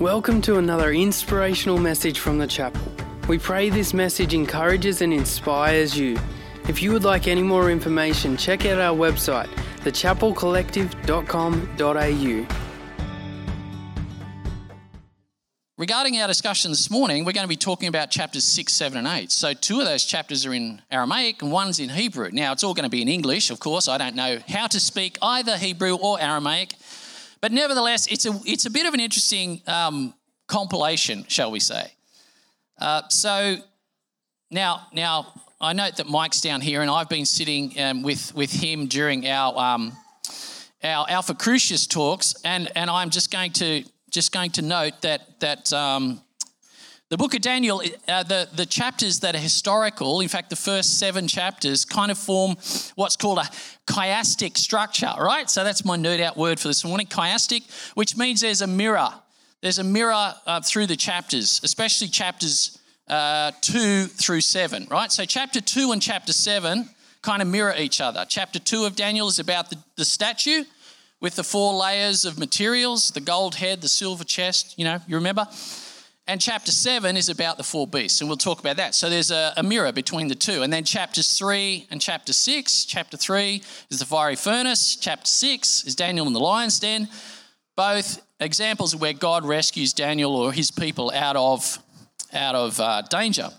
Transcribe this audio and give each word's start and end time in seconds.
Welcome 0.00 0.42
to 0.42 0.58
another 0.58 0.92
inspirational 0.92 1.78
message 1.78 2.18
from 2.18 2.36
the 2.36 2.46
chapel. 2.46 2.82
We 3.28 3.38
pray 3.38 3.70
this 3.70 3.94
message 3.94 4.34
encourages 4.34 5.00
and 5.00 5.10
inspires 5.10 5.96
you. 5.96 6.18
If 6.68 6.82
you 6.82 6.92
would 6.92 7.04
like 7.04 7.26
any 7.26 7.42
more 7.42 7.70
information, 7.70 8.36
check 8.36 8.66
out 8.66 8.78
our 8.78 8.94
website, 8.94 9.48
thechapelcollective.com.au. 9.78 12.46
Regarding 15.78 16.18
our 16.18 16.26
discussion 16.26 16.70
this 16.70 16.90
morning, 16.90 17.24
we're 17.24 17.32
going 17.32 17.44
to 17.44 17.48
be 17.48 17.56
talking 17.56 17.88
about 17.88 18.10
chapters 18.10 18.44
6, 18.44 18.72
7, 18.72 18.98
and 18.98 19.06
8. 19.06 19.30
So, 19.30 19.52
two 19.54 19.80
of 19.80 19.86
those 19.86 20.04
chapters 20.04 20.44
are 20.44 20.52
in 20.52 20.82
Aramaic 20.90 21.40
and 21.40 21.50
one's 21.50 21.80
in 21.80 21.88
Hebrew. 21.88 22.28
Now, 22.32 22.52
it's 22.52 22.64
all 22.64 22.74
going 22.74 22.84
to 22.84 22.90
be 22.90 23.00
in 23.00 23.08
English, 23.08 23.50
of 23.50 23.60
course. 23.60 23.88
I 23.88 23.96
don't 23.96 24.14
know 24.14 24.40
how 24.46 24.66
to 24.66 24.80
speak 24.80 25.16
either 25.22 25.56
Hebrew 25.56 25.94
or 25.94 26.20
Aramaic. 26.20 26.74
But 27.40 27.52
nevertheless, 27.52 28.06
it's 28.06 28.26
a, 28.26 28.38
it's 28.44 28.66
a 28.66 28.70
bit 28.70 28.86
of 28.86 28.94
an 28.94 29.00
interesting 29.00 29.62
um, 29.66 30.14
compilation, 30.46 31.24
shall 31.28 31.50
we 31.50 31.60
say. 31.60 31.92
Uh, 32.78 33.02
so 33.08 33.56
now, 34.50 34.86
now, 34.92 35.42
I 35.60 35.72
note 35.72 35.96
that 35.96 36.08
Mike's 36.08 36.40
down 36.40 36.60
here, 36.60 36.82
and 36.82 36.90
I've 36.90 37.08
been 37.08 37.24
sitting 37.24 37.72
um, 37.80 38.02
with, 38.02 38.34
with 38.34 38.52
him 38.52 38.86
during 38.86 39.26
our, 39.26 39.56
um, 39.58 39.92
our 40.84 41.06
Alphacrucis 41.08 41.86
talks, 41.86 42.34
and, 42.44 42.70
and 42.76 42.90
I'm 42.90 43.10
just 43.10 43.30
going 43.30 43.52
to, 43.52 43.84
just 44.10 44.32
going 44.32 44.50
to 44.52 44.62
note 44.62 45.00
that, 45.02 45.40
that 45.40 45.72
um, 45.72 46.20
the 47.08 47.16
book 47.16 47.34
of 47.34 47.40
Daniel, 47.40 47.82
uh, 48.08 48.24
the, 48.24 48.48
the 48.54 48.66
chapters 48.66 49.20
that 49.20 49.36
are 49.36 49.38
historical, 49.38 50.20
in 50.20 50.28
fact, 50.28 50.50
the 50.50 50.56
first 50.56 50.98
seven 50.98 51.28
chapters 51.28 51.84
kind 51.84 52.10
of 52.10 52.18
form 52.18 52.56
what's 52.96 53.16
called 53.16 53.38
a 53.38 53.48
chiastic 53.86 54.56
structure, 54.56 55.12
right? 55.18 55.48
So 55.48 55.62
that's 55.62 55.84
my 55.84 55.96
nerd 55.96 56.20
out 56.20 56.36
word 56.36 56.58
for 56.58 56.66
this 56.66 56.84
morning, 56.84 57.06
chiastic, 57.06 57.62
which 57.94 58.16
means 58.16 58.40
there's 58.40 58.62
a 58.62 58.66
mirror. 58.66 59.08
There's 59.62 59.78
a 59.78 59.84
mirror 59.84 60.34
uh, 60.46 60.60
through 60.62 60.86
the 60.86 60.96
chapters, 60.96 61.60
especially 61.62 62.08
chapters 62.08 62.76
uh, 63.08 63.52
two 63.60 64.06
through 64.06 64.40
seven, 64.40 64.88
right? 64.90 65.12
So 65.12 65.24
chapter 65.24 65.60
two 65.60 65.92
and 65.92 66.02
chapter 66.02 66.32
seven 66.32 66.88
kind 67.22 67.40
of 67.40 67.46
mirror 67.46 67.74
each 67.78 68.00
other. 68.00 68.26
Chapter 68.28 68.58
two 68.58 68.84
of 68.84 68.96
Daniel 68.96 69.28
is 69.28 69.38
about 69.38 69.70
the, 69.70 69.78
the 69.94 70.04
statue 70.04 70.64
with 71.20 71.36
the 71.36 71.44
four 71.44 71.72
layers 71.72 72.24
of 72.24 72.36
materials 72.36 73.10
the 73.10 73.20
gold 73.20 73.54
head, 73.54 73.80
the 73.80 73.88
silver 73.88 74.24
chest, 74.24 74.74
you 74.76 74.84
know, 74.84 75.00
you 75.06 75.14
remember? 75.14 75.46
And 76.28 76.40
chapter 76.40 76.72
seven 76.72 77.16
is 77.16 77.28
about 77.28 77.56
the 77.56 77.62
four 77.62 77.86
beasts, 77.86 78.20
and 78.20 78.28
we'll 78.28 78.36
talk 78.36 78.58
about 78.58 78.78
that. 78.78 78.96
So 78.96 79.08
there's 79.08 79.30
a, 79.30 79.52
a, 79.56 79.62
mirror 79.62 79.92
between 79.92 80.26
the 80.26 80.34
two. 80.34 80.62
And 80.62 80.72
then 80.72 80.82
chapters 80.82 81.38
three 81.38 81.86
and 81.88 82.00
chapter 82.00 82.32
six. 82.32 82.84
Chapter 82.84 83.16
three 83.16 83.62
is 83.90 84.00
the 84.00 84.04
fiery 84.04 84.34
furnace. 84.34 84.96
Chapter 84.96 85.26
six 85.26 85.84
is 85.84 85.94
Daniel 85.94 86.26
in 86.26 86.32
the 86.32 86.40
lion's 86.40 86.80
den. 86.80 87.08
Both 87.76 88.22
examples 88.40 88.92
of 88.92 89.00
where 89.00 89.12
God 89.12 89.44
rescues 89.44 89.92
Daniel 89.92 90.34
or 90.34 90.52
his 90.52 90.72
people 90.72 91.12
out 91.12 91.36
of, 91.36 91.78
out 92.32 92.56
of 92.56 92.80
uh, 92.80 93.02
danger. 93.02 93.50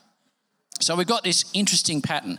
So 0.82 0.96
we've 0.96 1.08
got 1.08 1.24
this 1.24 1.46
interesting 1.54 2.02
pattern. 2.02 2.38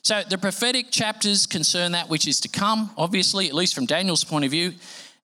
So 0.00 0.22
the 0.28 0.38
prophetic 0.38 0.90
chapters 0.90 1.46
concern 1.46 1.92
that 1.92 2.08
which 2.08 2.26
is 2.26 2.40
to 2.40 2.48
come, 2.48 2.90
obviously, 2.96 3.46
at 3.46 3.54
least 3.54 3.74
from 3.74 3.84
Daniel's 3.84 4.24
point 4.24 4.46
of 4.46 4.50
view 4.50 4.72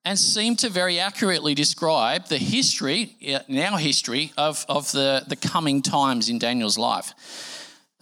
and 0.04 0.18
seem 0.18 0.56
to 0.56 0.68
very 0.68 0.98
accurately 0.98 1.54
describe 1.54 2.26
the 2.26 2.38
history, 2.38 3.16
our 3.50 3.78
history, 3.78 4.32
of, 4.36 4.64
of 4.68 4.90
the, 4.92 5.24
the 5.28 5.36
coming 5.36 5.80
times 5.82 6.28
in 6.28 6.38
Daniel's 6.38 6.76
life. 6.76 7.14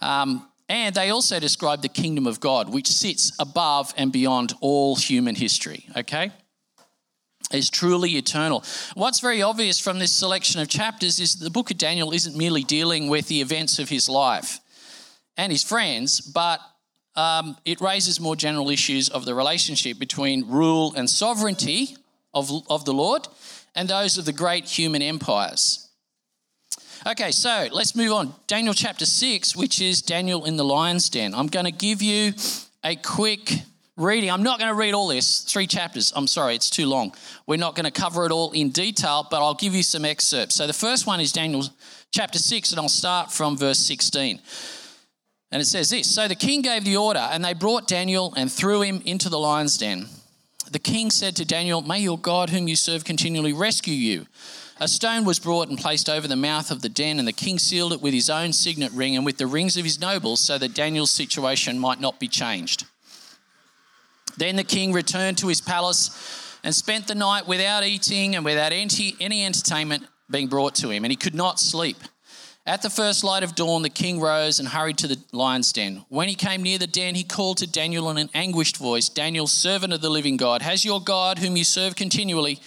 Um, 0.01 0.47
and 0.67 0.95
they 0.95 1.09
also 1.09 1.39
describe 1.39 1.81
the 1.81 1.89
kingdom 1.89 2.25
of 2.25 2.39
God, 2.39 2.69
which 2.69 2.87
sits 2.87 3.33
above 3.39 3.93
and 3.97 4.11
beyond 4.11 4.53
all 4.61 4.95
human 4.95 5.35
history, 5.35 5.85
okay? 5.95 6.31
Is 7.51 7.69
truly 7.69 8.11
eternal. 8.11 8.63
What's 8.93 9.19
very 9.19 9.41
obvious 9.41 9.79
from 9.79 9.99
this 9.99 10.13
selection 10.13 10.61
of 10.61 10.69
chapters 10.69 11.19
is 11.19 11.35
the 11.35 11.49
book 11.49 11.69
of 11.69 11.77
Daniel 11.77 12.13
isn't 12.13 12.37
merely 12.37 12.63
dealing 12.63 13.09
with 13.09 13.27
the 13.27 13.41
events 13.41 13.77
of 13.79 13.89
his 13.89 14.07
life 14.07 14.59
and 15.35 15.51
his 15.51 15.63
friends, 15.63 16.21
but 16.21 16.61
um, 17.15 17.57
it 17.65 17.81
raises 17.81 18.21
more 18.21 18.37
general 18.37 18.69
issues 18.69 19.09
of 19.09 19.25
the 19.25 19.35
relationship 19.35 19.99
between 19.99 20.47
rule 20.47 20.93
and 20.95 21.09
sovereignty 21.09 21.97
of, 22.33 22.51
of 22.69 22.85
the 22.85 22.93
Lord 22.93 23.27
and 23.75 23.87
those 23.87 24.17
of 24.17 24.25
the 24.25 24.33
great 24.33 24.65
human 24.65 25.01
empires. 25.01 25.89
Okay, 27.07 27.31
so 27.31 27.67
let's 27.71 27.95
move 27.95 28.11
on. 28.11 28.35
Daniel 28.45 28.75
chapter 28.75 29.05
6, 29.05 29.55
which 29.55 29.81
is 29.81 30.01
Daniel 30.03 30.45
in 30.45 30.55
the 30.55 30.63
lion's 30.63 31.09
den. 31.09 31.33
I'm 31.33 31.47
going 31.47 31.65
to 31.65 31.71
give 31.71 32.01
you 32.01 32.33
a 32.83 32.95
quick 32.95 33.51
reading. 33.97 34.29
I'm 34.29 34.43
not 34.43 34.59
going 34.59 34.69
to 34.69 34.75
read 34.75 34.93
all 34.93 35.07
this, 35.07 35.41
three 35.41 35.65
chapters. 35.65 36.13
I'm 36.15 36.27
sorry, 36.27 36.55
it's 36.55 36.69
too 36.69 36.87
long. 36.87 37.15
We're 37.47 37.57
not 37.57 37.75
going 37.75 37.85
to 37.85 37.91
cover 37.91 38.25
it 38.25 38.31
all 38.31 38.51
in 38.51 38.69
detail, 38.69 39.27
but 39.29 39.37
I'll 39.37 39.55
give 39.55 39.73
you 39.73 39.81
some 39.81 40.05
excerpts. 40.05 40.55
So 40.55 40.67
the 40.67 40.73
first 40.73 41.07
one 41.07 41.19
is 41.19 41.31
Daniel 41.31 41.63
chapter 42.11 42.37
6, 42.37 42.71
and 42.71 42.79
I'll 42.79 42.89
start 42.89 43.31
from 43.31 43.57
verse 43.57 43.79
16. 43.79 44.39
And 45.51 45.61
it 45.61 45.65
says 45.65 45.89
this 45.89 46.07
So 46.07 46.27
the 46.27 46.35
king 46.35 46.61
gave 46.61 46.83
the 46.85 46.97
order, 46.97 47.19
and 47.19 47.43
they 47.43 47.53
brought 47.53 47.87
Daniel 47.87 48.33
and 48.37 48.51
threw 48.51 48.81
him 48.81 49.01
into 49.05 49.27
the 49.27 49.39
lion's 49.39 49.77
den. 49.77 50.07
The 50.71 50.79
king 50.79 51.11
said 51.11 51.35
to 51.35 51.43
Daniel, 51.43 51.81
May 51.81 51.99
your 51.99 52.17
God, 52.17 52.49
whom 52.49 52.69
you 52.69 52.77
serve 52.77 53.03
continually, 53.03 53.51
rescue 53.51 53.93
you. 53.93 54.25
A 54.79 54.87
stone 54.87 55.25
was 55.25 55.37
brought 55.37 55.67
and 55.67 55.77
placed 55.77 56.09
over 56.09 56.29
the 56.29 56.37
mouth 56.37 56.71
of 56.71 56.81
the 56.81 56.87
den, 56.87 57.19
and 57.19 57.27
the 57.27 57.33
king 57.33 57.59
sealed 57.59 57.91
it 57.91 58.01
with 58.01 58.13
his 58.13 58.29
own 58.29 58.53
signet 58.53 58.93
ring 58.93 59.17
and 59.17 59.25
with 59.25 59.37
the 59.37 59.47
rings 59.47 59.75
of 59.75 59.83
his 59.83 59.99
nobles, 59.99 60.39
so 60.39 60.57
that 60.57 60.73
Daniel's 60.73 61.11
situation 61.11 61.77
might 61.77 61.99
not 61.99 62.21
be 62.21 62.29
changed. 62.29 62.85
Then 64.37 64.55
the 64.55 64.63
king 64.63 64.93
returned 64.93 65.37
to 65.39 65.49
his 65.49 65.59
palace 65.59 66.57
and 66.63 66.73
spent 66.73 67.05
the 67.05 67.15
night 67.15 67.47
without 67.47 67.83
eating 67.83 68.35
and 68.35 68.45
without 68.45 68.71
any 68.71 69.45
entertainment 69.45 70.07
being 70.29 70.47
brought 70.47 70.75
to 70.75 70.89
him, 70.89 71.03
and 71.03 71.11
he 71.11 71.17
could 71.17 71.35
not 71.35 71.59
sleep. 71.59 71.97
At 72.63 72.83
the 72.83 72.91
first 72.91 73.23
light 73.23 73.41
of 73.41 73.55
dawn, 73.55 73.81
the 73.81 73.89
king 73.89 74.19
rose 74.19 74.59
and 74.59 74.67
hurried 74.67 74.99
to 74.99 75.07
the 75.07 75.17
lion's 75.31 75.73
den. 75.73 76.05
When 76.09 76.29
he 76.29 76.35
came 76.35 76.61
near 76.61 76.77
the 76.77 76.85
den, 76.85 77.15
he 77.15 77.23
called 77.23 77.57
to 77.57 77.67
Daniel 77.67 78.07
in 78.11 78.19
an 78.19 78.29
anguished 78.35 78.77
voice 78.77 79.09
Daniel, 79.09 79.47
servant 79.47 79.93
of 79.93 80.01
the 80.01 80.11
living 80.11 80.37
God, 80.37 80.61
has 80.61 80.85
your 80.85 81.01
God, 81.01 81.39
whom 81.39 81.57
you 81.57 81.63
serve 81.63 81.95
continually, 81.95 82.59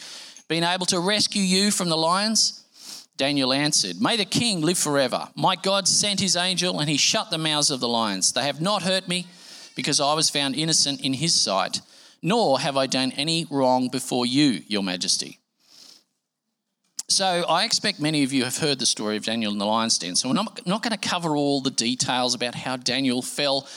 been 0.49 0.65
able 0.65 0.87
to 0.87 0.99
rescue 0.99 1.43
you 1.43 1.71
from 1.71 1.91
the 1.91 1.97
lions? 1.97 2.65
Daniel 3.17 3.53
answered, 3.53 4.01
May 4.01 4.17
the 4.17 4.25
king 4.25 4.63
live 4.63 4.79
forever. 4.79 5.29
My 5.37 5.55
God 5.55 5.87
sent 5.87 6.19
his 6.19 6.35
angel, 6.35 6.81
and 6.81 6.91
he 6.91 6.97
shut 6.97 7.31
the 7.31 7.39
mouths 7.39 7.71
of 7.71 7.79
the 7.79 7.89
lions. 7.89 8.33
They 8.33 8.43
have 8.43 8.61
not 8.61 8.83
hurt 8.83 9.07
me, 9.07 9.29
because 9.77 10.01
I 10.01 10.15
was 10.15 10.29
found 10.29 10.57
innocent 10.57 11.03
in 11.03 11.15
his 11.15 11.41
sight, 11.41 11.81
nor 12.21 12.59
have 12.59 12.77
I 12.77 12.89
done 12.89 13.13
any 13.13 13.47
wrong 13.49 13.89
before 13.91 14.27
you, 14.27 14.63
your 14.67 14.83
majesty. 14.83 15.39
So 17.09 17.45
I 17.49 17.65
expect 17.65 18.01
many 18.01 18.23
of 18.25 18.33
you 18.33 18.45
have 18.45 18.57
heard 18.57 18.79
the 18.79 18.87
story 18.87 19.17
of 19.17 19.25
Daniel 19.25 19.53
in 19.53 19.59
the 19.59 19.67
lion's 19.67 19.99
den. 19.99 20.17
So 20.17 20.29
we're 20.29 20.35
not, 20.35 20.67
not 20.67 20.83
going 20.83 20.99
to 20.99 21.09
cover 21.09 21.37
all 21.37 21.61
the 21.61 21.71
details 21.71 22.35
about 22.35 22.55
how 22.55 22.77
Daniel 22.77 23.21
fell 23.21 23.69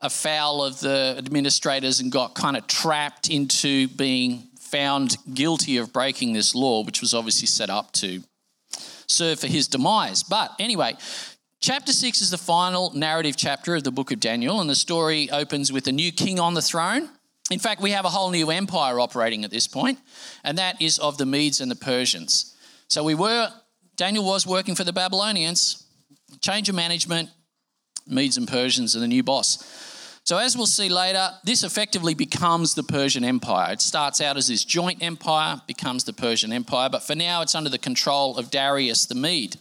afoul 0.00 0.64
of 0.64 0.80
the 0.80 1.14
administrators 1.16 2.00
and 2.00 2.10
got 2.12 2.34
kind 2.34 2.56
of 2.56 2.66
trapped 2.66 3.30
into 3.30 3.88
being 3.88 4.48
found 4.58 5.16
guilty 5.32 5.76
of 5.76 5.92
breaking 5.92 6.32
this 6.32 6.54
law, 6.54 6.82
which 6.84 7.00
was 7.00 7.14
obviously 7.14 7.46
set 7.46 7.70
up 7.70 7.92
to 7.92 8.22
serve 9.06 9.38
for 9.40 9.46
his 9.46 9.68
demise. 9.68 10.24
But 10.24 10.52
anyway, 10.58 10.96
chapter 11.60 11.92
6 11.92 12.20
is 12.20 12.30
the 12.30 12.38
final 12.38 12.90
narrative 12.94 13.36
chapter 13.36 13.76
of 13.76 13.84
the 13.84 13.92
book 13.92 14.10
of 14.10 14.18
Daniel, 14.18 14.60
and 14.60 14.68
the 14.68 14.74
story 14.74 15.30
opens 15.30 15.72
with 15.72 15.86
a 15.86 15.92
new 15.92 16.10
king 16.10 16.40
on 16.40 16.54
the 16.54 16.62
throne. 16.62 17.10
In 17.50 17.60
fact, 17.60 17.80
we 17.80 17.92
have 17.92 18.04
a 18.04 18.10
whole 18.10 18.30
new 18.30 18.50
empire 18.50 18.98
operating 18.98 19.44
at 19.44 19.52
this 19.52 19.68
point, 19.68 20.00
and 20.42 20.58
that 20.58 20.82
is 20.82 20.98
of 20.98 21.16
the 21.16 21.26
Medes 21.26 21.60
and 21.60 21.70
the 21.70 21.76
Persians. 21.76 22.55
So 22.88 23.02
we 23.02 23.14
were, 23.14 23.50
Daniel 23.96 24.24
was 24.24 24.46
working 24.46 24.74
for 24.74 24.84
the 24.84 24.92
Babylonians, 24.92 25.86
change 26.40 26.68
of 26.68 26.74
management, 26.74 27.30
Medes 28.06 28.36
and 28.36 28.46
Persians 28.46 28.94
are 28.94 29.00
the 29.00 29.08
new 29.08 29.22
boss. 29.22 29.64
So, 30.22 30.38
as 30.38 30.56
we'll 30.56 30.66
see 30.66 30.88
later, 30.88 31.30
this 31.44 31.62
effectively 31.62 32.12
becomes 32.12 32.74
the 32.74 32.82
Persian 32.82 33.22
Empire. 33.22 33.74
It 33.74 33.80
starts 33.80 34.20
out 34.20 34.36
as 34.36 34.48
this 34.48 34.64
joint 34.64 35.00
empire, 35.00 35.62
becomes 35.68 36.02
the 36.02 36.12
Persian 36.12 36.52
Empire, 36.52 36.88
but 36.88 37.04
for 37.04 37.14
now 37.14 37.42
it's 37.42 37.54
under 37.54 37.70
the 37.70 37.78
control 37.78 38.36
of 38.36 38.50
Darius 38.50 39.06
the 39.06 39.14
Mede. 39.14 39.56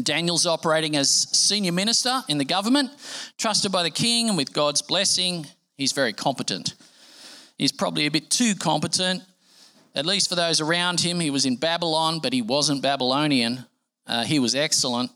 Daniel's 0.00 0.46
operating 0.46 0.94
as 0.94 1.10
senior 1.10 1.72
minister 1.72 2.22
in 2.28 2.38
the 2.38 2.44
government, 2.44 2.90
trusted 3.36 3.72
by 3.72 3.82
the 3.82 3.90
king, 3.90 4.28
and 4.28 4.36
with 4.36 4.52
God's 4.52 4.82
blessing, 4.82 5.46
he's 5.76 5.92
very 5.92 6.12
competent. 6.12 6.74
He's 7.58 7.72
probably 7.72 8.06
a 8.06 8.10
bit 8.10 8.30
too 8.30 8.54
competent, 8.54 9.24
at 9.96 10.06
least 10.06 10.28
for 10.28 10.36
those 10.36 10.60
around 10.60 11.00
him. 11.00 11.18
He 11.18 11.30
was 11.30 11.46
in 11.46 11.56
Babylon, 11.56 12.20
but 12.20 12.32
he 12.32 12.42
wasn't 12.42 12.82
Babylonian. 12.82 13.66
Uh, 14.06 14.22
he 14.22 14.38
was 14.38 14.54
excellent 14.54 15.10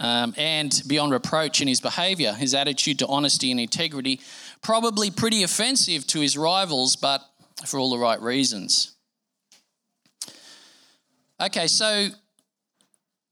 um, 0.00 0.34
and 0.36 0.82
beyond 0.86 1.12
reproach 1.12 1.60
in 1.60 1.68
his 1.68 1.80
behavior, 1.80 2.32
his 2.32 2.54
attitude 2.54 2.98
to 2.98 3.06
honesty 3.06 3.50
and 3.50 3.60
integrity, 3.60 4.20
probably 4.60 5.10
pretty 5.10 5.42
offensive 5.42 6.06
to 6.08 6.20
his 6.20 6.36
rivals, 6.36 6.96
but 6.96 7.22
for 7.66 7.78
all 7.78 7.90
the 7.90 7.98
right 7.98 8.20
reasons. 8.20 8.96
Okay, 11.40 11.66
so 11.66 12.08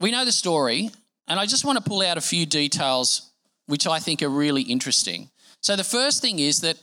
we 0.01 0.11
know 0.11 0.25
the 0.25 0.33
story, 0.33 0.91
and 1.29 1.39
I 1.39 1.47
just 1.47 1.65
want 1.65 1.79
to 1.79 1.85
pull 1.85 2.03
out 2.03 2.17
a 2.17 2.23
few 2.23 2.47
details 2.47 3.31
which 3.67 3.87
I 3.87 4.01
think 4.01 4.23
are 4.23 4.29
really 4.29 4.63
interesting. 4.63 5.31
So, 5.61 5.77
the 5.77 5.85
first 5.85 6.21
thing 6.21 6.41
is 6.41 6.61
that 6.61 6.83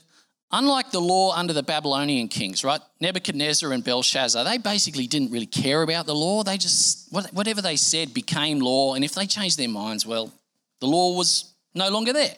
unlike 0.52 0.90
the 0.90 1.00
law 1.00 1.34
under 1.34 1.52
the 1.52 1.62
Babylonian 1.62 2.28
kings, 2.28 2.64
right? 2.64 2.80
Nebuchadnezzar 3.00 3.72
and 3.72 3.84
Belshazzar, 3.84 4.44
they 4.44 4.58
basically 4.58 5.06
didn't 5.06 5.30
really 5.30 5.46
care 5.46 5.82
about 5.82 6.06
the 6.06 6.14
law. 6.14 6.42
They 6.42 6.56
just, 6.56 7.12
whatever 7.12 7.62
they 7.62 7.76
said 7.76 8.12
became 8.12 8.60
law. 8.60 8.94
And 8.94 9.04
if 9.04 9.14
they 9.14 9.26
changed 9.26 9.58
their 9.58 9.68
minds, 9.68 10.04
well, 10.04 10.32
the 10.80 10.86
law 10.86 11.16
was 11.16 11.52
no 11.74 11.88
longer 11.90 12.12
there. 12.12 12.36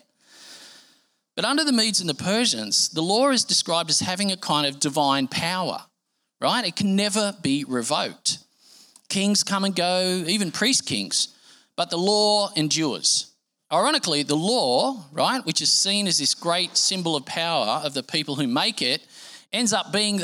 But 1.34 1.46
under 1.46 1.64
the 1.64 1.72
Medes 1.72 2.00
and 2.00 2.10
the 2.10 2.14
Persians, 2.14 2.90
the 2.90 3.02
law 3.02 3.30
is 3.30 3.44
described 3.44 3.88
as 3.88 4.00
having 4.00 4.30
a 4.30 4.36
kind 4.36 4.66
of 4.66 4.78
divine 4.78 5.28
power, 5.28 5.82
right? 6.40 6.66
It 6.66 6.76
can 6.76 6.94
never 6.94 7.34
be 7.40 7.64
revoked. 7.66 8.38
Kings 9.08 9.42
come 9.42 9.64
and 9.64 9.74
go, 9.74 10.24
even 10.26 10.50
priest 10.50 10.86
kings, 10.86 11.28
but 11.74 11.88
the 11.88 11.96
law 11.96 12.50
endures. 12.54 13.31
Ironically, 13.72 14.22
the 14.22 14.36
law, 14.36 15.04
right, 15.12 15.44
which 15.46 15.62
is 15.62 15.72
seen 15.72 16.06
as 16.06 16.18
this 16.18 16.34
great 16.34 16.76
symbol 16.76 17.16
of 17.16 17.24
power 17.24 17.80
of 17.82 17.94
the 17.94 18.02
people 18.02 18.36
who 18.36 18.46
make 18.46 18.82
it, 18.82 19.02
ends 19.50 19.72
up 19.72 19.92
being, 19.92 20.20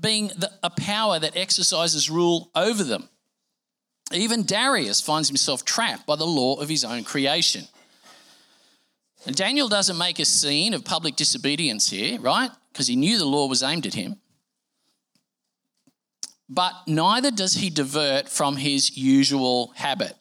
being 0.00 0.28
the, 0.28 0.50
a 0.64 0.70
power 0.70 1.20
that 1.20 1.36
exercises 1.36 2.10
rule 2.10 2.50
over 2.56 2.82
them. 2.82 3.08
Even 4.12 4.44
Darius 4.44 5.00
finds 5.00 5.28
himself 5.28 5.64
trapped 5.64 6.06
by 6.06 6.16
the 6.16 6.26
law 6.26 6.56
of 6.56 6.68
his 6.68 6.84
own 6.84 7.04
creation. 7.04 7.64
And 9.26 9.36
Daniel 9.36 9.68
doesn't 9.68 9.98
make 9.98 10.18
a 10.18 10.24
scene 10.24 10.74
of 10.74 10.84
public 10.84 11.16
disobedience 11.16 11.90
here, 11.90 12.20
right? 12.20 12.50
Because 12.72 12.88
he 12.88 12.96
knew 12.96 13.18
the 13.18 13.24
law 13.24 13.46
was 13.46 13.62
aimed 13.62 13.86
at 13.86 13.94
him. 13.94 14.16
But 16.48 16.74
neither 16.86 17.30
does 17.30 17.54
he 17.54 17.70
divert 17.70 18.28
from 18.28 18.56
his 18.56 18.96
usual 18.96 19.72
habit. 19.76 20.14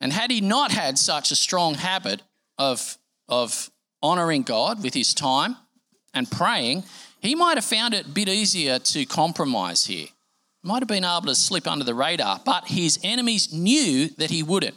And 0.00 0.12
had 0.12 0.30
he 0.30 0.40
not 0.40 0.72
had 0.72 0.98
such 0.98 1.30
a 1.30 1.36
strong 1.36 1.74
habit 1.74 2.22
of, 2.58 2.98
of 3.28 3.70
honoring 4.02 4.42
God 4.42 4.82
with 4.82 4.94
his 4.94 5.14
time 5.14 5.56
and 6.12 6.30
praying, 6.30 6.84
he 7.20 7.34
might 7.34 7.56
have 7.56 7.64
found 7.64 7.94
it 7.94 8.06
a 8.06 8.10
bit 8.10 8.28
easier 8.28 8.78
to 8.78 9.06
compromise 9.06 9.86
here. 9.86 10.08
Might 10.62 10.82
have 10.82 10.88
been 10.88 11.04
able 11.04 11.22
to 11.22 11.34
slip 11.34 11.66
under 11.66 11.84
the 11.84 11.94
radar, 11.94 12.40
but 12.44 12.66
his 12.66 12.98
enemies 13.02 13.52
knew 13.52 14.08
that 14.18 14.30
he 14.30 14.42
wouldn't. 14.42 14.76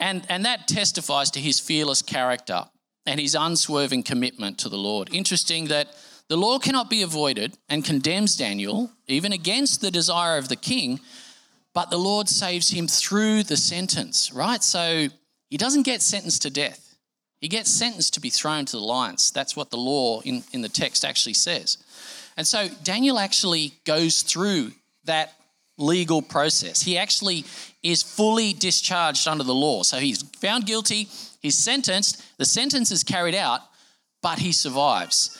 And, 0.00 0.26
and 0.28 0.44
that 0.44 0.66
testifies 0.66 1.30
to 1.30 1.40
his 1.40 1.60
fearless 1.60 2.02
character 2.02 2.64
and 3.06 3.20
his 3.20 3.36
unswerving 3.36 4.02
commitment 4.02 4.58
to 4.58 4.68
the 4.68 4.76
Lord. 4.76 5.08
Interesting 5.12 5.66
that 5.66 5.94
the 6.28 6.36
law 6.36 6.58
cannot 6.58 6.90
be 6.90 7.02
avoided 7.02 7.56
and 7.68 7.84
condemns 7.84 8.36
Daniel, 8.36 8.90
even 9.06 9.32
against 9.32 9.80
the 9.80 9.90
desire 9.90 10.38
of 10.38 10.48
the 10.48 10.56
king, 10.56 10.98
but 11.74 11.90
the 11.90 11.98
Lord 11.98 12.28
saves 12.28 12.70
him 12.70 12.86
through 12.86 13.44
the 13.44 13.56
sentence, 13.56 14.32
right? 14.32 14.62
So 14.62 15.08
he 15.48 15.56
doesn't 15.56 15.82
get 15.82 16.02
sentenced 16.02 16.42
to 16.42 16.50
death. 16.50 16.96
He 17.40 17.48
gets 17.48 17.70
sentenced 17.70 18.14
to 18.14 18.20
be 18.20 18.30
thrown 18.30 18.64
to 18.66 18.76
the 18.76 18.82
lions. 18.82 19.30
That's 19.32 19.56
what 19.56 19.70
the 19.70 19.76
law 19.76 20.20
in, 20.20 20.44
in 20.52 20.62
the 20.62 20.68
text 20.68 21.04
actually 21.04 21.34
says. 21.34 21.78
And 22.36 22.46
so 22.46 22.68
Daniel 22.84 23.18
actually 23.18 23.72
goes 23.84 24.22
through 24.22 24.72
that 25.04 25.34
legal 25.78 26.22
process. 26.22 26.82
He 26.82 26.96
actually 26.96 27.44
is 27.82 28.02
fully 28.02 28.52
discharged 28.52 29.26
under 29.26 29.44
the 29.44 29.54
law. 29.54 29.82
So 29.82 29.98
he's 29.98 30.22
found 30.22 30.66
guilty, 30.66 31.08
he's 31.40 31.58
sentenced, 31.58 32.22
the 32.38 32.44
sentence 32.44 32.90
is 32.90 33.02
carried 33.02 33.34
out, 33.34 33.60
but 34.22 34.38
he 34.38 34.52
survives. 34.52 35.38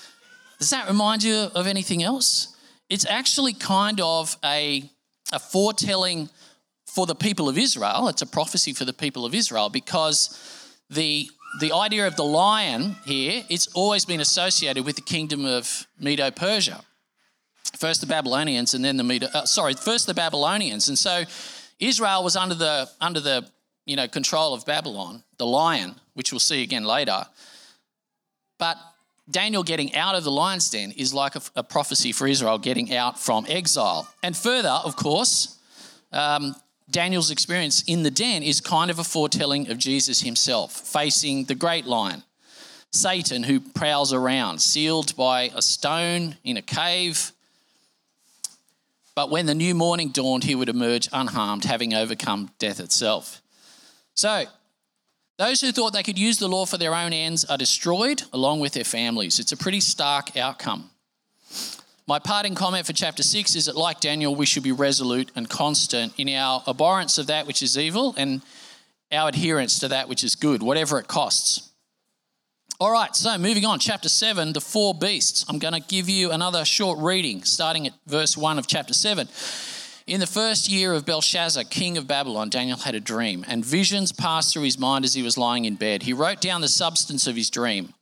Does 0.59 0.71
that 0.71 0.89
remind 0.89 1.23
you 1.23 1.51
of 1.55 1.67
anything 1.67 2.03
else? 2.03 2.57
It's 2.89 3.07
actually 3.07 3.55
kind 3.55 4.01
of 4.01 4.37
a 4.45 4.91
a 5.33 5.39
foretelling 5.39 6.29
for 6.87 7.07
the 7.07 7.15
people 7.15 7.49
of 7.49 7.57
Israel. 7.57 8.09
It's 8.09 8.23
a 8.23 8.27
prophecy 8.27 8.73
for 8.73 8.85
the 8.85 8.93
people 8.93 9.25
of 9.25 9.35
Israel 9.35 9.71
because 9.71 10.39
the 10.91 11.29
the 11.61 11.73
idea 11.73 12.07
of 12.07 12.17
the 12.17 12.25
lion 12.25 12.97
here 13.05 13.45
it's 13.51 13.67
always 13.75 14.05
been 14.05 14.21
associated 14.21 14.85
with 14.85 14.97
the 14.97 15.03
kingdom 15.03 15.45
of 15.45 15.87
Medo-Persia. 15.99 16.81
First 17.77 18.01
the 18.01 18.07
Babylonians 18.07 18.75
and 18.75 18.85
then 18.85 18.97
the 18.97 19.05
Medo 19.05 19.29
uh, 19.33 19.45
sorry, 19.45 19.75
first 19.75 20.07
the 20.07 20.15
Babylonians. 20.15 20.89
And 20.89 20.99
so 20.99 21.25
Israel 21.79 22.23
was 22.23 22.37
under 22.37 22.55
the 22.55 22.91
under 23.01 23.21
the 23.21 23.47
you 23.87 23.97
know 23.97 24.09
control 24.09 24.55
of 24.55 24.65
Babylon, 24.67 25.25
the 25.39 25.47
lion, 25.47 25.95
which 26.15 26.33
we'll 26.33 26.41
see 26.41 26.63
again 26.63 26.85
later. 26.85 27.25
But 28.59 28.77
Daniel 29.31 29.63
getting 29.63 29.95
out 29.95 30.15
of 30.15 30.25
the 30.25 30.31
lion's 30.31 30.69
den 30.71 30.91
is 30.93 31.15
like 31.15 31.37
a, 31.37 31.43
a 31.57 31.63
prophecy 31.63 32.13
for 32.13 32.27
Israel 32.27 32.59
getting 32.59 32.95
out 32.95 33.19
from 33.19 33.47
exile. 33.49 34.09
And 34.23 34.37
further, 34.37 34.69
of 34.69 34.97
course, 34.97 35.59
um, 36.13 36.57
Daniel's 36.91 37.31
experience 37.31 37.83
in 37.87 38.03
the 38.03 38.11
den 38.11 38.43
is 38.43 38.61
kind 38.61 38.91
of 38.91 38.99
a 38.99 39.05
foretelling 39.05 39.71
of 39.71 39.79
Jesus 39.79 40.21
himself 40.21 40.73
facing 40.73 41.45
the 41.45 41.55
great 41.55 41.87
lion, 41.87 42.23
Satan, 42.91 43.45
who 43.45 43.61
prowls 43.61 44.13
around, 44.13 44.61
sealed 44.61 45.17
by 45.17 45.51
a 45.55 45.63
stone 45.63 46.37
in 46.45 46.57
a 46.57 46.63
cave. 46.63 47.33
But 49.15 49.31
when 49.31 49.47
the 49.47 49.55
new 49.55 49.75
morning 49.75 50.11
dawned, 50.11 50.45
he 50.45 50.55
would 50.55 50.69
emerge 50.69 51.09
unharmed, 51.13 51.65
having 51.65 51.95
overcome 51.95 52.51
death 52.59 52.81
itself. 52.81 53.41
So, 54.15 54.45
those 55.39 55.61
who 55.61 55.73
thought 55.73 55.93
they 55.93 56.03
could 56.03 56.19
use 56.19 56.39
the 56.39 56.49
law 56.49 56.67
for 56.67 56.79
their 56.79 56.95
own 56.95 57.13
ends 57.13 57.45
are 57.45 57.59
destroyed 57.59 58.23
along 58.33 58.61
with 58.61 58.73
their 58.73 58.85
families. 58.85 59.39
It's 59.39 59.53
a 59.53 59.57
pretty 59.57 59.81
stark 59.81 60.37
outcome. 60.37 60.91
My 62.07 62.19
parting 62.19 62.55
comment 62.55 62.85
for 62.85 62.93
chapter 62.93 63.23
6 63.23 63.55
is 63.55 63.67
that, 63.67 63.77
like 63.77 64.01
Daniel, 64.01 64.35
we 64.35 64.45
should 64.45 64.65
be 64.65 64.73
resolute 64.73 65.31
and 65.35 65.49
constant 65.49 66.13
in 66.19 66.29
our 66.29 66.63
abhorrence 66.67 67.17
of 67.17 67.29
that 67.29 67.47
which 67.47 67.63
is 67.63 67.79
evil 67.79 68.15
and 68.17 68.43
our 69.13 69.29
adherence 69.29 69.79
to 69.79 69.89
that 69.89 70.09
which 70.09 70.25
is 70.25 70.35
good, 70.35 70.63
whatever 70.63 70.99
it 70.99 71.07
costs. 71.07 71.71
All 72.81 72.91
right, 72.91 73.15
so 73.15 73.39
moving 73.39 73.65
on, 73.65 73.79
chapter 73.79 74.09
7, 74.09 74.53
the 74.55 74.61
four 74.61 74.93
beasts. 74.95 75.45
I'm 75.49 75.61
going 75.61 75.75
to 75.75 75.81
give 75.81 76.09
you 76.09 76.33
another 76.33 76.65
short 76.65 76.99
reading, 76.99 77.45
starting 77.45 77.87
at 77.87 77.93
verse 78.07 78.37
1 78.37 78.59
of 78.59 78.67
chapter 78.67 78.93
7. 78.93 79.29
In 80.07 80.19
the 80.19 80.27
first 80.27 80.69
year 80.69 80.93
of 80.93 81.07
Belshazzar, 81.07 81.65
king 81.65 81.97
of 81.97 82.09
Babylon, 82.09 82.51
Daniel 82.51 82.79
had 82.79 82.97
a 82.97 83.01
dream, 83.01 83.45
and 83.47 83.65
visions 83.65 84.11
passed 84.11 84.53
through 84.53 84.65
his 84.65 84.79
mind 84.79 85.05
as 85.05 85.15
he 85.15 85.23
was 85.23 85.39
lying 85.39 85.65
in 85.65 85.77
bed. 85.77 86.03
He 86.03 86.13
wrote 86.13 86.41
down 86.41 86.61
the 86.61 86.69
substance 86.69 87.29
of 87.29 87.37
his 87.37 87.51
dream. 87.51 87.95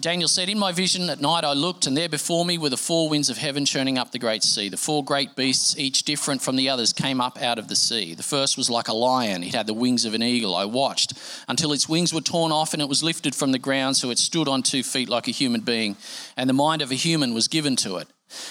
Daniel 0.00 0.28
said, 0.28 0.50
In 0.50 0.58
my 0.58 0.70
vision 0.70 1.08
at 1.08 1.20
night 1.20 1.44
I 1.44 1.54
looked, 1.54 1.86
and 1.86 1.96
there 1.96 2.10
before 2.10 2.44
me 2.44 2.58
were 2.58 2.68
the 2.68 2.76
four 2.76 3.08
winds 3.08 3.30
of 3.30 3.38
heaven 3.38 3.64
churning 3.64 3.98
up 3.98 4.12
the 4.12 4.18
great 4.18 4.44
sea. 4.44 4.68
The 4.68 4.76
four 4.76 5.02
great 5.02 5.34
beasts, 5.34 5.76
each 5.78 6.02
different 6.02 6.42
from 6.42 6.56
the 6.56 6.68
others, 6.68 6.92
came 6.92 7.22
up 7.22 7.40
out 7.40 7.58
of 7.58 7.68
the 7.68 7.74
sea. 7.74 8.14
The 8.14 8.22
first 8.22 8.58
was 8.58 8.68
like 8.68 8.88
a 8.88 8.92
lion, 8.92 9.42
it 9.42 9.54
had 9.54 9.66
the 9.66 9.74
wings 9.74 10.04
of 10.04 10.12
an 10.14 10.22
eagle. 10.22 10.54
I 10.54 10.66
watched 10.66 11.14
until 11.48 11.72
its 11.72 11.88
wings 11.88 12.12
were 12.12 12.20
torn 12.20 12.52
off, 12.52 12.74
and 12.74 12.82
it 12.82 12.88
was 12.88 13.02
lifted 13.02 13.34
from 13.34 13.50
the 13.50 13.58
ground, 13.58 13.96
so 13.96 14.10
it 14.10 14.18
stood 14.18 14.46
on 14.46 14.62
two 14.62 14.82
feet 14.82 15.08
like 15.08 15.26
a 15.26 15.32
human 15.32 15.62
being, 15.62 15.96
and 16.36 16.48
the 16.48 16.54
mind 16.54 16.82
of 16.82 16.92
a 16.92 16.94
human 16.94 17.32
was 17.32 17.48
given 17.48 17.74
to 17.76 17.96
it. 17.96 18.08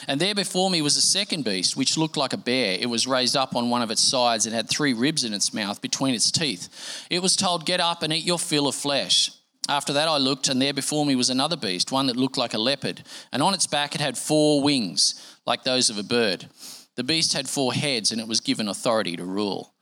And 0.07 0.19
there 0.19 0.35
before 0.35 0.69
me 0.69 0.81
was 0.81 0.97
a 0.97 1.01
second 1.01 1.43
beast, 1.43 1.77
which 1.77 1.97
looked 1.97 2.17
like 2.17 2.33
a 2.33 2.37
bear. 2.37 2.77
It 2.79 2.89
was 2.89 3.07
raised 3.07 3.35
up 3.35 3.55
on 3.55 3.69
one 3.69 3.81
of 3.81 3.91
its 3.91 4.01
sides 4.01 4.45
and 4.45 4.55
had 4.55 4.69
three 4.69 4.93
ribs 4.93 5.23
in 5.23 5.33
its 5.33 5.53
mouth 5.53 5.81
between 5.81 6.15
its 6.15 6.31
teeth. 6.31 7.05
It 7.09 7.21
was 7.21 7.35
told, 7.35 7.65
Get 7.65 7.79
up 7.79 8.03
and 8.03 8.11
eat 8.11 8.25
your 8.25 8.39
fill 8.39 8.67
of 8.67 8.75
flesh. 8.75 9.31
After 9.69 9.93
that, 9.93 10.07
I 10.07 10.17
looked, 10.17 10.47
and 10.47 10.61
there 10.61 10.73
before 10.73 11.05
me 11.05 11.15
was 11.15 11.29
another 11.29 11.57
beast, 11.57 11.91
one 11.91 12.07
that 12.07 12.15
looked 12.15 12.37
like 12.37 12.53
a 12.53 12.57
leopard. 12.57 13.03
And 13.33 13.43
on 13.43 13.53
its 13.53 13.67
back, 13.67 13.95
it 13.95 14.01
had 14.01 14.17
four 14.17 14.63
wings, 14.63 15.37
like 15.45 15.63
those 15.63 15.89
of 15.89 15.97
a 15.97 16.03
bird. 16.03 16.47
The 16.95 17.03
beast 17.03 17.33
had 17.33 17.49
four 17.49 17.73
heads, 17.73 18.11
and 18.11 18.21
it 18.21 18.27
was 18.27 18.39
given 18.39 18.69
authority 18.69 19.17
to 19.17 19.25
rule. 19.25 19.73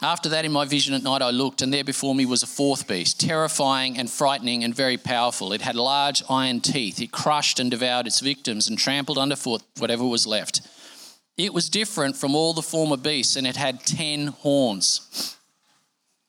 After 0.00 0.28
that, 0.30 0.44
in 0.44 0.52
my 0.52 0.64
vision 0.64 0.94
at 0.94 1.02
night, 1.02 1.22
I 1.22 1.30
looked, 1.30 1.62
and 1.62 1.72
there 1.72 1.84
before 1.84 2.14
me 2.14 2.26
was 2.26 2.42
a 2.42 2.46
fourth 2.46 2.88
beast, 2.88 3.20
terrifying 3.20 3.98
and 3.98 4.10
frightening 4.10 4.64
and 4.64 4.74
very 4.74 4.96
powerful. 4.96 5.52
It 5.52 5.60
had 5.60 5.76
large 5.76 6.22
iron 6.28 6.60
teeth. 6.60 7.00
It 7.00 7.12
crushed 7.12 7.60
and 7.60 7.70
devoured 7.70 8.06
its 8.06 8.20
victims 8.20 8.68
and 8.68 8.78
trampled 8.78 9.18
underfoot 9.18 9.62
whatever 9.78 10.04
was 10.04 10.26
left. 10.26 10.62
It 11.36 11.54
was 11.54 11.68
different 11.68 12.16
from 12.16 12.34
all 12.34 12.52
the 12.52 12.62
former 12.62 12.96
beasts, 12.96 13.36
and 13.36 13.46
it 13.46 13.56
had 13.56 13.86
ten 13.86 14.28
horns. 14.28 15.36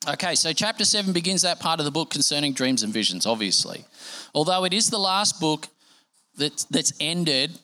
Okay, 0.08 0.36
so 0.36 0.52
chapter 0.52 0.84
7 0.84 1.14
begins 1.14 1.44
that 1.44 1.62
part 1.62 1.80
of 1.80 1.86
the 1.86 1.92
book 1.92 2.10
concerning 2.10 2.54
dreams 2.54 2.84
and 2.84 2.94
visions, 2.94 3.26
obviously. 3.26 3.86
Although 4.36 4.66
it 4.66 4.74
is 4.74 4.90
the 4.90 5.00
last 5.00 5.40
book 5.40 5.70
that's, 6.38 6.66
that's 6.66 6.92
ended, 7.00 7.58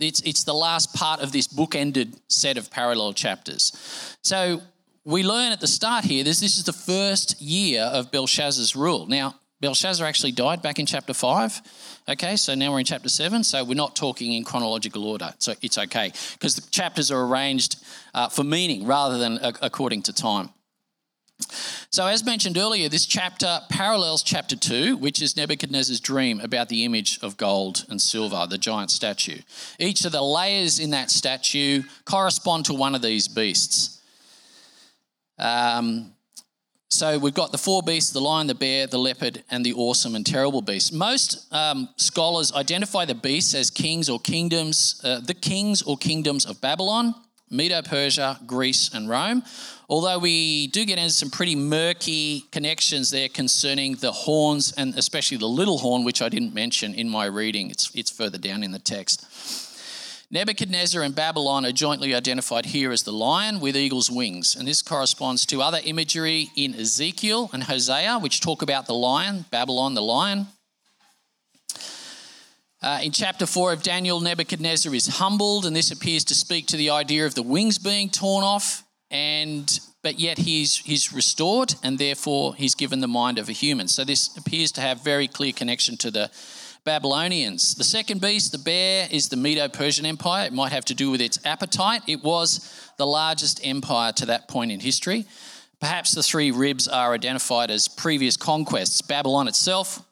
it's, 0.00 0.22
it's 0.22 0.44
the 0.44 0.54
last 0.54 0.94
part 0.94 1.20
of 1.20 1.32
this 1.32 1.46
book 1.46 1.74
ended 1.74 2.18
set 2.28 2.56
of 2.56 2.70
parallel 2.70 3.12
chapters. 3.12 4.16
So 4.22 4.62
we 5.04 5.22
learn 5.22 5.52
at 5.52 5.60
the 5.60 5.66
start 5.66 6.04
here 6.04 6.24
this, 6.24 6.40
this 6.40 6.58
is 6.58 6.64
the 6.64 6.72
first 6.72 7.40
year 7.40 7.82
of 7.82 8.10
Belshazzar's 8.10 8.76
rule. 8.76 9.06
Now, 9.06 9.36
Belshazzar 9.60 10.06
actually 10.06 10.32
died 10.32 10.60
back 10.60 10.80
in 10.80 10.86
chapter 10.86 11.14
5. 11.14 11.62
Okay, 12.08 12.34
so 12.34 12.54
now 12.54 12.72
we're 12.72 12.80
in 12.80 12.84
chapter 12.84 13.08
7, 13.08 13.44
so 13.44 13.62
we're 13.62 13.74
not 13.74 13.94
talking 13.94 14.32
in 14.32 14.42
chronological 14.42 15.04
order. 15.04 15.32
So 15.38 15.54
it's 15.62 15.78
okay 15.78 16.12
because 16.32 16.56
the 16.56 16.68
chapters 16.70 17.12
are 17.12 17.24
arranged 17.24 17.76
uh, 18.12 18.28
for 18.28 18.42
meaning 18.42 18.86
rather 18.86 19.18
than 19.18 19.38
uh, 19.38 19.52
according 19.62 20.02
to 20.02 20.12
time. 20.12 20.50
So, 21.90 22.06
as 22.06 22.24
mentioned 22.24 22.56
earlier, 22.56 22.88
this 22.88 23.04
chapter 23.04 23.60
parallels 23.68 24.22
chapter 24.22 24.54
2, 24.54 24.96
which 24.96 25.20
is 25.20 25.36
Nebuchadnezzar's 25.36 26.00
dream 26.00 26.40
about 26.40 26.68
the 26.68 26.84
image 26.84 27.18
of 27.20 27.36
gold 27.36 27.84
and 27.88 28.00
silver, 28.00 28.46
the 28.48 28.58
giant 28.58 28.90
statue. 28.90 29.40
Each 29.78 30.04
of 30.04 30.12
the 30.12 30.22
layers 30.22 30.78
in 30.78 30.90
that 30.90 31.10
statue 31.10 31.82
correspond 32.04 32.64
to 32.66 32.74
one 32.74 32.94
of 32.94 33.02
these 33.02 33.26
beasts. 33.26 34.01
Um, 35.42 36.14
So 36.92 37.18
we've 37.18 37.32
got 37.32 37.52
the 37.52 37.58
four 37.58 37.82
beasts 37.82 38.12
the 38.12 38.20
lion, 38.20 38.48
the 38.48 38.54
bear, 38.54 38.86
the 38.86 38.98
leopard, 38.98 39.42
and 39.50 39.64
the 39.64 39.72
awesome 39.72 40.14
and 40.14 40.26
terrible 40.26 40.60
beast. 40.60 40.92
Most 40.92 41.50
um, 41.50 41.88
scholars 41.96 42.52
identify 42.52 43.06
the 43.06 43.14
beasts 43.14 43.54
as 43.54 43.70
kings 43.70 44.10
or 44.10 44.20
kingdoms, 44.20 45.00
uh, 45.02 45.20
the 45.20 45.32
kings 45.32 45.80
or 45.80 45.96
kingdoms 45.96 46.44
of 46.44 46.60
Babylon, 46.60 47.14
Medo 47.48 47.80
Persia, 47.80 48.38
Greece, 48.46 48.90
and 48.92 49.08
Rome. 49.08 49.42
Although 49.88 50.18
we 50.18 50.66
do 50.66 50.84
get 50.84 50.98
into 50.98 51.14
some 51.14 51.30
pretty 51.30 51.56
murky 51.56 52.42
connections 52.52 53.10
there 53.10 53.30
concerning 53.30 53.96
the 53.96 54.12
horns 54.12 54.74
and 54.76 54.94
especially 54.98 55.38
the 55.38 55.48
little 55.48 55.78
horn, 55.78 56.04
which 56.04 56.20
I 56.20 56.28
didn't 56.28 56.52
mention 56.52 56.92
in 56.92 57.08
my 57.08 57.24
reading. 57.24 57.70
It's, 57.70 57.90
it's 57.94 58.10
further 58.10 58.38
down 58.38 58.62
in 58.62 58.70
the 58.70 58.78
text. 58.78 59.24
Nebuchadnezzar 60.32 61.02
and 61.02 61.14
Babylon 61.14 61.66
are 61.66 61.72
jointly 61.72 62.14
identified 62.14 62.64
here 62.64 62.90
as 62.90 63.02
the 63.02 63.12
lion 63.12 63.60
with 63.60 63.76
eagle's 63.76 64.10
wings, 64.10 64.56
and 64.56 64.66
this 64.66 64.80
corresponds 64.80 65.44
to 65.44 65.60
other 65.60 65.78
imagery 65.84 66.48
in 66.56 66.74
Ezekiel 66.74 67.50
and 67.52 67.64
Hosea, 67.64 68.18
which 68.18 68.40
talk 68.40 68.62
about 68.62 68.86
the 68.86 68.94
lion, 68.94 69.44
Babylon, 69.50 69.92
the 69.92 70.00
lion. 70.00 70.46
Uh, 72.80 73.00
in 73.02 73.12
chapter 73.12 73.44
4 73.44 73.74
of 73.74 73.82
Daniel, 73.82 74.20
Nebuchadnezzar 74.20 74.94
is 74.94 75.06
humbled, 75.06 75.66
and 75.66 75.76
this 75.76 75.90
appears 75.90 76.24
to 76.24 76.34
speak 76.34 76.66
to 76.68 76.78
the 76.78 76.88
idea 76.88 77.26
of 77.26 77.34
the 77.34 77.42
wings 77.42 77.76
being 77.76 78.08
torn 78.08 78.42
off, 78.42 78.84
and 79.10 79.80
but 80.02 80.18
yet 80.18 80.38
he's, 80.38 80.78
he's 80.78 81.12
restored, 81.12 81.74
and 81.82 81.98
therefore 81.98 82.54
he's 82.54 82.74
given 82.74 83.00
the 83.00 83.06
mind 83.06 83.38
of 83.38 83.50
a 83.50 83.52
human. 83.52 83.86
So 83.86 84.02
this 84.02 84.34
appears 84.36 84.72
to 84.72 84.80
have 84.80 85.04
very 85.04 85.28
clear 85.28 85.52
connection 85.52 85.98
to 85.98 86.10
the 86.10 86.30
Babylonians. 86.84 87.74
The 87.74 87.84
second 87.84 88.20
beast, 88.20 88.52
the 88.52 88.58
bear, 88.58 89.06
is 89.10 89.28
the 89.28 89.36
Medo 89.36 89.68
Persian 89.68 90.04
Empire. 90.04 90.46
It 90.46 90.52
might 90.52 90.72
have 90.72 90.84
to 90.86 90.94
do 90.94 91.10
with 91.10 91.20
its 91.20 91.38
appetite. 91.44 92.02
It 92.08 92.24
was 92.24 92.90
the 92.98 93.06
largest 93.06 93.64
empire 93.64 94.12
to 94.12 94.26
that 94.26 94.48
point 94.48 94.72
in 94.72 94.80
history. 94.80 95.24
Perhaps 95.80 96.12
the 96.12 96.22
three 96.22 96.50
ribs 96.50 96.88
are 96.88 97.12
identified 97.12 97.70
as 97.70 97.88
previous 97.88 98.36
conquests. 98.36 99.00
Babylon 99.00 99.48
itself, 99.48 100.02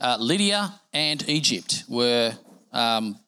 uh, 0.00 0.16
Lydia, 0.20 0.74
and 0.92 1.26
Egypt 1.28 1.84
were 1.88 2.32
um, 2.72 3.18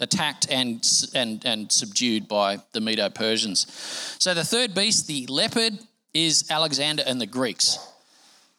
attacked 0.00 0.50
and, 0.50 0.86
and, 1.14 1.44
and 1.44 1.70
subdued 1.70 2.28
by 2.28 2.58
the 2.72 2.80
Medo 2.80 3.08
Persians. 3.10 3.66
So 4.18 4.34
the 4.34 4.44
third 4.44 4.74
beast, 4.74 5.06
the 5.06 5.26
leopard, 5.26 5.78
is 6.14 6.50
Alexander 6.50 7.02
and 7.06 7.20
the 7.20 7.26
Greeks. 7.26 7.78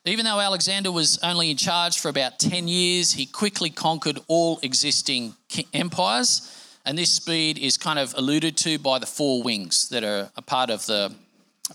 Even 0.09 0.25
though 0.25 0.39
Alexander 0.39 0.91
was 0.91 1.19
only 1.21 1.51
in 1.51 1.57
charge 1.57 1.99
for 1.99 2.09
about 2.09 2.39
10 2.39 2.67
years, 2.67 3.11
he 3.11 3.27
quickly 3.27 3.69
conquered 3.69 4.17
all 4.27 4.59
existing 4.63 5.35
empires. 5.71 6.51
And 6.83 6.97
this 6.97 7.13
speed 7.13 7.59
is 7.59 7.77
kind 7.77 7.99
of 7.99 8.15
alluded 8.17 8.57
to 8.57 8.79
by 8.79 8.97
the 8.97 9.05
four 9.05 9.43
wings 9.43 9.87
that 9.89 10.03
are 10.03 10.31
a 10.35 10.41
part 10.41 10.71
of 10.71 10.83
the, 10.87 11.13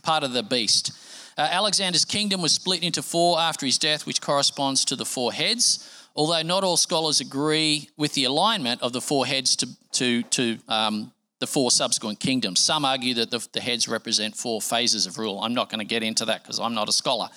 part 0.02 0.24
of 0.24 0.32
the 0.32 0.42
beast. 0.42 0.90
Uh, 1.38 1.42
Alexander's 1.42 2.04
kingdom 2.04 2.42
was 2.42 2.50
split 2.50 2.82
into 2.82 3.02
four 3.02 3.38
after 3.38 3.66
his 3.66 3.78
death, 3.78 4.04
which 4.04 4.20
corresponds 4.20 4.84
to 4.86 4.96
the 4.96 5.04
four 5.04 5.32
heads. 5.32 5.88
Although 6.16 6.42
not 6.42 6.64
all 6.64 6.76
scholars 6.76 7.20
agree 7.20 7.88
with 7.96 8.14
the 8.14 8.24
alignment 8.24 8.82
of 8.82 8.92
the 8.92 9.00
four 9.00 9.26
heads 9.26 9.54
to, 9.56 9.68
to, 9.92 10.22
to 10.24 10.58
um, 10.66 11.12
the 11.38 11.46
four 11.46 11.70
subsequent 11.70 12.20
kingdoms. 12.20 12.58
Some 12.58 12.84
argue 12.84 13.14
that 13.14 13.30
the, 13.30 13.46
the 13.52 13.60
heads 13.60 13.86
represent 13.86 14.34
four 14.34 14.60
phases 14.60 15.06
of 15.06 15.18
rule. 15.18 15.40
I'm 15.40 15.54
not 15.54 15.68
going 15.68 15.80
to 15.80 15.84
get 15.84 16.02
into 16.02 16.24
that 16.24 16.42
because 16.42 16.58
I'm 16.58 16.74
not 16.74 16.88
a 16.88 16.92
scholar. 16.92 17.28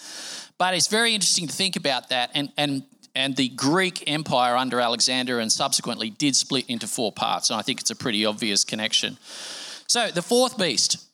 But 0.58 0.74
it's 0.74 0.88
very 0.88 1.14
interesting 1.14 1.48
to 1.48 1.54
think 1.54 1.76
about 1.76 2.10
that. 2.10 2.32
And, 2.34 2.52
and, 2.58 2.84
and 3.16 3.36
the 3.36 3.50
Greek 3.50 4.10
Empire 4.10 4.56
under 4.56 4.80
Alexander 4.80 5.40
and 5.40 5.52
subsequently 5.52 6.10
did 6.10 6.36
split 6.36 6.66
into 6.70 6.88
four 6.88 7.12
parts. 7.12 7.50
And 7.50 7.60
I 7.60 7.62
think 7.62 7.80
it's 7.80 7.92
a 7.92 7.96
pretty 7.96 8.26
obvious 8.26 8.64
connection. 8.64 9.18
So 9.88 10.10
the 10.10 10.22
fourth 10.22 10.58
beast 10.58 11.08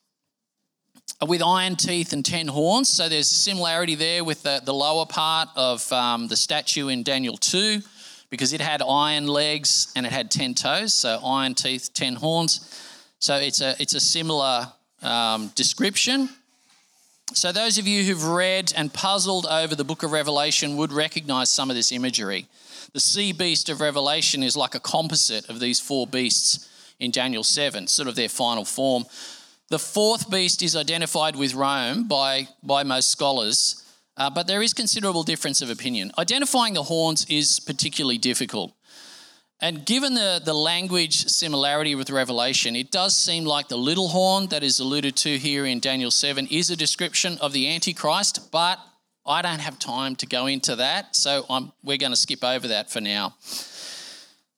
with 1.28 1.42
iron 1.42 1.76
teeth 1.76 2.14
and 2.14 2.26
ten 2.26 2.48
horns. 2.48 2.90
So 2.90 3.08
there's 3.10 3.32
a 3.32 3.36
similarity 3.36 3.96
there 3.96 4.24
with 4.24 4.44
the, 4.44 4.62
the 4.64 4.74
lower 4.74 5.06
part 5.06 5.50
of 5.56 5.92
um, 5.92 6.28
the 6.28 6.36
statue 6.36 6.88
in 6.88 7.04
Daniel 7.04 7.38
2 7.38 7.82
because 8.30 8.52
it 8.52 8.62
had 8.62 8.82
iron 8.82 9.28
legs 9.28 9.92
and 9.96 10.06
it 10.06 10.12
had 10.12 10.32
10 10.32 10.56
toes. 10.56 10.94
So 10.94 11.20
iron 11.24 11.54
teeth, 11.54 11.92
10 11.94 12.16
horns. 12.16 12.82
So 13.20 13.36
it's 13.36 13.62
a, 13.62 13.76
it's 13.80 13.94
a 13.94 14.00
similar 14.00 14.72
um, 15.02 15.52
description. 15.56 16.30
So, 17.36 17.52
those 17.52 17.80
of 17.80 17.88
you 17.88 18.04
who've 18.04 18.28
read 18.28 18.72
and 18.76 18.94
puzzled 18.94 19.48
over 19.48 19.74
the 19.74 19.84
book 19.84 20.04
of 20.04 20.12
Revelation 20.12 20.78
would 20.78 20.92
recognize 20.92 21.50
some 21.50 21.72
of 21.72 21.76
this 21.76 21.92
imagery. 21.92 22.48
The 22.94 23.00
sea 23.00 23.34
beast 23.34 23.70
of 23.70 23.82
Revelation 23.82 24.44
is 24.44 24.56
like 24.56 24.76
a 24.76 24.80
composite 24.80 25.50
of 25.50 25.60
these 25.60 25.80
four 25.80 26.06
beasts 26.06 26.70
in 27.00 27.10
Daniel 27.10 27.44
7, 27.44 27.88
sort 27.88 28.08
of 28.08 28.16
their 28.16 28.30
final 28.30 28.66
form. 28.66 29.06
The 29.70 29.80
fourth 29.80 30.30
beast 30.30 30.62
is 30.62 30.76
identified 30.76 31.36
with 31.36 31.56
Rome 31.56 32.08
by, 32.08 32.50
by 32.62 32.84
most 32.84 33.10
scholars, 33.10 33.84
uh, 34.16 34.30
but 34.30 34.46
there 34.46 34.62
is 34.62 34.74
considerable 34.74 35.24
difference 35.24 35.62
of 35.64 35.72
opinion. 35.72 36.12
Identifying 36.20 36.76
the 36.76 36.84
horns 36.84 37.26
is 37.30 37.60
particularly 37.60 38.20
difficult. 38.20 38.74
And 39.64 39.86
given 39.86 40.14
the, 40.14 40.42
the 40.44 40.54
language 40.54 41.26
similarity 41.28 41.96
with 41.96 42.10
Revelation, 42.10 42.76
it 42.76 42.92
does 42.92 43.16
seem 43.16 43.46
like 43.46 43.70
the 43.70 43.78
little 43.78 44.10
horn 44.10 44.48
that 44.48 44.62
is 44.62 44.82
alluded 44.82 45.16
to 45.16 45.38
here 45.38 45.66
in 45.66 45.80
Daniel 45.80 46.12
7 46.12 46.48
is 46.48 46.70
a 46.70 46.76
description 46.76 47.38
of 47.40 47.54
the 47.54 47.74
Antichrist, 47.74 48.52
but 48.52 48.78
I 49.26 49.42
don't 49.42 49.62
have 49.62 49.80
time 49.80 50.18
to 50.18 50.26
go 50.26 50.48
into 50.48 50.76
that, 50.76 51.16
so 51.16 51.46
I'm, 51.50 51.72
we're 51.82 51.96
going 51.96 52.12
to 52.12 52.18
skip 52.18 52.44
over 52.44 52.68
that 52.68 52.92
for 52.92 53.00
now. 53.00 53.36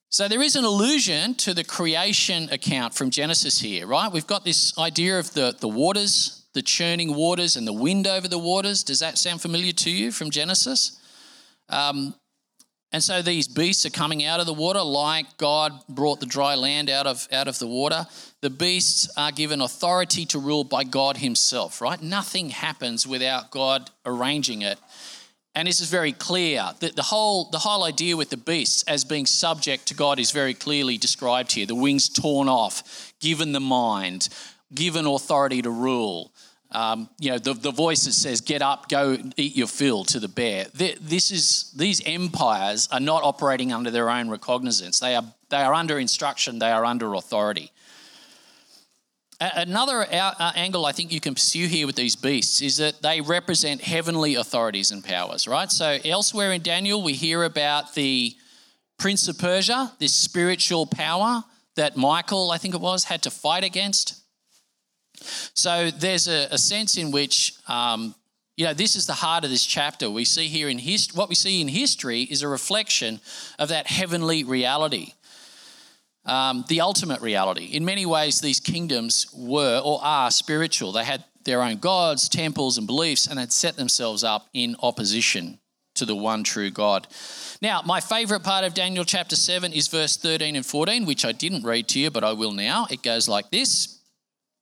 So 0.10 0.28
there 0.28 0.42
is 0.42 0.56
an 0.56 0.66
allusion 0.66 1.36
to 1.36 1.54
the 1.54 1.64
creation 1.64 2.50
account 2.50 2.96
from 2.96 3.12
Genesis 3.12 3.60
here, 3.60 3.86
right? 3.86 4.12
We've 4.12 4.26
got 4.26 4.44
this 4.44 4.76
idea 4.76 5.20
of 5.20 5.36
the, 5.36 5.56
the 5.60 5.70
waters, 5.70 6.46
the 6.56 6.64
churning 6.64 7.14
waters, 7.14 7.56
and 7.56 7.68
the 7.68 7.74
wind 7.74 8.08
over 8.08 8.28
the 8.28 8.40
waters. 8.40 8.82
Does 8.82 9.02
that 9.02 9.20
sound 9.20 9.40
familiar 9.40 9.74
to 9.74 9.92
you 9.92 10.12
from 10.12 10.32
Genesis? 10.32 11.00
Um, 11.70 12.16
and 12.96 13.04
so 13.04 13.22
these 13.22 13.50
beasts 13.50 13.86
are 13.86 13.90
coming 13.90 14.24
out 14.24 14.40
of 14.40 14.46
the 14.46 14.54
water 14.54 14.82
like 14.82 15.36
God 15.36 15.74
brought 15.90 16.22
the 16.22 16.26
dry 16.26 16.56
land 16.56 16.90
out 16.90 17.06
of, 17.06 17.28
out 17.30 17.50
of 17.50 17.60
the 17.60 17.68
water. 17.68 18.08
The 18.40 18.50
beasts 18.50 19.10
are 19.18 19.34
given 19.34 19.60
authority 19.60 20.26
to 20.28 20.40
rule 20.40 20.64
by 20.64 20.86
God 20.86 21.18
Himself, 21.18 21.82
right? 21.82 22.02
Nothing 22.02 22.52
happens 22.52 23.06
without 23.06 23.52
God 23.52 23.90
arranging 24.06 24.62
it. 24.62 24.80
And 25.54 25.68
this 25.68 25.82
is 25.82 25.90
very 25.90 26.14
clear. 26.14 26.70
that 26.80 26.96
the 26.96 27.02
whole, 27.02 27.50
the 27.50 27.60
whole 27.60 27.84
idea 27.84 28.16
with 28.16 28.30
the 28.30 28.38
beasts 28.38 28.84
as 28.84 29.04
being 29.04 29.26
subject 29.26 29.88
to 29.88 29.94
God 29.94 30.18
is 30.18 30.32
very 30.32 30.54
clearly 30.54 30.98
described 30.98 31.52
here. 31.52 31.66
The 31.66 31.76
wings 31.76 32.08
torn 32.08 32.48
off, 32.48 33.14
given 33.20 33.52
the 33.52 33.60
mind, 33.60 34.30
given 34.74 35.06
authority 35.06 35.62
to 35.62 35.70
rule. 35.70 36.32
Um, 36.76 37.10
you 37.20 37.32
know, 37.32 37.38
the, 37.38 37.54
the 37.54 37.72
voice 37.72 38.04
that 38.04 38.12
says, 38.12 38.42
get 38.42 38.62
up, 38.62 38.90
go 38.90 39.18
eat 39.38 39.56
your 39.56 39.68
fill 39.68 40.04
to 40.06 40.20
the 40.20 40.28
bear. 40.28 40.66
This 40.74 41.32
is, 41.32 41.72
these 41.78 42.02
empires 42.06 42.90
are 42.92 43.00
not 43.00 43.24
operating 43.24 43.72
under 43.72 43.90
their 43.92 44.10
own 44.10 44.30
recognizance. 44.30 45.00
They 45.00 45.16
are, 45.16 45.24
they 45.48 45.64
are 45.64 45.74
under 45.74 45.98
instruction, 45.98 46.60
they 46.60 46.72
are 46.72 46.84
under 46.84 47.14
authority. 47.14 47.72
Another 49.40 50.06
angle 50.12 50.86
I 50.86 50.92
think 50.92 51.14
you 51.14 51.22
can 51.22 51.36
pursue 51.36 51.68
here 51.68 51.88
with 51.88 51.96
these 51.96 52.18
beasts 52.18 52.62
is 52.62 52.76
that 52.78 53.02
they 53.02 53.22
represent 53.22 53.80
heavenly 53.80 54.36
authorities 54.36 54.92
and 54.92 55.02
powers, 55.02 55.48
right? 55.48 55.72
So 55.72 55.98
elsewhere 56.04 56.52
in 56.52 56.62
Daniel, 56.62 57.02
we 57.02 57.14
hear 57.14 57.46
about 57.46 57.96
the 57.96 58.36
Prince 58.98 59.30
of 59.30 59.40
Persia, 59.40 59.94
this 60.00 60.14
spiritual 60.14 60.88
power 60.88 61.46
that 61.76 61.96
Michael, 61.96 62.52
I 62.52 62.58
think 62.58 62.76
it 62.76 62.82
was, 62.82 63.06
had 63.06 63.24
to 63.24 63.32
fight 63.32 63.64
against. 63.64 64.22
So 65.54 65.92
there's 65.92 66.28
a, 66.28 66.48
a 66.52 66.58
sense 66.58 66.98
in 66.98 67.12
which, 67.12 67.54
um, 67.68 68.16
you 68.58 68.66
know, 68.66 68.74
this 68.74 68.96
is 68.96 69.06
the 69.06 69.14
heart 69.14 69.44
of 69.44 69.50
this 69.50 69.66
chapter. 69.66 70.10
We 70.10 70.26
see 70.26 70.48
here 70.48 70.70
in 70.70 70.80
history, 70.80 71.18
what 71.18 71.30
we 71.30 71.36
see 71.36 71.62
in 71.62 71.68
history 71.68 72.22
is 72.22 72.42
a 72.42 72.48
reflection 72.48 73.20
of 73.60 73.70
that 73.70 73.88
heavenly 73.88 74.44
reality, 74.44 75.14
um, 76.26 76.66
the 76.70 76.82
ultimate 76.82 77.22
reality. 77.22 77.66
In 77.66 77.86
many 77.86 78.06
ways, 78.06 78.42
these 78.42 78.60
kingdoms 78.60 79.28
were 79.36 79.82
or 79.84 80.00
are 80.02 80.32
spiritual. 80.32 80.92
They 80.92 81.04
had 81.04 81.24
their 81.44 81.62
own 81.62 81.78
gods, 81.78 82.28
temples, 82.28 82.78
and 82.78 82.88
beliefs, 82.88 83.28
and 83.28 83.40
had 83.40 83.54
set 83.54 83.76
themselves 83.76 84.24
up 84.24 84.48
in 84.54 84.76
opposition 84.82 85.60
to 85.96 86.06
the 86.06 86.16
one 86.16 86.44
true 86.44 86.70
God. 86.70 87.08
Now, 87.62 87.82
my 87.86 88.00
favorite 88.00 88.44
part 88.44 88.66
of 88.66 88.74
Daniel 88.74 89.06
chapter 89.06 89.36
7 89.36 89.74
is 89.74 89.88
verse 89.88 90.18
13 90.18 90.56
and 90.56 90.66
14, 90.66 91.06
which 91.06 91.26
I 91.26 91.32
didn't 91.32 91.64
read 91.64 91.88
to 91.90 92.00
you, 92.00 92.12
but 92.12 92.24
I 92.24 92.34
will 92.34 92.52
now. 92.52 92.86
It 92.90 93.02
goes 93.02 93.28
like 93.28 93.50
this 93.50 93.95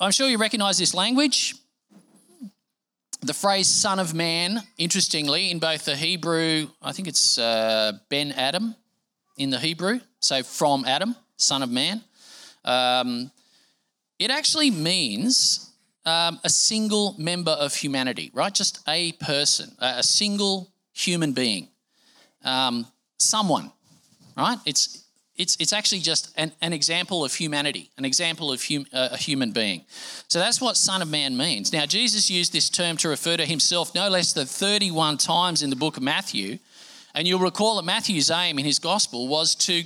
I'm 0.00 0.12
sure 0.12 0.28
you 0.28 0.38
recognize 0.38 0.78
this 0.78 0.94
language. 0.94 1.56
the 3.20 3.34
phrase 3.34 3.66
son 3.66 3.98
of 3.98 4.14
man, 4.14 4.62
interestingly, 4.76 5.50
in 5.50 5.58
both 5.58 5.86
the 5.86 5.96
Hebrew, 5.96 6.68
I 6.80 6.92
think 6.92 7.08
it's 7.08 7.36
uh, 7.36 7.92
Ben 8.08 8.30
Adam 8.30 8.76
in 9.36 9.50
the 9.50 9.58
Hebrew, 9.58 9.98
so 10.20 10.44
from 10.44 10.84
Adam, 10.84 11.16
son 11.36 11.64
of 11.64 11.70
man, 11.70 12.04
um, 12.64 13.32
it 14.20 14.30
actually 14.30 14.70
means 14.70 15.72
um, 16.06 16.38
a 16.44 16.48
single 16.48 17.16
member 17.18 17.50
of 17.50 17.74
humanity, 17.74 18.30
right? 18.32 18.54
Just 18.54 18.78
a 18.86 19.12
person, 19.12 19.72
a 19.80 20.04
single 20.04 20.70
human 20.92 21.32
being, 21.32 21.68
um, 22.44 22.86
someone, 23.18 23.72
right? 24.36 24.58
It's 24.64 25.07
it's, 25.38 25.56
it's 25.60 25.72
actually 25.72 26.00
just 26.00 26.32
an, 26.36 26.52
an 26.60 26.72
example 26.72 27.24
of 27.24 27.32
humanity, 27.32 27.90
an 27.96 28.04
example 28.04 28.52
of 28.52 28.62
hum, 28.64 28.86
uh, 28.92 29.10
a 29.12 29.16
human 29.16 29.52
being. 29.52 29.84
So 30.26 30.40
that's 30.40 30.60
what 30.60 30.76
Son 30.76 31.00
of 31.00 31.08
Man 31.08 31.36
means. 31.36 31.72
Now, 31.72 31.86
Jesus 31.86 32.28
used 32.28 32.52
this 32.52 32.68
term 32.68 32.96
to 32.98 33.08
refer 33.08 33.36
to 33.36 33.46
himself 33.46 33.94
no 33.94 34.08
less 34.08 34.32
than 34.32 34.46
31 34.46 35.16
times 35.18 35.62
in 35.62 35.70
the 35.70 35.76
book 35.76 35.96
of 35.96 36.02
Matthew. 36.02 36.58
And 37.14 37.26
you'll 37.26 37.40
recall 37.40 37.76
that 37.76 37.84
Matthew's 37.84 38.30
aim 38.30 38.58
in 38.58 38.64
his 38.64 38.78
gospel 38.78 39.28
was 39.28 39.54
to 39.54 39.84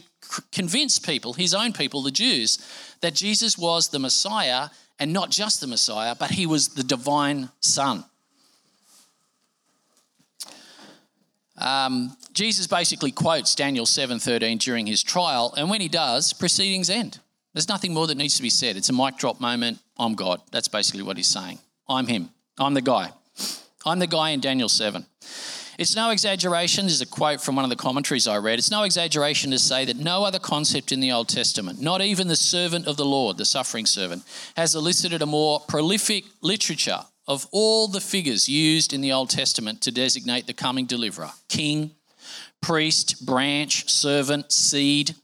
convince 0.51 0.99
people, 0.99 1.35
his 1.35 1.55
own 1.55 1.73
people, 1.73 2.03
the 2.03 2.11
Jews, 2.11 2.59
that 3.01 3.15
Jesus 3.15 3.59
was 3.59 3.89
the 3.89 3.99
Messiah 3.99 4.71
and 4.99 5.13
not 5.13 5.31
just 5.31 5.61
the 5.61 5.67
Messiah, 5.67 6.15
but 6.19 6.31
he 6.31 6.47
was 6.47 6.69
the 6.69 6.83
divine 6.83 7.51
Son. 7.61 8.05
Um, 11.63 12.17
Jesus 12.33 12.67
basically 12.67 13.13
quotes 13.13 13.55
Daniel 13.55 13.87
7:13 13.87 14.59
during 14.59 14.87
his 14.87 15.03
trial, 15.03 15.55
and 15.57 15.71
when 15.71 15.81
he 15.81 15.89
does, 15.89 16.33
proceedings 16.33 16.91
end. 16.91 17.21
There's 17.55 17.69
nothing 17.69 17.95
more 17.95 18.07
that 18.09 18.17
needs 18.17 18.37
to 18.37 18.43
be 18.43 18.51
said. 18.51 18.77
It's 18.77 18.89
a 18.89 18.93
mic 18.93 19.17
drop 19.17 19.41
moment. 19.41 19.79
I'm 19.97 20.15
God. 20.15 20.41
That's 20.51 20.69
basically 20.69 21.03
what 21.03 21.17
he's 21.17 21.29
saying. 21.29 21.61
I'm 21.89 22.07
him. 22.07 22.31
I'm 22.59 22.75
the 22.75 22.81
guy. 22.81 23.13
I'm 23.85 23.99
the 23.99 24.07
guy 24.07 24.31
in 24.31 24.41
Daniel 24.41 24.69
7. 24.69 25.07
It's 25.79 25.97
no 25.97 26.11
exaggeration, 26.11 26.87
there's 26.87 27.01
a 27.01 27.07
quote 27.07 27.41
from 27.41 27.57
one 27.57 27.65
of 27.65 27.71
the 27.71 27.77
commentaries 27.77 28.29
I 28.29 28.37
read. 28.37 28.59
It's 28.59 28.71
no 28.71 28.83
exaggeration 28.83 29.51
to 29.53 29.59
say 29.59 29.85
that 29.87 29.97
no 29.97 30.25
other 30.25 30.39
concept 30.39 30.93
in 30.93 31.01
the 31.01 31.13
Old 31.13 31.29
Testament, 31.29 31.81
not 31.81 32.03
even 32.03 32.29
the 32.29 32.37
servant 32.37 32.87
of 32.87 32.97
the 32.97 33.05
Lord, 33.05 33.39
the 33.39 33.45
suffering 33.45 33.87
servant, 33.87 34.23
has 34.55 34.75
elicited 34.75 35.23
a 35.23 35.27
more 35.27 35.61
prolific 35.61 36.25
literature 36.43 37.01
of 37.27 37.47
all 37.53 37.89
the 37.89 38.01
figures 38.01 38.49
used 38.49 38.93
in 38.93 39.01
the 39.01 39.13
Old 39.13 39.31
Testament 39.31 39.81
to 39.83 39.91
designate 39.91 40.47
the 40.47 40.53
coming 40.53 40.87
deliverer 40.87 41.31
king, 41.49 41.93
priest, 42.61 43.25
branch, 43.25 43.91
servant, 43.91 44.53
seed. 44.53 45.15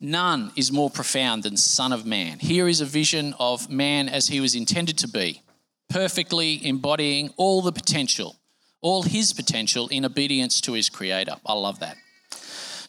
None 0.00 0.52
is 0.54 0.70
more 0.70 0.90
profound 0.90 1.42
than 1.42 1.56
Son 1.56 1.92
of 1.92 2.06
Man. 2.06 2.38
Here 2.38 2.68
is 2.68 2.80
a 2.80 2.86
vision 2.86 3.34
of 3.38 3.68
man 3.68 4.08
as 4.08 4.28
he 4.28 4.40
was 4.40 4.54
intended 4.54 4.96
to 4.98 5.08
be, 5.08 5.42
perfectly 5.88 6.64
embodying 6.64 7.30
all 7.36 7.62
the 7.62 7.72
potential, 7.72 8.36
all 8.80 9.02
his 9.02 9.32
potential 9.32 9.88
in 9.88 10.04
obedience 10.04 10.60
to 10.62 10.74
his 10.74 10.88
Creator. 10.88 11.36
I 11.44 11.52
love 11.54 11.80
that. 11.80 11.96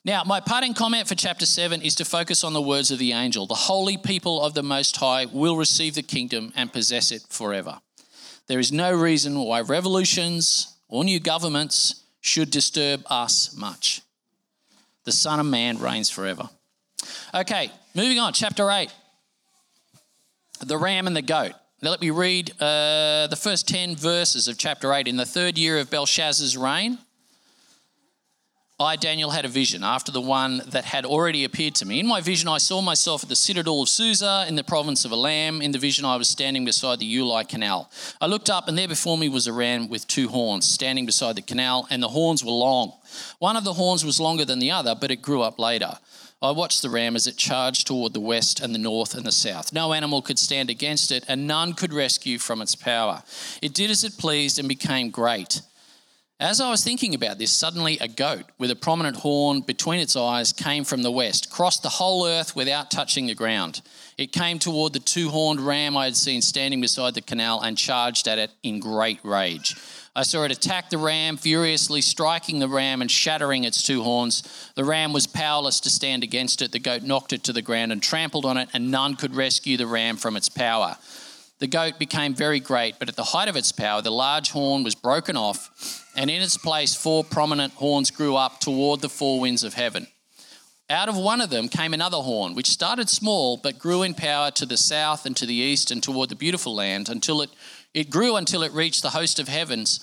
Now, 0.06 0.24
my 0.24 0.40
parting 0.40 0.74
comment 0.74 1.10
for 1.10 1.16
chapter 1.16 1.46
7 1.46 1.82
is 1.82 1.96
to 1.96 2.06
focus 2.06 2.46
on 2.46 2.54
the 2.54 2.62
words 2.62 2.90
of 2.90 3.00
the 3.00 3.12
angel. 3.12 3.46
The 3.46 3.54
holy 3.54 3.98
people 3.98 4.42
of 4.42 4.54
the 4.54 4.64
Most 4.64 4.96
High 4.96 5.26
will 5.26 5.58
receive 5.58 5.94
the 5.94 6.02
kingdom 6.02 6.54
and 6.56 6.72
possess 6.72 7.12
it 7.12 7.24
forever. 7.30 7.82
There 8.48 8.60
is 8.60 8.72
no 8.72 8.94
reason 8.94 9.38
why 9.38 9.60
revolutions 9.60 10.78
or 10.88 11.04
new 11.04 11.20
governments 11.20 12.04
should 12.22 12.50
disturb 12.50 13.04
us 13.08 13.56
much. 13.58 14.02
The 15.04 15.12
Son 15.12 15.40
of 15.40 15.46
Man 15.46 15.80
reigns 15.80 16.10
forever. 16.10 16.50
Okay, 17.34 17.70
moving 17.94 18.20
on, 18.20 18.32
chapter 18.32 18.72
8. 18.72 18.90
The 20.62 20.78
ram 20.78 21.08
and 21.08 21.16
the 21.16 21.22
goat. 21.22 21.54
Now, 21.82 21.90
let 21.90 22.02
me 22.02 22.10
read 22.10 22.52
uh, 22.62 23.28
the 23.28 23.40
first 23.40 23.68
10 23.68 23.98
verses 23.98 24.48
of 24.48 24.58
chapter 24.58 24.94
8. 24.94 25.10
In 25.10 25.18
the 25.18 25.26
third 25.26 25.58
year 25.58 25.78
of 25.78 25.90
Belshazzar's 25.90 26.56
reign, 26.58 27.00
I, 28.82 28.96
Daniel, 28.96 29.32
had 29.32 29.44
a 29.44 29.50
vision 29.50 29.84
after 29.84 30.10
the 30.10 30.22
one 30.22 30.62
that 30.68 30.86
had 30.86 31.04
already 31.04 31.44
appeared 31.44 31.76
to 31.76 31.86
me. 31.86 32.00
In 32.00 32.08
my 32.08 32.22
vision, 32.22 32.48
I 32.48 32.60
saw 32.60 32.80
myself 32.80 33.24
at 33.24 33.28
the 33.28 33.36
citadel 33.36 33.82
of 33.82 33.90
Susa 33.90 34.46
in 34.48 34.56
the 34.56 34.64
province 34.64 35.04
of 35.04 35.12
Elam. 35.12 35.62
In 35.62 35.74
the 35.74 35.78
vision, 35.78 36.06
I 36.06 36.16
was 36.16 36.30
standing 36.30 36.64
beside 36.64 37.00
the 37.00 37.18
Ulai 37.18 37.46
Canal. 37.46 37.92
I 38.22 38.28
looked 38.28 38.50
up, 38.50 38.70
and 38.70 38.78
there 38.78 38.88
before 38.88 39.18
me 39.18 39.28
was 39.28 39.48
a 39.48 39.54
ram 39.54 39.90
with 39.90 40.08
two 40.08 40.30
horns 40.30 40.66
standing 40.66 41.06
beside 41.06 41.36
the 41.36 41.42
canal, 41.42 41.88
and 41.90 42.02
the 42.02 42.08
horns 42.08 42.42
were 42.42 42.54
long. 42.54 42.94
One 43.40 43.58
of 43.58 43.66
the 43.66 43.74
horns 43.74 44.06
was 44.06 44.22
longer 44.22 44.46
than 44.46 44.60
the 44.60 44.72
other, 44.72 44.96
but 44.96 45.12
it 45.12 45.22
grew 45.22 45.42
up 45.42 45.60
later. 45.60 45.98
I 46.42 46.52
watched 46.52 46.82
the 46.82 46.90
ram 46.90 47.18
as 47.18 47.28
it 47.28 47.36
charged 47.36 47.86
toward 47.86 48.14
the 48.14 48.22
west 48.22 48.62
and 48.62 48.74
the 48.74 48.80
north 48.80 49.14
and 49.14 49.26
the 49.26 49.34
south. 49.34 49.74
No 49.74 49.92
animal 49.92 50.22
could 50.22 50.40
stand 50.40 50.70
against 50.70 51.12
it, 51.12 51.26
and 51.28 51.46
none 51.46 51.74
could 51.74 51.92
rescue 51.92 52.40
from 52.40 52.62
its 52.62 52.76
power. 52.76 53.24
It 53.62 53.74
did 53.74 53.92
as 53.92 54.06
it 54.06 54.18
pleased 54.18 54.58
and 54.58 54.70
became 54.70 55.10
great. 55.10 55.64
As 56.42 56.62
I 56.62 56.70
was 56.70 56.86
thinking 56.86 57.16
about 57.16 57.38
this, 57.38 57.52
suddenly 57.52 57.98
a 58.00 58.08
goat 58.08 58.46
with 58.58 58.72
a 58.72 58.76
prominent 58.76 59.18
horn 59.18 59.60
between 59.60 60.00
its 60.00 60.16
eyes 60.16 60.54
came 60.54 60.86
from 60.86 61.02
the 61.02 61.12
west, 61.12 61.50
crossed 61.50 61.84
the 61.84 61.90
whole 61.90 62.26
earth 62.26 62.56
without 62.56 62.90
touching 62.90 63.26
the 63.26 63.36
ground. 63.36 63.82
It 64.18 64.32
came 64.32 64.58
toward 64.58 64.94
the 64.94 65.02
two 65.02 65.28
horned 65.32 65.60
ram 65.60 65.98
I 65.98 66.06
had 66.06 66.16
seen 66.16 66.42
standing 66.42 66.80
beside 66.80 67.14
the 67.14 67.22
canal 67.22 67.60
and 67.60 67.78
charged 67.78 68.26
at 68.30 68.40
it 68.40 68.52
in 68.64 68.80
great 68.80 69.20
rage. 69.22 69.76
I 70.16 70.24
saw 70.24 70.46
it 70.46 70.52
attack 70.52 70.90
the 70.90 70.98
ram, 70.98 71.36
furiously 71.36 72.00
striking 72.00 72.60
the 72.60 72.70
ram 72.70 73.02
and 73.02 73.12
shattering 73.12 73.66
its 73.66 73.84
two 73.84 74.02
horns. 74.04 74.72
The 74.76 74.86
ram 74.86 75.12
was 75.12 75.28
powerless 75.28 75.82
to 75.82 75.90
stand 75.90 76.24
against 76.24 76.62
it. 76.62 76.72
The 76.72 76.80
goat 76.80 77.04
knocked 77.04 77.34
it 77.34 77.44
to 77.44 77.54
the 77.54 77.62
ground 77.62 77.92
and 77.92 78.02
trampled 78.02 78.46
on 78.46 78.56
it, 78.56 78.70
and 78.72 78.90
none 78.90 79.18
could 79.18 79.36
rescue 79.36 79.76
the 79.76 79.88
ram 79.88 80.16
from 80.16 80.38
its 80.38 80.48
power. 80.48 80.96
The 81.60 81.68
goat 81.68 82.00
became 82.00 82.34
very 82.34 82.62
great, 82.62 83.00
but 83.00 83.10
at 83.10 83.18
the 83.18 83.24
height 83.24 83.50
of 83.50 83.58
its 83.58 83.74
power, 83.74 84.02
the 84.02 84.12
large 84.12 84.52
horn 84.52 84.84
was 84.84 84.96
broken 84.96 85.36
off, 85.36 86.06
and 86.16 86.30
in 86.30 86.42
its 86.42 86.58
place, 86.58 86.96
four 86.96 87.24
prominent 87.24 87.74
horns 87.74 88.12
grew 88.12 88.38
up 88.38 88.60
toward 88.60 89.02
the 89.02 89.10
four 89.10 89.42
winds 89.42 89.66
of 89.66 89.74
heaven. 89.74 90.08
Out 90.90 91.10
of 91.10 91.18
one 91.18 91.42
of 91.42 91.50
them 91.50 91.68
came 91.68 91.94
another 91.94 92.18
horn, 92.18 92.56
which 92.56 92.70
started 92.70 93.10
small 93.10 93.58
but 93.58 93.78
grew 93.78 94.04
in 94.04 94.14
power 94.14 94.50
to 94.52 94.66
the 94.66 94.78
south 94.78 95.26
and 95.26 95.36
to 95.38 95.46
the 95.46 95.54
east 95.54 95.92
and 95.92 96.02
toward 96.02 96.30
the 96.30 96.36
beautiful 96.36 96.74
land 96.74 97.10
until 97.10 97.42
it, 97.42 97.52
it 97.94 98.10
grew 98.10 98.38
until 98.38 98.64
it 98.64 98.72
reached 98.72 99.04
the 99.04 99.12
host 99.12 99.38
of 99.38 99.50
heavens, 99.50 100.00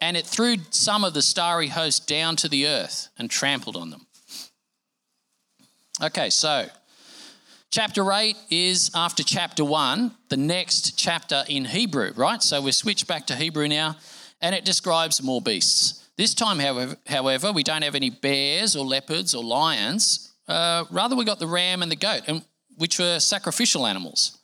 and 0.00 0.16
it 0.16 0.26
threw 0.26 0.56
some 0.70 1.04
of 1.04 1.14
the 1.14 1.22
starry 1.22 1.68
host 1.68 2.08
down 2.08 2.36
to 2.36 2.48
the 2.48 2.66
earth 2.66 3.08
and 3.18 3.30
trampled 3.30 3.76
on 3.76 3.90
them. 3.90 4.06
Okay, 6.02 6.30
so 6.30 6.68
Chapter 7.70 8.10
8 8.10 8.36
is 8.50 8.90
after 8.94 9.22
chapter 9.22 9.64
1, 9.64 10.12
the 10.28 10.36
next 10.36 10.96
chapter 10.96 11.44
in 11.48 11.64
Hebrew, 11.64 12.12
right? 12.16 12.42
So 12.42 12.62
we 12.62 12.72
switch 12.72 13.06
back 13.06 13.26
to 13.26 13.36
Hebrew 13.36 13.68
now, 13.68 13.96
and 14.40 14.54
it 14.54 14.64
describes 14.64 15.22
more 15.22 15.42
beasts. 15.42 16.04
This 16.16 16.32
time, 16.32 16.58
however, 16.58 17.52
we 17.52 17.62
don't 17.62 17.82
have 17.82 17.94
any 17.94 18.08
bears 18.08 18.76
or 18.76 18.84
leopards 18.86 19.34
or 19.34 19.44
lions. 19.44 20.32
Uh, 20.48 20.84
rather, 20.90 21.16
we 21.16 21.24
got 21.24 21.38
the 21.38 21.46
ram 21.46 21.82
and 21.82 21.90
the 21.90 21.96
goat, 21.96 22.22
and, 22.26 22.42
which 22.76 22.98
were 22.98 23.18
sacrificial 23.18 23.86
animals. 23.86 24.38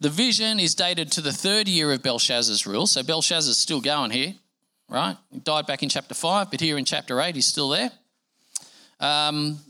The 0.00 0.10
vision 0.10 0.58
is 0.58 0.74
dated 0.74 1.12
to 1.12 1.20
the 1.20 1.32
third 1.32 1.68
year 1.68 1.92
of 1.92 2.02
Belshazzar's 2.02 2.66
rule. 2.66 2.88
So 2.88 3.04
Belshazzar's 3.04 3.58
still 3.58 3.80
going 3.80 4.10
here, 4.10 4.34
right? 4.88 5.16
He 5.30 5.38
died 5.38 5.66
back 5.66 5.84
in 5.84 5.88
chapter 5.88 6.14
5, 6.14 6.50
but 6.50 6.60
here 6.60 6.76
in 6.76 6.84
chapter 6.84 7.20
8, 7.20 7.36
he's 7.36 7.46
still 7.46 7.68
there. 7.68 7.92
Um, 8.98 9.60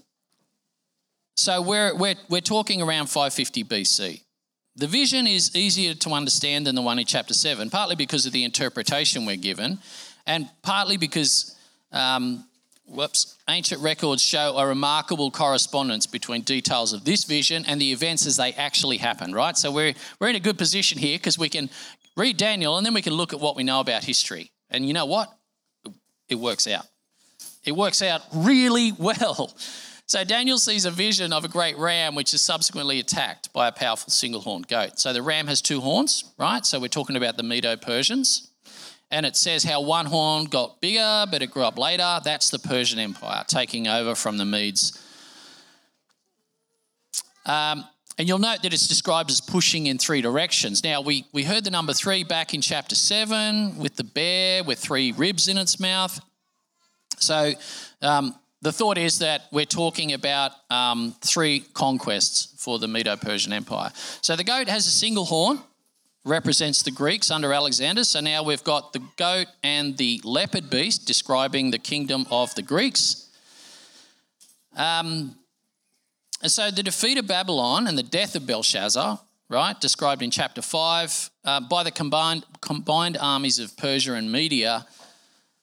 so 1.34 1.62
we're, 1.62 1.96
we're, 1.96 2.14
we're 2.28 2.40
talking 2.40 2.82
around 2.82 3.06
550 3.06 3.64
BC. 3.64 4.22
The 4.76 4.86
vision 4.86 5.26
is 5.26 5.54
easier 5.54 5.94
to 5.94 6.10
understand 6.10 6.66
than 6.66 6.74
the 6.74 6.82
one 6.82 6.98
in 6.98 7.04
chapter 7.04 7.34
7, 7.34 7.68
partly 7.70 7.96
because 7.96 8.24
of 8.26 8.32
the 8.32 8.44
interpretation 8.44 9.26
we're 9.26 9.36
given, 9.36 9.78
and 10.26 10.48
partly 10.62 10.96
because 10.96 11.56
um, 11.92 12.44
whoops, 12.86 13.36
ancient 13.48 13.82
records 13.82 14.22
show 14.22 14.56
a 14.56 14.66
remarkable 14.66 15.30
correspondence 15.30 16.06
between 16.06 16.42
details 16.42 16.92
of 16.92 17.04
this 17.04 17.24
vision 17.24 17.64
and 17.66 17.80
the 17.80 17.92
events 17.92 18.26
as 18.26 18.36
they 18.36 18.52
actually 18.52 18.98
happen, 18.98 19.32
right? 19.32 19.56
So 19.56 19.70
we're, 19.70 19.94
we're 20.20 20.28
in 20.28 20.36
a 20.36 20.40
good 20.40 20.58
position 20.58 20.98
here 20.98 21.18
because 21.18 21.38
we 21.38 21.48
can 21.48 21.68
read 22.16 22.36
Daniel 22.36 22.76
and 22.76 22.86
then 22.86 22.94
we 22.94 23.02
can 23.02 23.14
look 23.14 23.32
at 23.32 23.40
what 23.40 23.56
we 23.56 23.64
know 23.64 23.80
about 23.80 24.04
history. 24.04 24.50
And 24.70 24.86
you 24.86 24.92
know 24.92 25.06
what? 25.06 25.32
It 26.28 26.36
works 26.36 26.66
out. 26.66 26.86
It 27.64 27.72
works 27.72 28.02
out 28.02 28.22
really 28.34 28.92
well. 28.98 29.54
So 30.12 30.24
Daniel 30.24 30.58
sees 30.58 30.84
a 30.84 30.90
vision 30.90 31.32
of 31.32 31.46
a 31.46 31.48
great 31.48 31.78
ram 31.78 32.14
which 32.14 32.34
is 32.34 32.42
subsequently 32.42 33.00
attacked 33.00 33.50
by 33.54 33.66
a 33.66 33.72
powerful 33.72 34.10
single 34.10 34.42
horned 34.42 34.68
goat. 34.68 34.98
So 34.98 35.14
the 35.14 35.22
ram 35.22 35.46
has 35.46 35.62
two 35.62 35.80
horns, 35.80 36.24
right? 36.36 36.66
So 36.66 36.78
we're 36.78 36.88
talking 36.88 37.16
about 37.16 37.38
the 37.38 37.42
Medo 37.42 37.76
Persians. 37.78 38.50
And 39.10 39.24
it 39.24 39.36
says 39.36 39.64
how 39.64 39.80
one 39.80 40.04
horn 40.04 40.44
got 40.44 40.82
bigger, 40.82 41.24
but 41.30 41.40
it 41.40 41.50
grew 41.50 41.62
up 41.62 41.78
later. 41.78 42.20
That's 42.22 42.50
the 42.50 42.58
Persian 42.58 42.98
Empire 42.98 43.42
taking 43.48 43.88
over 43.88 44.14
from 44.14 44.36
the 44.36 44.44
Medes. 44.44 45.02
Um, 47.46 47.82
and 48.18 48.28
you'll 48.28 48.38
note 48.38 48.60
that 48.64 48.74
it's 48.74 48.88
described 48.88 49.30
as 49.30 49.40
pushing 49.40 49.86
in 49.86 49.96
three 49.96 50.20
directions. 50.20 50.84
Now, 50.84 51.00
we, 51.00 51.24
we 51.32 51.42
heard 51.42 51.64
the 51.64 51.70
number 51.70 51.94
three 51.94 52.22
back 52.22 52.52
in 52.52 52.60
chapter 52.60 52.96
seven 52.96 53.78
with 53.78 53.96
the 53.96 54.04
bear 54.04 54.62
with 54.62 54.78
three 54.78 55.12
ribs 55.12 55.48
in 55.48 55.56
its 55.56 55.80
mouth. 55.80 56.20
So 57.16 57.54
um, 58.02 58.34
the 58.62 58.72
thought 58.72 58.96
is 58.96 59.18
that 59.18 59.42
we're 59.50 59.64
talking 59.64 60.12
about 60.12 60.52
um, 60.70 61.14
three 61.20 61.64
conquests 61.74 62.54
for 62.62 62.78
the 62.78 62.86
Medo 62.86 63.16
Persian 63.16 63.52
Empire. 63.52 63.90
So 64.20 64.36
the 64.36 64.44
goat 64.44 64.68
has 64.68 64.86
a 64.86 64.90
single 64.90 65.24
horn, 65.24 65.58
represents 66.24 66.82
the 66.82 66.92
Greeks 66.92 67.32
under 67.32 67.52
Alexander. 67.52 68.04
So 68.04 68.20
now 68.20 68.44
we've 68.44 68.62
got 68.62 68.92
the 68.92 69.02
goat 69.16 69.48
and 69.64 69.96
the 69.96 70.20
leopard 70.22 70.70
beast 70.70 71.08
describing 71.08 71.72
the 71.72 71.78
kingdom 71.78 72.24
of 72.30 72.54
the 72.54 72.62
Greeks. 72.62 73.28
Um, 74.76 75.36
and 76.40 76.50
so 76.50 76.70
the 76.70 76.84
defeat 76.84 77.18
of 77.18 77.26
Babylon 77.26 77.88
and 77.88 77.98
the 77.98 78.04
death 78.04 78.36
of 78.36 78.46
Belshazzar, 78.46 79.18
right, 79.48 79.80
described 79.80 80.22
in 80.22 80.30
chapter 80.30 80.62
5, 80.62 81.30
uh, 81.44 81.60
by 81.60 81.82
the 81.82 81.90
combined, 81.90 82.44
combined 82.60 83.18
armies 83.20 83.58
of 83.58 83.76
Persia 83.76 84.14
and 84.14 84.30
Media, 84.30 84.86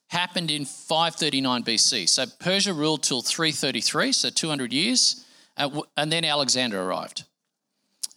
happened 0.10 0.52
in 0.52 0.66
539 0.66 1.64
BC. 1.64 2.10
So 2.10 2.26
Persia 2.40 2.74
ruled 2.74 3.04
till 3.04 3.22
333, 3.22 4.12
so 4.12 4.30
200 4.30 4.74
years, 4.74 5.26
uh, 5.56 5.82
and 5.96 6.12
then 6.12 6.26
Alexander 6.26 6.82
arrived. 6.82 7.24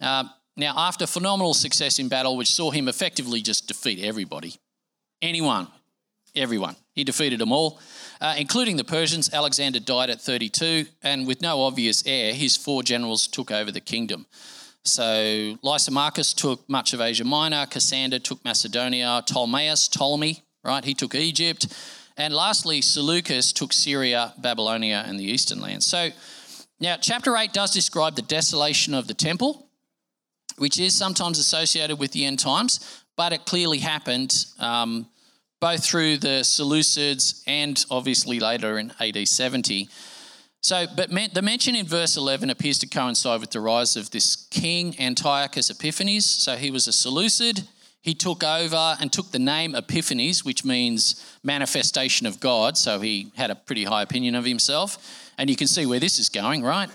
Uh, 0.01 0.25
now, 0.57 0.75
after 0.77 1.07
phenomenal 1.07 1.55
success 1.55 1.99
in 1.99 2.09
battle, 2.09 2.37
which 2.37 2.51
saw 2.51 2.71
him 2.71 2.89
effectively 2.89 3.41
just 3.41 3.69
defeat 3.69 4.05
everybody, 4.05 4.57
anyone, 5.23 5.69
everyone, 6.35 6.77
he 6.95 7.05
defeated 7.05 7.41
them 7.41 7.53
all, 7.53 7.79
uh, 8.21 8.35
including 8.37 8.77
the 8.77 8.85
Persians. 8.85 9.33
Alexander 9.33 9.81
died 9.81 10.11
at 10.11 10.21
32, 10.21 10.87
and 11.03 11.27
with 11.27 11.41
no 11.41 11.63
obvious 11.63 12.03
heir, 12.07 12.35
his 12.35 12.57
four 12.57 12.83
generals 12.83 13.27
took 13.27 13.51
over 13.51 13.71
the 13.71 13.81
kingdom. 13.81 14.27
So 14.85 15.57
Lysimachus 15.63 16.35
took 16.35 16.69
much 16.69 16.93
of 16.93 17.01
Asia 17.01 17.25
Minor, 17.25 17.67
Cassander 17.67 18.19
took 18.19 18.45
Macedonia, 18.45 19.23
Ptolemaeus, 19.25 19.89
Ptolemy, 19.89 20.43
right, 20.71 20.85
he 20.85 20.95
took 20.95 21.15
Egypt, 21.15 21.67
and 22.17 22.35
lastly, 22.35 22.81
Seleucus 22.83 23.53
took 23.53 23.73
Syria, 23.73 24.35
Babylonia, 24.39 25.05
and 25.07 25.19
the 25.19 25.25
eastern 25.25 25.61
lands. 25.61 25.87
So 25.87 26.11
now, 26.79 26.97
chapter 27.01 27.37
8 27.37 27.53
does 27.53 27.73
describe 27.73 28.17
the 28.17 28.23
desolation 28.23 28.95
of 28.95 29.07
the 29.07 29.15
temple 29.15 29.69
which 30.57 30.79
is 30.79 30.95
sometimes 30.95 31.39
associated 31.39 31.99
with 31.99 32.13
the 32.13 32.25
end 32.25 32.39
times, 32.39 33.03
but 33.17 33.33
it 33.33 33.45
clearly 33.47 33.79
happened 33.79 34.47
um, 34.59 35.07
both 35.61 35.85
through 35.85 36.19
the 36.19 36.43
Seleucids 36.43 37.43
and 37.47 37.85
obviously 37.91 38.41
later 38.41 38.79
in 38.79 38.93
AD 39.01 39.27
70. 39.27 39.89
So, 40.61 40.87
but 40.97 41.11
the 41.35 41.43
mention 41.43 41.75
in 41.75 41.87
verse 41.87 42.17
11 42.17 42.51
appears 42.51 42.79
to 42.79 42.87
coincide 42.87 43.41
with 43.41 43.51
the 43.51 43.61
rise 43.61 43.97
of 43.97 44.11
this 44.11 44.47
king 44.51 44.95
Antiochus 45.01 45.71
Epiphanes. 45.71 46.25
So 46.25 46.57
he 46.57 46.71
was 46.71 46.87
a 46.87 46.93
Seleucid. 46.93 47.67
He 48.03 48.15
took 48.15 48.43
over 48.43 48.97
and 49.01 49.13
took 49.13 49.31
the 49.31 49.39
name 49.39 49.75
Epiphanes, 49.75 50.45
which 50.45 50.65
means 50.65 51.25
manifestation 51.43 52.27
of 52.27 52.41
God. 52.41 52.77
So 52.77 53.01
he 53.01 53.33
had 53.37 53.51
a 53.51 53.55
pretty 53.55 53.85
high 53.85 54.03
opinion 54.03 54.35
of 54.35 54.45
himself. 54.45 55.31
And 55.39 55.49
you 55.49 55.57
can 55.57 55.69
see 55.69 55.87
where 55.87 56.01
this 56.01 56.19
is 56.19 56.29
going, 56.29 56.63
right? 56.63 56.91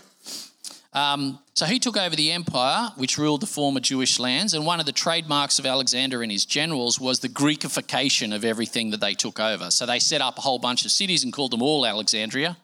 Um, 0.93 1.39
so 1.53 1.65
he 1.65 1.79
took 1.79 1.95
over 1.95 2.15
the 2.15 2.31
empire, 2.31 2.91
which 2.95 3.17
ruled 3.17 3.41
the 3.41 3.47
former 3.47 3.79
Jewish 3.79 4.19
lands, 4.19 4.53
and 4.53 4.65
one 4.65 4.79
of 4.79 4.85
the 4.85 4.91
trademarks 4.91 5.59
of 5.59 5.65
Alexander 5.65 6.23
and 6.23 6.31
his 6.31 6.45
generals 6.45 6.99
was 6.99 7.19
the 7.19 7.29
Greekification 7.29 8.33
of 8.33 8.43
everything 8.43 8.89
that 8.91 9.01
they 9.01 9.13
took 9.13 9.39
over. 9.39 9.69
So 9.69 9.85
they 9.85 9.99
set 9.99 10.21
up 10.21 10.37
a 10.37 10.41
whole 10.41 10.59
bunch 10.59 10.85
of 10.85 10.91
cities 10.91 11.23
and 11.23 11.31
called 11.31 11.51
them 11.51 11.61
all 11.61 11.85
Alexandria, 11.85 12.57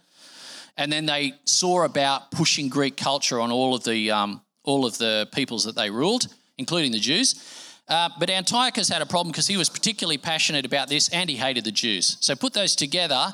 and 0.77 0.91
then 0.91 1.06
they 1.06 1.34
saw 1.45 1.84
about 1.84 2.32
pushing 2.32 2.69
Greek 2.69 2.97
culture 2.97 3.39
on 3.39 3.51
all 3.51 3.75
of 3.75 3.84
the 3.84 4.10
um, 4.10 4.41
all 4.63 4.86
of 4.86 4.97
the 4.97 5.27
peoples 5.32 5.65
that 5.65 5.75
they 5.75 5.89
ruled, 5.91 6.27
including 6.58 6.91
the 6.91 6.99
Jews. 6.99 7.36
Uh, 7.93 8.10
but 8.17 8.27
Antiochus 8.27 8.89
had 8.89 9.03
a 9.03 9.06
problem 9.06 9.32
because 9.32 9.45
he 9.45 9.56
was 9.56 9.69
particularly 9.69 10.17
passionate 10.17 10.65
about 10.65 10.89
this 10.89 11.10
and 11.10 11.29
he 11.29 11.36
hated 11.36 11.63
the 11.63 11.71
Jews. 11.71 12.17
So 12.21 12.36
put 12.36 12.53
those 12.53 12.75
together, 12.75 13.32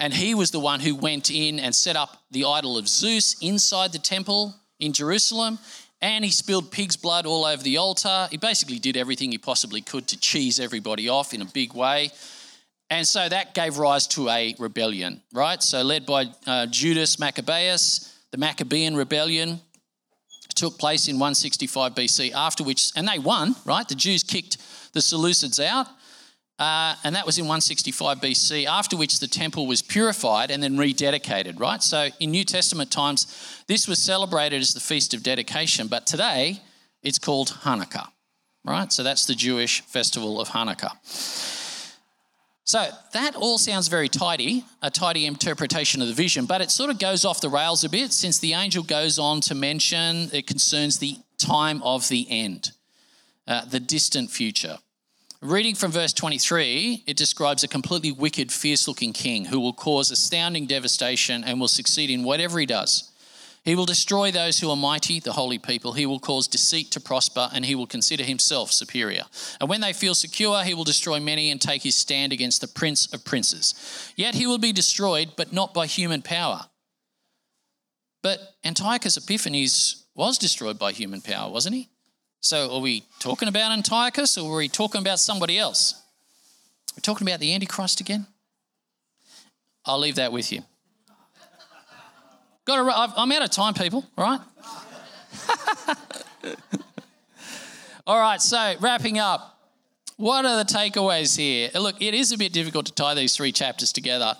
and 0.00 0.12
he 0.12 0.34
was 0.34 0.50
the 0.50 0.58
one 0.58 0.80
who 0.80 0.96
went 0.96 1.30
in 1.30 1.60
and 1.60 1.72
set 1.72 1.94
up 1.94 2.20
the 2.32 2.44
idol 2.44 2.76
of 2.76 2.88
Zeus 2.88 3.36
inside 3.40 3.92
the 3.92 4.00
temple 4.00 4.56
in 4.80 4.92
Jerusalem. 4.92 5.60
And 6.02 6.24
he 6.24 6.32
spilled 6.32 6.72
pig's 6.72 6.96
blood 6.96 7.24
all 7.24 7.44
over 7.44 7.62
the 7.62 7.76
altar. 7.76 8.26
He 8.32 8.36
basically 8.36 8.80
did 8.80 8.96
everything 8.96 9.30
he 9.30 9.38
possibly 9.38 9.80
could 9.80 10.08
to 10.08 10.18
cheese 10.18 10.58
everybody 10.58 11.08
off 11.08 11.32
in 11.32 11.40
a 11.40 11.44
big 11.44 11.72
way. 11.72 12.10
And 12.88 13.06
so 13.06 13.28
that 13.28 13.54
gave 13.54 13.78
rise 13.78 14.08
to 14.08 14.28
a 14.28 14.56
rebellion, 14.58 15.22
right? 15.32 15.62
So, 15.62 15.82
led 15.82 16.04
by 16.04 16.24
uh, 16.48 16.66
Judas 16.66 17.20
Maccabeus, 17.20 18.12
the 18.32 18.38
Maccabean 18.38 18.96
rebellion 18.96 19.60
took 20.60 20.78
place 20.78 21.08
in 21.08 21.16
165 21.16 21.94
BC, 21.94 22.32
after 22.32 22.62
which, 22.62 22.92
and 22.94 23.08
they 23.08 23.18
won, 23.18 23.56
right? 23.64 23.88
The 23.88 23.94
Jews 23.94 24.22
kicked 24.22 24.58
the 24.92 25.00
Seleucids 25.00 25.58
out. 25.58 25.86
Uh, 26.58 26.94
and 27.02 27.16
that 27.16 27.24
was 27.24 27.38
in 27.38 27.44
165 27.44 28.20
BC, 28.20 28.66
after 28.66 28.94
which 28.94 29.18
the 29.18 29.26
temple 29.26 29.66
was 29.66 29.80
purified 29.80 30.50
and 30.50 30.62
then 30.62 30.76
rededicated, 30.76 31.58
right? 31.58 31.82
So 31.82 32.08
in 32.20 32.30
New 32.30 32.44
Testament 32.44 32.92
times, 32.92 33.64
this 33.66 33.88
was 33.88 33.98
celebrated 33.98 34.60
as 34.60 34.74
the 34.74 34.80
Feast 34.80 35.14
of 35.14 35.22
Dedication, 35.22 35.86
but 35.86 36.06
today 36.06 36.60
it's 37.02 37.18
called 37.18 37.48
Hanukkah, 37.62 38.08
right? 38.62 38.92
So 38.92 39.02
that's 39.02 39.24
the 39.24 39.34
Jewish 39.34 39.80
festival 39.80 40.38
of 40.38 40.50
Hanukkah. 40.50 40.92
So 42.70 42.88
that 43.14 43.34
all 43.34 43.58
sounds 43.58 43.88
very 43.88 44.08
tidy, 44.08 44.62
a 44.80 44.92
tidy 44.92 45.26
interpretation 45.26 46.00
of 46.02 46.06
the 46.06 46.14
vision, 46.14 46.46
but 46.46 46.60
it 46.60 46.70
sort 46.70 46.88
of 46.88 47.00
goes 47.00 47.24
off 47.24 47.40
the 47.40 47.48
rails 47.48 47.82
a 47.82 47.88
bit 47.88 48.12
since 48.12 48.38
the 48.38 48.52
angel 48.52 48.84
goes 48.84 49.18
on 49.18 49.40
to 49.40 49.56
mention 49.56 50.30
it 50.32 50.46
concerns 50.46 51.00
the 51.00 51.16
time 51.36 51.82
of 51.82 52.08
the 52.08 52.28
end, 52.30 52.70
uh, 53.48 53.64
the 53.64 53.80
distant 53.80 54.30
future. 54.30 54.78
Reading 55.42 55.74
from 55.74 55.90
verse 55.90 56.12
23, 56.12 57.02
it 57.08 57.16
describes 57.16 57.64
a 57.64 57.66
completely 57.66 58.12
wicked, 58.12 58.52
fierce 58.52 58.86
looking 58.86 59.12
king 59.12 59.46
who 59.46 59.58
will 59.58 59.72
cause 59.72 60.12
astounding 60.12 60.66
devastation 60.66 61.42
and 61.42 61.58
will 61.58 61.66
succeed 61.66 62.08
in 62.08 62.22
whatever 62.22 62.60
he 62.60 62.66
does. 62.66 63.09
He 63.62 63.74
will 63.74 63.84
destroy 63.84 64.30
those 64.30 64.58
who 64.58 64.70
are 64.70 64.76
mighty, 64.76 65.20
the 65.20 65.32
holy 65.32 65.58
people. 65.58 65.92
He 65.92 66.06
will 66.06 66.18
cause 66.18 66.48
deceit 66.48 66.90
to 66.92 67.00
prosper, 67.00 67.50
and 67.52 67.64
he 67.64 67.74
will 67.74 67.86
consider 67.86 68.24
himself 68.24 68.72
superior. 68.72 69.24
And 69.60 69.68
when 69.68 69.82
they 69.82 69.92
feel 69.92 70.14
secure, 70.14 70.62
he 70.64 70.72
will 70.72 70.84
destroy 70.84 71.20
many 71.20 71.50
and 71.50 71.60
take 71.60 71.82
his 71.82 71.94
stand 71.94 72.32
against 72.32 72.62
the 72.62 72.68
prince 72.68 73.12
of 73.12 73.24
princes. 73.24 74.12
Yet 74.16 74.34
he 74.34 74.46
will 74.46 74.58
be 74.58 74.72
destroyed, 74.72 75.32
but 75.36 75.52
not 75.52 75.74
by 75.74 75.86
human 75.86 76.22
power. 76.22 76.66
But 78.22 78.40
Antiochus 78.64 79.16
Epiphanes 79.16 80.04
was 80.14 80.38
destroyed 80.38 80.78
by 80.78 80.92
human 80.92 81.20
power, 81.20 81.50
wasn't 81.50 81.74
he? 81.74 81.88
So, 82.40 82.74
are 82.74 82.80
we 82.80 83.04
talking 83.18 83.48
about 83.48 83.72
Antiochus 83.72 84.38
or 84.38 84.54
are 84.54 84.58
we 84.58 84.68
talking 84.68 85.02
about 85.02 85.20
somebody 85.20 85.58
else? 85.58 86.02
We're 86.96 87.02
talking 87.02 87.28
about 87.28 87.40
the 87.40 87.54
Antichrist 87.54 88.00
again? 88.00 88.26
I'll 89.84 89.98
leave 89.98 90.16
that 90.16 90.32
with 90.32 90.50
you. 90.50 90.62
Got 92.64 92.76
to, 92.76 93.20
I'm 93.20 93.32
out 93.32 93.42
of 93.42 93.50
time, 93.50 93.74
people, 93.74 94.04
all 94.16 94.24
right? 94.24 94.40
all 98.06 98.18
right, 98.18 98.40
so 98.40 98.74
wrapping 98.80 99.18
up. 99.18 99.58
What 100.16 100.44
are 100.44 100.62
the 100.62 100.70
takeaways 100.70 101.36
here? 101.36 101.70
Look, 101.74 102.02
it 102.02 102.12
is 102.12 102.32
a 102.32 102.38
bit 102.38 102.52
difficult 102.52 102.86
to 102.86 102.92
tie 102.92 103.14
these 103.14 103.34
three 103.34 103.52
chapters 103.52 103.92
together. 103.92 104.34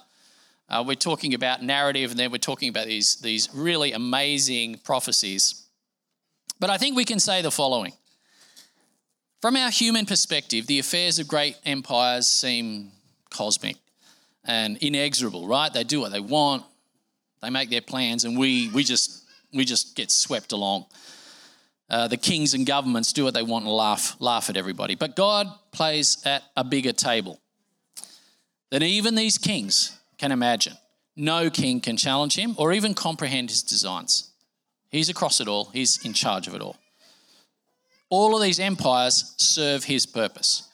Uh, 0.68 0.84
we're 0.86 0.94
talking 0.94 1.32
about 1.32 1.62
narrative 1.62 2.10
and 2.10 2.20
then 2.20 2.30
we're 2.30 2.38
talking 2.38 2.68
about 2.68 2.86
these, 2.86 3.16
these 3.16 3.48
really 3.54 3.92
amazing 3.92 4.78
prophecies. 4.84 5.66
But 6.60 6.68
I 6.68 6.76
think 6.76 6.96
we 6.96 7.06
can 7.06 7.18
say 7.18 7.40
the 7.40 7.50
following. 7.50 7.94
From 9.40 9.56
our 9.56 9.70
human 9.70 10.04
perspective, 10.04 10.66
the 10.66 10.78
affairs 10.78 11.18
of 11.18 11.26
great 11.26 11.56
empires 11.64 12.28
seem 12.28 12.92
cosmic 13.30 13.76
and 14.44 14.76
inexorable, 14.76 15.46
right? 15.46 15.72
They 15.72 15.82
do 15.82 16.00
what 16.00 16.12
they 16.12 16.20
want, 16.20 16.64
they 17.42 17.50
make 17.50 17.70
their 17.70 17.80
plans, 17.80 18.24
and 18.24 18.38
we, 18.38 18.68
we, 18.70 18.84
just, 18.84 19.24
we 19.52 19.64
just 19.64 19.96
get 19.96 20.10
swept 20.10 20.52
along. 20.52 20.86
Uh, 21.88 22.06
the 22.06 22.16
kings 22.16 22.54
and 22.54 22.66
governments 22.66 23.12
do 23.12 23.24
what 23.24 23.34
they 23.34 23.42
want 23.42 23.64
and 23.64 23.74
laugh, 23.74 24.16
laugh 24.20 24.48
at 24.48 24.56
everybody. 24.56 24.94
But 24.94 25.16
God 25.16 25.48
plays 25.72 26.22
at 26.24 26.44
a 26.56 26.62
bigger 26.62 26.92
table 26.92 27.40
than 28.70 28.82
even 28.82 29.14
these 29.14 29.38
kings 29.38 29.98
can 30.18 30.30
imagine. 30.30 30.74
No 31.16 31.50
king 31.50 31.80
can 31.80 31.96
challenge 31.96 32.36
him 32.36 32.54
or 32.58 32.72
even 32.72 32.94
comprehend 32.94 33.50
his 33.50 33.62
designs. 33.62 34.30
He's 34.90 35.08
across 35.08 35.40
it 35.40 35.48
all, 35.48 35.66
He's 35.66 36.04
in 36.04 36.12
charge 36.12 36.46
of 36.46 36.54
it 36.54 36.60
all. 36.60 36.76
All 38.10 38.34
of 38.34 38.42
these 38.42 38.58
empires 38.58 39.34
serve 39.36 39.84
His 39.84 40.04
purpose. 40.04 40.68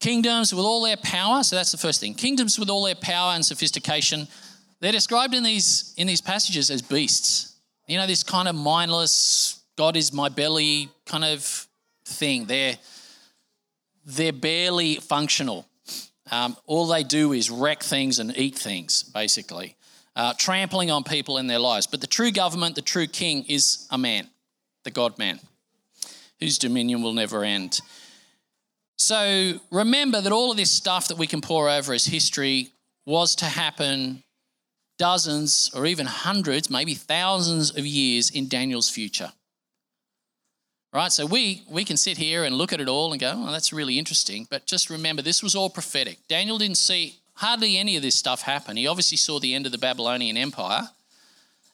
Kingdoms 0.00 0.52
with 0.52 0.64
all 0.64 0.82
their 0.82 0.96
power, 0.96 1.42
so 1.42 1.56
that's 1.56 1.72
the 1.72 1.78
first 1.78 2.00
thing. 2.00 2.14
Kingdoms 2.14 2.58
with 2.58 2.68
all 2.68 2.84
their 2.84 2.96
power 2.96 3.32
and 3.32 3.46
sophistication, 3.46 4.28
they're 4.80 4.92
described 4.92 5.34
in 5.34 5.42
these, 5.42 5.94
in 5.96 6.06
these 6.06 6.20
passages 6.20 6.70
as 6.70 6.82
beasts. 6.82 7.56
You 7.86 7.96
know, 7.96 8.06
this 8.06 8.22
kind 8.22 8.48
of 8.48 8.54
mindless, 8.54 9.60
God 9.76 9.96
is 9.96 10.12
my 10.12 10.28
belly 10.28 10.88
kind 11.06 11.24
of 11.24 11.66
thing. 12.04 12.46
They're, 12.46 12.76
they're 14.04 14.32
barely 14.32 14.96
functional. 14.96 15.66
Um, 16.30 16.56
all 16.66 16.86
they 16.86 17.04
do 17.04 17.32
is 17.32 17.50
wreck 17.50 17.82
things 17.82 18.18
and 18.18 18.36
eat 18.36 18.56
things, 18.56 19.02
basically 19.02 19.76
uh, 20.16 20.32
trampling 20.38 20.90
on 20.90 21.04
people 21.04 21.38
in 21.38 21.46
their 21.46 21.58
lives. 21.58 21.86
But 21.86 22.00
the 22.00 22.06
true 22.06 22.32
government, 22.32 22.74
the 22.74 22.82
true 22.82 23.06
king, 23.06 23.44
is 23.44 23.86
a 23.90 23.98
man, 23.98 24.28
the 24.84 24.90
God 24.90 25.18
man, 25.18 25.38
whose 26.40 26.58
dominion 26.58 27.02
will 27.02 27.12
never 27.12 27.44
end. 27.44 27.80
So 28.96 29.60
remember 29.70 30.22
that 30.22 30.32
all 30.32 30.50
of 30.50 30.56
this 30.56 30.70
stuff 30.70 31.08
that 31.08 31.18
we 31.18 31.26
can 31.26 31.42
pour 31.42 31.68
over 31.68 31.92
as 31.92 32.06
history 32.06 32.70
was 33.04 33.36
to 33.36 33.44
happen 33.44 34.24
dozens 34.98 35.70
or 35.74 35.86
even 35.86 36.06
hundreds, 36.06 36.70
maybe 36.70 36.94
thousands 36.94 37.76
of 37.76 37.86
years 37.86 38.30
in 38.30 38.48
Daniel's 38.48 38.88
future. 38.88 39.32
Right? 40.92 41.12
So 41.12 41.26
we, 41.26 41.62
we 41.68 41.84
can 41.84 41.96
sit 41.96 42.16
here 42.16 42.44
and 42.44 42.56
look 42.56 42.72
at 42.72 42.80
it 42.80 42.88
all 42.88 43.12
and 43.12 43.20
go, 43.20 43.32
oh, 43.36 43.52
that's 43.52 43.72
really 43.72 43.98
interesting. 43.98 44.46
But 44.48 44.66
just 44.66 44.88
remember, 44.88 45.20
this 45.20 45.42
was 45.42 45.54
all 45.54 45.68
prophetic. 45.68 46.18
Daniel 46.28 46.56
didn't 46.56 46.78
see 46.78 47.16
hardly 47.34 47.76
any 47.76 47.96
of 47.96 48.02
this 48.02 48.14
stuff 48.14 48.42
happen. 48.42 48.76
He 48.76 48.86
obviously 48.86 49.18
saw 49.18 49.38
the 49.38 49.54
end 49.54 49.66
of 49.66 49.72
the 49.72 49.78
Babylonian 49.78 50.36
Empire. 50.36 50.88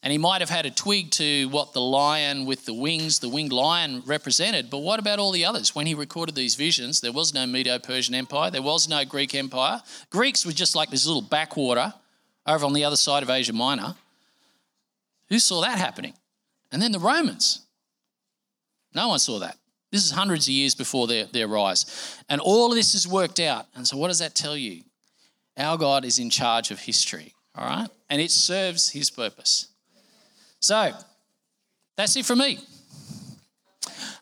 And 0.03 0.11
he 0.11 0.19
might 0.19 0.41
have 0.41 0.51
had 0.51 0.67
a 0.67 0.71
twig 0.71 1.13
to 1.13 1.49
what 1.51 1.73
the 1.73 1.81
lion 1.81 2.45
with 2.45 2.67
the 2.67 2.75
wings, 2.75 3.21
the 3.21 3.29
winged 3.29 3.53
lion, 3.53 4.03
represented. 4.05 4.69
But 4.69 4.79
what 4.79 4.99
about 4.99 5.21
all 5.21 5.31
the 5.31 5.45
others? 5.45 5.77
When 5.77 5.87
he 5.87 5.95
recorded 5.95 6.35
these 6.35 6.57
visions, 6.57 7.01
there 7.01 7.13
was 7.13 7.33
no 7.33 7.47
Medo 7.47 7.79
Persian 7.79 8.17
Empire, 8.17 8.51
there 8.51 8.63
was 8.63 8.89
no 8.89 9.05
Greek 9.05 9.33
Empire. 9.33 9.81
Greeks 10.11 10.45
were 10.45 10.51
just 10.51 10.75
like 10.75 10.91
this 10.91 11.07
little 11.07 11.23
backwater 11.23 11.95
over 12.47 12.65
on 12.65 12.73
the 12.73 12.85
other 12.85 12.97
side 12.97 13.23
of 13.23 13.31
Asia 13.31 13.53
Minor. 13.53 13.95
Who 15.29 15.39
saw 15.39 15.61
that 15.63 15.79
happening? 15.79 16.15
And 16.71 16.81
then 16.81 16.93
the 16.93 16.99
Romans. 16.99 17.61
No 18.95 19.09
one 19.09 19.19
saw 19.19 19.39
that. 19.39 19.57
This 19.91 20.05
is 20.05 20.11
hundreds 20.11 20.47
of 20.47 20.55
years 20.55 20.75
before 20.75 21.07
their, 21.07 21.27
their 21.27 21.47
rise. 21.47 22.19
And 22.29 22.41
all 22.41 22.71
of 22.71 22.75
this 22.75 22.95
is 22.95 23.07
worked 23.07 23.41
out. 23.41 23.67
And 23.75 23.87
so, 23.87 23.97
what 23.97 24.09
does 24.09 24.21
that 24.21 24.35
tell 24.35 24.57
you? 24.57 24.83
Our 25.57 25.77
God 25.77 26.05
is 26.05 26.19
in 26.19 26.31
charge 26.31 26.71
of 26.71 26.81
history, 26.81 27.35
all 27.55 27.67
right? 27.67 27.89
And 28.09 28.21
it 28.21 28.31
serves 28.31 28.91
his 28.91 29.11
purpose. 29.11 29.69
So, 30.61 30.93
that's 31.97 32.17
it 32.17 32.25
from 32.25 32.39
me. 32.39 32.59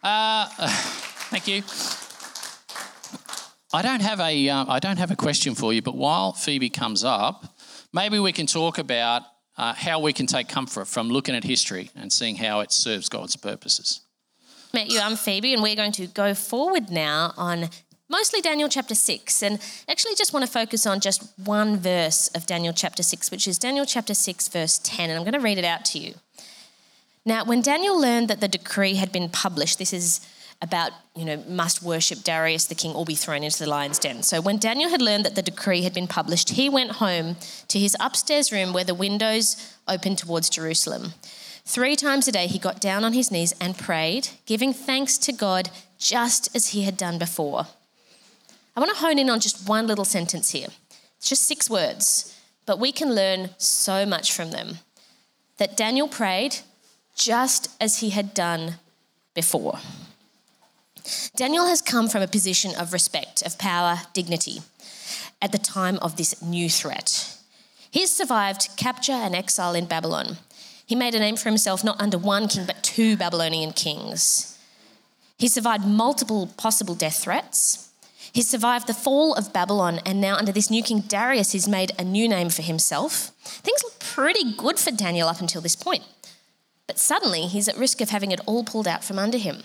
Uh, 0.03 0.49
thank 1.31 1.47
you. 1.47 1.63
I 3.73 3.83
don't 3.83 4.03
have 4.03 4.19
a 4.19 4.49
uh, 4.49 4.65
I 4.67 4.81
don't 4.81 4.99
have 4.99 5.13
a 5.13 5.17
question 5.17 5.55
for 5.55 5.73
you, 5.73 5.83
but 5.83 5.97
while 5.97 6.33
Phoebe 6.33 6.71
comes 6.71 7.05
up, 7.05 7.55
maybe 7.93 8.19
we 8.19 8.33
can 8.33 8.47
talk 8.47 8.79
about 8.79 9.23
uh, 9.57 9.75
how 9.75 10.01
we 10.01 10.13
can 10.13 10.27
take 10.27 10.49
comfort 10.49 10.87
from 10.87 11.09
looking 11.09 11.35
at 11.35 11.45
history 11.45 11.91
and 11.95 12.13
seeing 12.13 12.37
how 12.37 12.61
it 12.61 12.73
serves 12.73 13.09
God's 13.09 13.37
purposes. 13.37 14.01
Met 14.73 14.91
you, 14.91 15.01
I'm 15.01 15.17
Phoebe, 15.17 15.53
and 15.53 15.63
we're 15.63 15.77
going 15.77 15.93
to 15.93 16.07
go 16.07 16.33
forward 16.33 16.91
now 16.91 17.35
on 17.37 17.69
mostly 18.09 18.41
Daniel 18.41 18.69
chapter 18.69 18.95
6. 18.95 19.43
And 19.43 19.59
actually, 19.89 20.15
just 20.15 20.33
want 20.33 20.47
to 20.47 20.51
focus 20.51 20.87
on 20.87 21.01
just 21.01 21.33
one 21.45 21.77
verse 21.77 22.29
of 22.29 22.47
Daniel 22.47 22.73
chapter 22.73 23.03
6, 23.03 23.31
which 23.31 23.49
is 23.49 23.59
Daniel 23.59 23.85
chapter 23.85 24.15
6, 24.15 24.49
verse 24.49 24.79
10. 24.79 25.11
And 25.11 25.19
I'm 25.19 25.25
going 25.25 25.35
to 25.35 25.41
read 25.41 25.59
it 25.59 25.65
out 25.65 25.85
to 25.87 25.99
you. 25.99 26.15
Now, 27.27 27.45
when 27.45 27.61
Daniel 27.61 28.01
learned 28.01 28.29
that 28.29 28.41
the 28.41 28.49
decree 28.49 28.95
had 28.95 29.13
been 29.13 29.29
published, 29.29 29.79
this 29.79 29.93
is 29.93 30.21
about, 30.63 30.93
you 31.17 31.25
know, 31.25 31.43
must 31.49 31.83
worship 31.83 32.23
Darius 32.23 32.67
the 32.67 32.75
king 32.75 32.93
or 32.93 33.05
be 33.05 33.15
thrown 33.15 33.43
into 33.43 33.59
the 33.59 33.69
lion's 33.69 33.99
den. 33.99 34.23
So 34.23 34.41
when 34.41 34.59
Daniel 34.59 34.91
had 34.91 35.01
learned 35.01 35.25
that 35.25 35.35
the 35.35 35.43
decree 35.43 35.83
had 35.83 35.95
been 35.95 36.07
published, 36.07 36.51
he 36.51 36.69
went 36.69 36.93
home 36.93 37.37
to 37.69 37.79
his 37.79 37.97
upstairs 37.99 38.53
room 38.53 38.73
where 38.73 38.85
the 38.85 38.95
windows 38.95 39.75
opened 39.89 40.19
towards 40.19 40.51
Jerusalem. 40.51 41.15
Three 41.65 41.97
times 41.97 42.29
a 42.29 42.33
day, 42.33 42.47
he 42.47 42.59
got 42.59 42.81
down 42.81 43.05
on 43.05 43.13
his 43.13 43.31
knees 43.31 43.55
and 43.61 43.79
prayed, 43.79 44.29
giving 44.45 44.73
thanks 44.73 45.17
to 45.19 45.33
God 45.33 45.71
just 45.99 46.55
as 46.55 46.69
he 46.69 46.83
had 46.83 46.97
done 46.97 47.19
before. 47.19 47.67
I 48.77 48.81
want 48.81 48.93
to 48.93 48.99
hone 49.01 49.19
in 49.19 49.31
on 49.31 49.41
just 49.41 49.69
one 49.69 49.87
little 49.87 50.05
sentence 50.05 50.51
here. 50.51 50.69
It's 51.17 51.29
just 51.29 51.45
six 51.45 51.69
words, 51.71 52.37
but 52.67 52.79
we 52.79 52.93
can 52.93 53.15
learn 53.15 53.51
so 53.59 54.05
much 54.05 54.33
from 54.33 54.51
them. 54.51 54.79
That 55.59 55.77
Daniel 55.77 56.09
prayed 56.09 56.59
just 57.15 57.71
as 57.81 57.99
he 57.99 58.11
had 58.11 58.33
done 58.33 58.77
before. 59.35 59.79
Daniel 61.37 61.67
has 61.67 61.83
come 61.83 62.09
from 62.09 62.23
a 62.23 62.29
position 62.29 62.75
of 62.75 62.93
respect, 62.93 63.43
of 63.43 63.59
power, 63.59 64.03
dignity 64.13 64.61
at 65.43 65.53
the 65.53 65.59
time 65.59 65.99
of 65.99 66.17
this 66.17 66.43
new 66.43 66.69
threat. 66.69 67.37
He 67.91 68.01
has 68.01 68.11
survived 68.11 68.69
capture 68.77 69.13
and 69.13 69.35
exile 69.35 69.75
in 69.75 69.87
Babylon. 69.87 70.39
He 70.87 70.95
made 70.95 71.15
a 71.15 71.19
name 71.19 71.37
for 71.37 71.49
himself 71.49 71.83
not 71.83 72.01
under 72.01 72.19
one 72.19 72.49
king, 72.49 72.67
but 72.67 72.83
two 72.83 73.17
Babylonian 73.17 73.73
kings. 73.73 74.59
He 75.39 75.49
survived 75.49 75.87
multiple 75.87 76.49
possible 76.57 76.95
death 76.95 77.23
threats. 77.23 77.91
He 78.33 78.43
survived 78.43 78.87
the 78.87 78.95
fall 78.95 79.35
of 79.35 79.53
Babylon, 79.53 80.01
and 80.05 80.21
now 80.21 80.37
under 80.37 80.53
this 80.53 80.71
new 80.71 80.83
king 80.83 81.01
Darius, 81.01 81.53
he's 81.53 81.67
made 81.67 81.93
a 81.99 82.05
new 82.05 82.29
name 82.29 82.51
for 82.51 82.63
himself. 82.63 83.33
Things 83.43 83.83
look 83.83 83.99
pretty 83.99 84.53
good 84.53 84.79
for 84.79 84.91
Daniel 84.91 85.29
up 85.29 85.41
until 85.41 85.61
this 85.61 85.75
point. 85.75 86.05
But 86.87 86.99
suddenly, 86.99 87.43
he's 87.43 87.69
at 87.69 87.77
risk 87.77 88.01
of 88.01 88.11
having 88.11 88.31
it 88.31 88.41
all 88.47 88.63
pulled 88.63 88.87
out 88.87 89.03
from 89.03 89.19
under 89.19 89.39
him. 89.39 89.63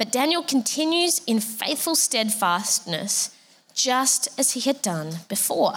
But 0.00 0.10
Daniel 0.10 0.42
continues 0.42 1.20
in 1.26 1.40
faithful 1.40 1.94
steadfastness, 1.94 3.36
just 3.74 4.30
as 4.40 4.52
he 4.52 4.60
had 4.60 4.80
done 4.80 5.16
before. 5.28 5.74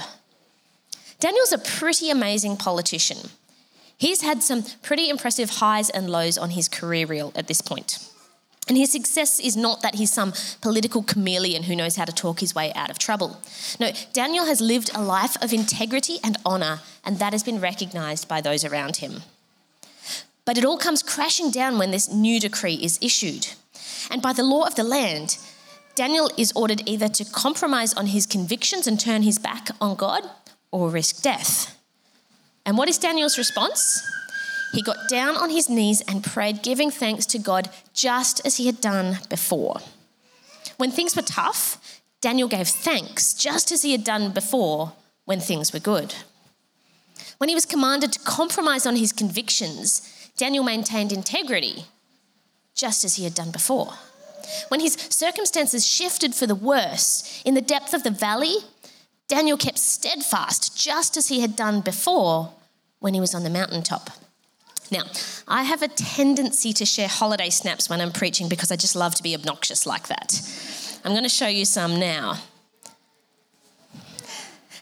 Daniel's 1.20 1.52
a 1.52 1.58
pretty 1.58 2.10
amazing 2.10 2.56
politician. 2.56 3.32
He's 3.98 4.22
had 4.22 4.42
some 4.42 4.64
pretty 4.82 5.10
impressive 5.10 5.50
highs 5.50 5.90
and 5.90 6.10
lows 6.10 6.38
on 6.38 6.52
his 6.52 6.70
career 6.70 7.06
reel 7.06 7.34
at 7.36 7.48
this 7.48 7.60
point. 7.60 8.00
And 8.70 8.78
his 8.78 8.94
success 8.94 9.42
is 9.42 9.58
not 9.58 9.82
that 9.82 9.96
he's 9.96 10.14
some 10.14 10.32
political 10.62 11.04
chameleon 11.04 11.64
who 11.64 11.76
knows 11.76 11.98
how 11.98 12.06
to 12.06 12.14
talk 12.14 12.40
his 12.40 12.56
way 12.56 12.72
out 12.76 12.90
of 12.90 12.98
trouble. 12.98 13.42
No, 13.78 13.92
Daniel 14.14 14.46
has 14.46 14.62
lived 14.62 14.90
a 14.96 15.04
life 15.04 15.36
of 15.44 15.52
integrity 15.52 16.20
and 16.24 16.38
honour, 16.46 16.80
and 17.04 17.20
that 17.20 17.34
has 17.34 17.44
been 17.44 17.60
recognised 17.60 18.30
by 18.30 18.40
those 18.40 18.64
around 18.64 18.98
him. 18.98 19.24
But 20.46 20.58
it 20.58 20.64
all 20.64 20.78
comes 20.78 21.04
crashing 21.04 21.52
down 21.52 21.78
when 21.78 21.92
this 21.92 22.10
new 22.10 22.40
decree 22.40 22.76
is 22.76 22.98
issued. 23.02 23.48
And 24.10 24.22
by 24.22 24.34
the 24.34 24.44
law 24.44 24.64
of 24.64 24.76
the 24.76 24.84
land, 24.84 25.38
Daniel 25.96 26.30
is 26.38 26.52
ordered 26.56 26.82
either 26.86 27.08
to 27.08 27.26
compromise 27.26 27.94
on 27.94 28.08
his 28.08 28.26
convictions 28.26 28.88
and 28.88 29.00
turn 29.00 29.22
his 29.22 29.38
back 29.38 29.70
on 29.80 29.96
God 29.96 30.24
or 30.72 30.90
risk 30.90 31.22
death. 31.22 31.78
And 32.66 32.78
what 32.78 32.90
is 32.90 32.98
Daniel's 32.98 33.38
response? 33.38 34.02
He 34.74 34.82
got 34.82 35.08
down 35.08 35.38
on 35.38 35.52
his 35.52 35.70
knees 35.70 36.02
and 36.08 36.24
prayed, 36.24 36.64
giving 36.64 36.90
thanks 36.90 37.28
to 37.28 37.40
God 37.40 37.70
just 37.94 38.44
as 38.46 38.58
he 38.58 38.66
had 38.66 38.82
done 38.82 39.20
before. 39.30 39.80
When 40.78 40.90
things 40.90 41.16
were 41.16 41.22
tough, 41.22 42.02
Daniel 42.22 42.48
gave 42.48 42.68
thanks 42.68 43.34
just 43.34 43.72
as 43.72 43.84
he 43.84 43.92
had 43.92 44.04
done 44.04 44.32
before 44.32 44.94
when 45.26 45.40
things 45.40 45.72
were 45.72 45.80
good. 45.80 46.16
When 47.38 47.50
he 47.50 47.56
was 47.56 47.66
commanded 47.66 48.14
to 48.14 48.20
compromise 48.20 48.88
on 48.88 48.96
his 48.96 49.12
convictions, 49.12 50.32
Daniel 50.38 50.64
maintained 50.64 51.12
integrity 51.12 51.86
just 52.76 53.04
as 53.04 53.16
he 53.16 53.24
had 53.24 53.34
done 53.34 53.52
before. 53.52 53.94
When 54.68 54.80
his 54.80 54.94
circumstances 54.94 55.88
shifted 55.88 56.36
for 56.36 56.48
the 56.48 56.56
worse, 56.56 57.42
in 57.46 57.54
the 57.54 57.62
depth 57.62 57.94
of 57.94 58.04
the 58.04 58.12
valley, 58.12 58.56
Daniel 59.28 59.58
kept 59.58 59.80
steadfast, 59.80 60.78
just 60.78 61.18
as 61.18 61.30
he 61.30 61.40
had 61.40 61.56
done 61.56 61.82
before 61.82 62.54
when 63.00 63.14
he 63.14 63.20
was 63.20 63.34
on 63.34 63.44
the 63.44 63.50
mountaintop. 63.50 64.10
Now, 64.92 65.04
I 65.48 65.64
have 65.64 65.82
a 65.82 65.88
tendency 65.88 66.74
to 66.74 66.86
share 66.86 67.08
holiday 67.08 67.50
snaps 67.50 67.90
when 67.90 68.02
I'm 68.02 68.12
preaching 68.12 68.48
because 68.50 68.72
I 68.72 68.76
just 68.76 68.96
love 68.96 69.16
to 69.16 69.24
be 69.24 69.34
obnoxious 69.34 69.86
like 69.86 70.08
that. 70.08 70.42
I'm 71.04 71.14
going 71.14 71.24
to 71.24 71.30
show 71.30 71.48
you 71.48 71.66
some 71.66 72.00
now. 72.00 72.38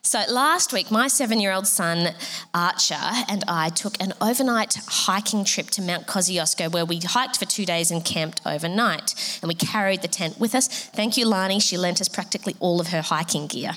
So, 0.03 0.23
last 0.27 0.73
week, 0.73 0.89
my 0.89 1.07
seven 1.07 1.39
year 1.39 1.53
old 1.53 1.67
son 1.67 2.15
Archer 2.55 2.95
and 3.29 3.43
I 3.47 3.69
took 3.69 4.01
an 4.01 4.13
overnight 4.19 4.79
hiking 4.87 5.43
trip 5.43 5.69
to 5.71 5.81
Mount 5.81 6.07
Kosciuszko 6.07 6.71
where 6.71 6.85
we 6.85 6.99
hiked 6.99 7.37
for 7.37 7.45
two 7.45 7.65
days 7.65 7.91
and 7.91 8.03
camped 8.03 8.41
overnight. 8.43 9.39
And 9.43 9.47
we 9.47 9.53
carried 9.53 10.01
the 10.01 10.07
tent 10.07 10.39
with 10.39 10.55
us. 10.55 10.67
Thank 10.67 11.17
you, 11.17 11.27
Lani. 11.27 11.59
She 11.59 11.77
lent 11.77 12.01
us 12.01 12.09
practically 12.09 12.55
all 12.59 12.81
of 12.81 12.87
her 12.87 13.03
hiking 13.03 13.45
gear. 13.45 13.73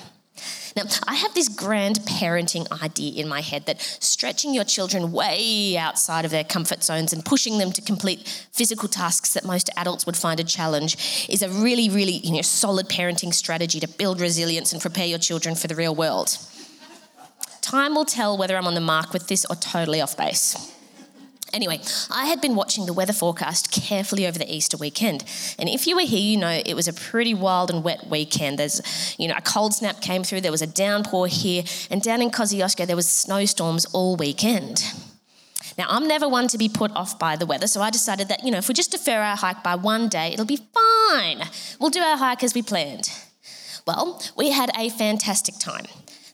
Now, 0.75 0.83
I 1.07 1.13
have 1.15 1.33
this 1.33 1.47
grand 1.47 1.99
parenting 1.99 2.69
idea 2.83 3.21
in 3.21 3.29
my 3.29 3.39
head 3.39 3.65
that 3.65 3.79
stretching 3.81 4.53
your 4.53 4.65
children 4.65 5.13
way 5.13 5.77
outside 5.77 6.25
of 6.25 6.31
their 6.31 6.43
comfort 6.43 6.83
zones 6.83 7.13
and 7.13 7.23
pushing 7.23 7.59
them 7.59 7.71
to 7.71 7.81
complete 7.81 8.27
physical 8.51 8.89
tasks 8.89 9.33
that 9.33 9.45
most 9.45 9.69
adults 9.77 10.05
would 10.05 10.17
find 10.17 10.37
a 10.41 10.43
challenge 10.43 11.27
is 11.29 11.41
a 11.41 11.49
really, 11.49 11.89
really 11.89 12.17
you 12.17 12.33
know, 12.33 12.41
solid 12.41 12.89
parenting 12.89 13.33
strategy 13.33 13.79
to 13.79 13.87
build 13.87 14.19
resilience 14.19 14.73
and 14.73 14.81
prepare 14.81 15.05
your 15.05 15.19
children 15.19 15.55
for 15.55 15.67
the 15.67 15.75
real 15.75 15.95
world. 15.95 16.37
Time 17.61 17.95
will 17.95 18.05
tell 18.05 18.37
whether 18.37 18.57
I'm 18.57 18.67
on 18.67 18.75
the 18.75 18.81
mark 18.81 19.13
with 19.13 19.27
this 19.27 19.45
or 19.45 19.55
totally 19.55 20.01
off 20.01 20.17
base. 20.17 20.75
Anyway, 21.55 21.79
I 22.11 22.25
had 22.25 22.41
been 22.41 22.53
watching 22.53 22.85
the 22.85 22.91
weather 22.91 23.13
forecast 23.13 23.71
carefully 23.71 24.27
over 24.27 24.37
the 24.37 24.53
Easter 24.53 24.75
weekend. 24.75 25.23
And 25.57 25.69
if 25.69 25.87
you 25.87 25.95
were 25.95 26.01
here, 26.01 26.19
you 26.19 26.35
know 26.35 26.61
it 26.65 26.73
was 26.73 26.89
a 26.89 26.93
pretty 26.93 27.33
wild 27.33 27.71
and 27.71 27.81
wet 27.81 28.07
weekend. 28.07 28.59
There's, 28.59 29.15
you 29.17 29.29
know, 29.29 29.35
a 29.37 29.41
cold 29.41 29.73
snap 29.73 30.01
came 30.01 30.25
through, 30.25 30.41
there 30.41 30.51
was 30.51 30.61
a 30.61 30.67
downpour 30.67 31.27
here, 31.27 31.63
and 31.89 32.01
down 32.01 32.21
in 32.21 32.29
Kosciuszko, 32.29 32.85
there 32.85 32.97
was 32.97 33.07
snowstorms 33.07 33.85
all 33.93 34.17
weekend. 34.17 34.83
Now, 35.77 35.85
I'm 35.87 36.09
never 36.09 36.27
one 36.27 36.49
to 36.49 36.57
be 36.57 36.67
put 36.67 36.91
off 36.91 37.17
by 37.17 37.37
the 37.37 37.45
weather, 37.45 37.67
so 37.67 37.79
I 37.79 37.89
decided 37.89 38.27
that, 38.27 38.43
you 38.43 38.51
know, 38.51 38.57
if 38.57 38.67
we 38.67 38.73
just 38.73 38.91
defer 38.91 39.21
our 39.21 39.37
hike 39.37 39.63
by 39.63 39.75
one 39.75 40.09
day, 40.09 40.33
it'll 40.33 40.45
be 40.45 40.59
fine. 40.73 41.41
We'll 41.79 41.89
do 41.89 42.01
our 42.01 42.17
hike 42.17 42.43
as 42.43 42.53
we 42.53 42.63
planned. 42.63 43.09
Well, 43.87 44.21
we 44.35 44.51
had 44.51 44.71
a 44.77 44.89
fantastic 44.89 45.55
time. 45.57 45.85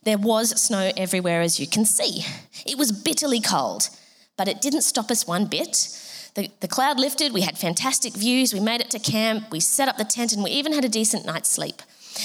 There 0.02 0.18
was 0.18 0.60
snow 0.60 0.92
everywhere, 0.98 1.42
as 1.42 1.60
you 1.60 1.68
can 1.68 1.86
see. 1.86 2.26
It 2.66 2.80
was 2.80 2.92
bitterly 2.92 3.40
cold 3.40 3.90
but 4.38 4.48
it 4.48 4.62
didn't 4.62 4.82
stop 4.82 5.12
us 5.12 5.28
one 5.28 5.46
bit. 5.46 5.98
The, 6.36 6.50
the 6.62 6.68
cloud 6.68 7.00
lifted, 7.00 7.34
we 7.34 7.42
had 7.42 7.58
fantastic 7.58 8.14
views, 8.14 8.54
we 8.54 8.60
made 8.60 8.82
it 8.82 8.90
to 8.92 9.00
camp, 9.00 9.52
we 9.52 9.60
set 9.60 9.90
up 9.90 9.98
the 9.98 10.06
tent, 10.06 10.34
and 10.34 10.44
we 10.44 10.52
even 10.52 10.74
had 10.74 10.86
a 10.86 10.90
decent 10.90 11.26
night's 11.26 11.50
sleep. 11.50 11.82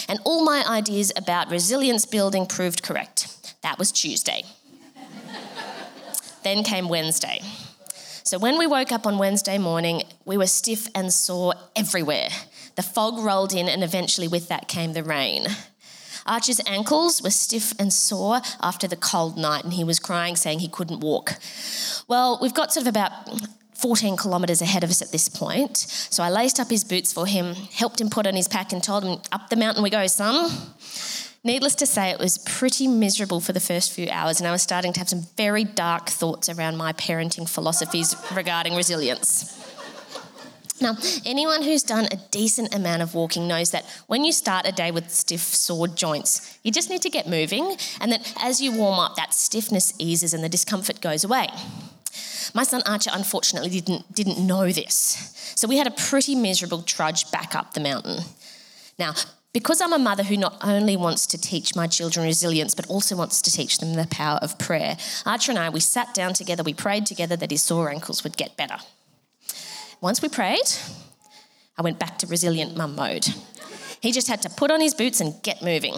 And 0.09 0.19
all 0.25 0.45
my 0.45 0.64
ideas 0.69 1.12
about 1.16 1.51
resilience 1.51 2.05
building 2.07 2.47
proved 2.47 2.83
correct. 2.83 3.55
That 3.62 3.79
was 3.79 3.90
Tuesday. 3.90 4.45
then 6.42 6.62
came 6.62 6.88
Wednesday. 6.88 7.40
So 8.23 8.38
when 8.38 8.59
we 8.59 8.66
woke 8.66 8.90
up 8.90 9.07
on 9.07 9.19
Wednesday 9.19 9.59
morning, 9.59 10.03
we 10.25 10.37
were 10.37 10.49
stiff 10.49 10.88
and 10.95 11.12
sore 11.12 11.55
everywhere. 11.77 12.29
The 12.75 12.83
fog 12.83 13.19
rolled 13.19 13.55
in, 13.55 13.69
and 13.69 13.83
eventually, 13.83 14.29
with 14.29 14.49
that 14.49 14.69
came 14.69 14.92
the 14.92 15.03
rain. 15.03 15.47
Archer's 16.27 16.61
ankles 16.67 17.23
were 17.23 17.31
stiff 17.31 17.73
and 17.79 17.93
sore 17.93 18.41
after 18.62 18.87
the 18.87 18.97
cold 18.97 19.37
night, 19.37 19.65
and 19.65 19.73
he 19.73 19.85
was 19.85 19.99
crying, 19.99 20.37
saying 20.37 20.61
he 20.61 20.69
couldn't 20.69 21.01
walk. 21.01 21.39
Well, 22.09 22.39
we've 22.41 22.55
got 22.55 22.73
sort 22.73 22.87
of 22.87 22.89
about 22.89 23.12
14 23.75 24.17
kilometres 24.17 24.62
ahead 24.62 24.85
of 24.85 24.91
us 24.91 25.03
at 25.03 25.12
this 25.12 25.29
point. 25.29 25.77
So 25.77 26.23
I 26.23 26.31
laced 26.31 26.59
up 26.59 26.71
his 26.71 26.85
boots 26.85 27.12
for 27.12 27.27
him, 27.27 27.55
helped 27.55 28.01
him 28.01 28.09
put 28.09 28.27
on 28.27 28.35
his 28.35 28.49
pack, 28.49 28.73
and 28.73 28.83
told 28.83 29.05
him, 29.05 29.21
Up 29.33 29.49
the 29.51 29.57
mountain 29.57 29.83
we 29.83 29.91
go, 29.91 30.07
son. 30.07 30.51
Needless 31.45 31.77
to 31.77 31.87
say, 31.87 32.11
it 32.11 32.19
was 32.19 32.39
pretty 32.39 32.89
miserable 32.89 33.41
for 33.41 33.53
the 33.53 33.61
first 33.61 33.93
few 33.93 34.09
hours, 34.11 34.41
and 34.41 34.49
I 34.49 34.53
was 34.53 34.62
starting 34.62 34.93
to 34.95 34.99
have 34.99 35.09
some 35.09 35.27
very 35.37 35.62
dark 35.62 36.09
thoughts 36.09 36.49
around 36.49 36.77
my 36.77 36.93
parenting 36.95 37.49
philosophies 37.49 38.17
regarding 38.35 38.75
resilience. 38.75 39.65
Now, 40.81 40.97
anyone 41.25 41.62
who's 41.62 41.83
done 41.83 42.07
a 42.07 42.17
decent 42.31 42.75
amount 42.75 43.03
of 43.03 43.15
walking 43.15 43.49
knows 43.49 43.71
that 43.71 43.85
when 44.09 44.25
you 44.25 44.33
start 44.33 44.69
a 44.69 44.73
day 44.73 44.91
with 44.91 45.11
stiff, 45.11 45.41
sore 45.41 45.89
joints, 45.89 46.59
you 46.62 46.71
just 46.71 46.91
need 46.91 47.03
to 47.03 47.11
get 47.11 47.27
moving, 47.27 47.77
and 48.01 48.12
that 48.12 48.35
as 48.41 48.61
you 48.61 48.73
warm 48.73 48.99
up, 48.99 49.17
that 49.17 49.33
stiffness 49.33 49.95
eases 49.99 50.35
and 50.35 50.45
the 50.45 50.49
discomfort 50.49 51.01
goes 51.01 51.25
away. 51.25 51.49
My 52.55 52.62
son 52.62 52.83
Archer 52.87 53.11
unfortunately 53.12 53.71
didn't, 53.71 54.15
didn't 54.15 54.39
know 54.39 54.71
this, 54.71 55.33
so 55.57 55.67
we 55.67 55.79
had 55.79 55.87
a 55.87 55.91
pretty 55.91 56.35
miserable 56.35 56.83
trudge 56.83 57.31
back 57.31 57.55
up 57.55 57.73
the 57.73 57.81
mountain. 57.81 58.25
Now, 58.99 59.15
because 59.55 59.81
I'm 59.81 59.95
a 59.95 59.99
mother 59.99 60.23
who 60.23 60.37
not 60.37 60.59
only 60.62 60.99
wants 60.99 61.27
to 61.29 61.39
teach 61.39 61.75
my 61.75 61.87
children 61.87 62.27
resilience, 62.27 62.75
but 62.75 62.87
also 62.89 63.17
wants 63.17 63.41
to 63.41 63.51
teach 63.51 63.79
them 63.79 63.95
the 63.95 64.07
power 64.07 64.39
of 64.43 64.59
prayer, 64.59 64.99
Archer 65.25 65.53
and 65.53 65.59
I, 65.59 65.71
we 65.71 65.81
sat 65.81 66.12
down 66.12 66.35
together, 66.35 66.62
we 66.62 66.75
prayed 66.75 67.07
together 67.07 67.37
that 67.37 67.51
his 67.51 67.62
sore 67.62 67.91
ankles 67.91 68.23
would 68.23 68.37
get 68.37 68.59
better. 68.59 68.77
Once 70.01 70.21
we 70.21 70.29
prayed, 70.29 70.69
I 71.79 71.83
went 71.83 71.99
back 71.99 72.19
to 72.19 72.27
resilient 72.27 72.77
mum 72.77 72.97
mode. 72.97 73.27
He 74.01 74.13
just 74.13 74.29
had 74.29 74.43
to 74.43 74.51
put 74.51 74.71
on 74.71 74.81
his 74.81 74.95
boots 74.95 75.21
and 75.21 75.43
get 75.43 75.63
moving. 75.63 75.95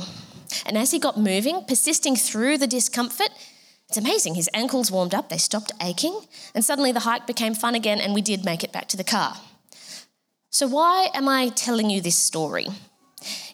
And 0.65 0.79
as 0.79 0.91
he 0.91 0.99
got 0.99 1.19
moving, 1.19 1.65
persisting 1.67 2.17
through 2.17 2.59
the 2.59 2.67
discomfort, 2.67 3.31
it's 3.89 3.99
amazing. 3.99 4.35
His 4.35 4.51
ankles 4.55 4.91
warmed 4.91 5.15
up, 5.15 5.29
they 5.29 5.39
stopped 5.39 5.73
aching, 5.83 6.21
and 6.55 6.65
suddenly 6.65 6.93
the 6.93 7.01
hike 7.01 7.27
became 7.27 7.55
fun 7.55 7.75
again, 7.75 8.01
and 8.01 8.15
we 8.15 8.23
did 8.23 8.45
make 8.45 8.63
it 8.63 8.73
back 8.73 8.87
to 8.89 8.97
the 8.97 9.05
car. 9.05 9.37
So, 10.51 10.67
why 10.67 11.09
am 11.15 11.29
I 11.29 11.49
telling 11.51 11.91
you 11.91 12.01
this 12.01 12.17
story? 12.17 12.67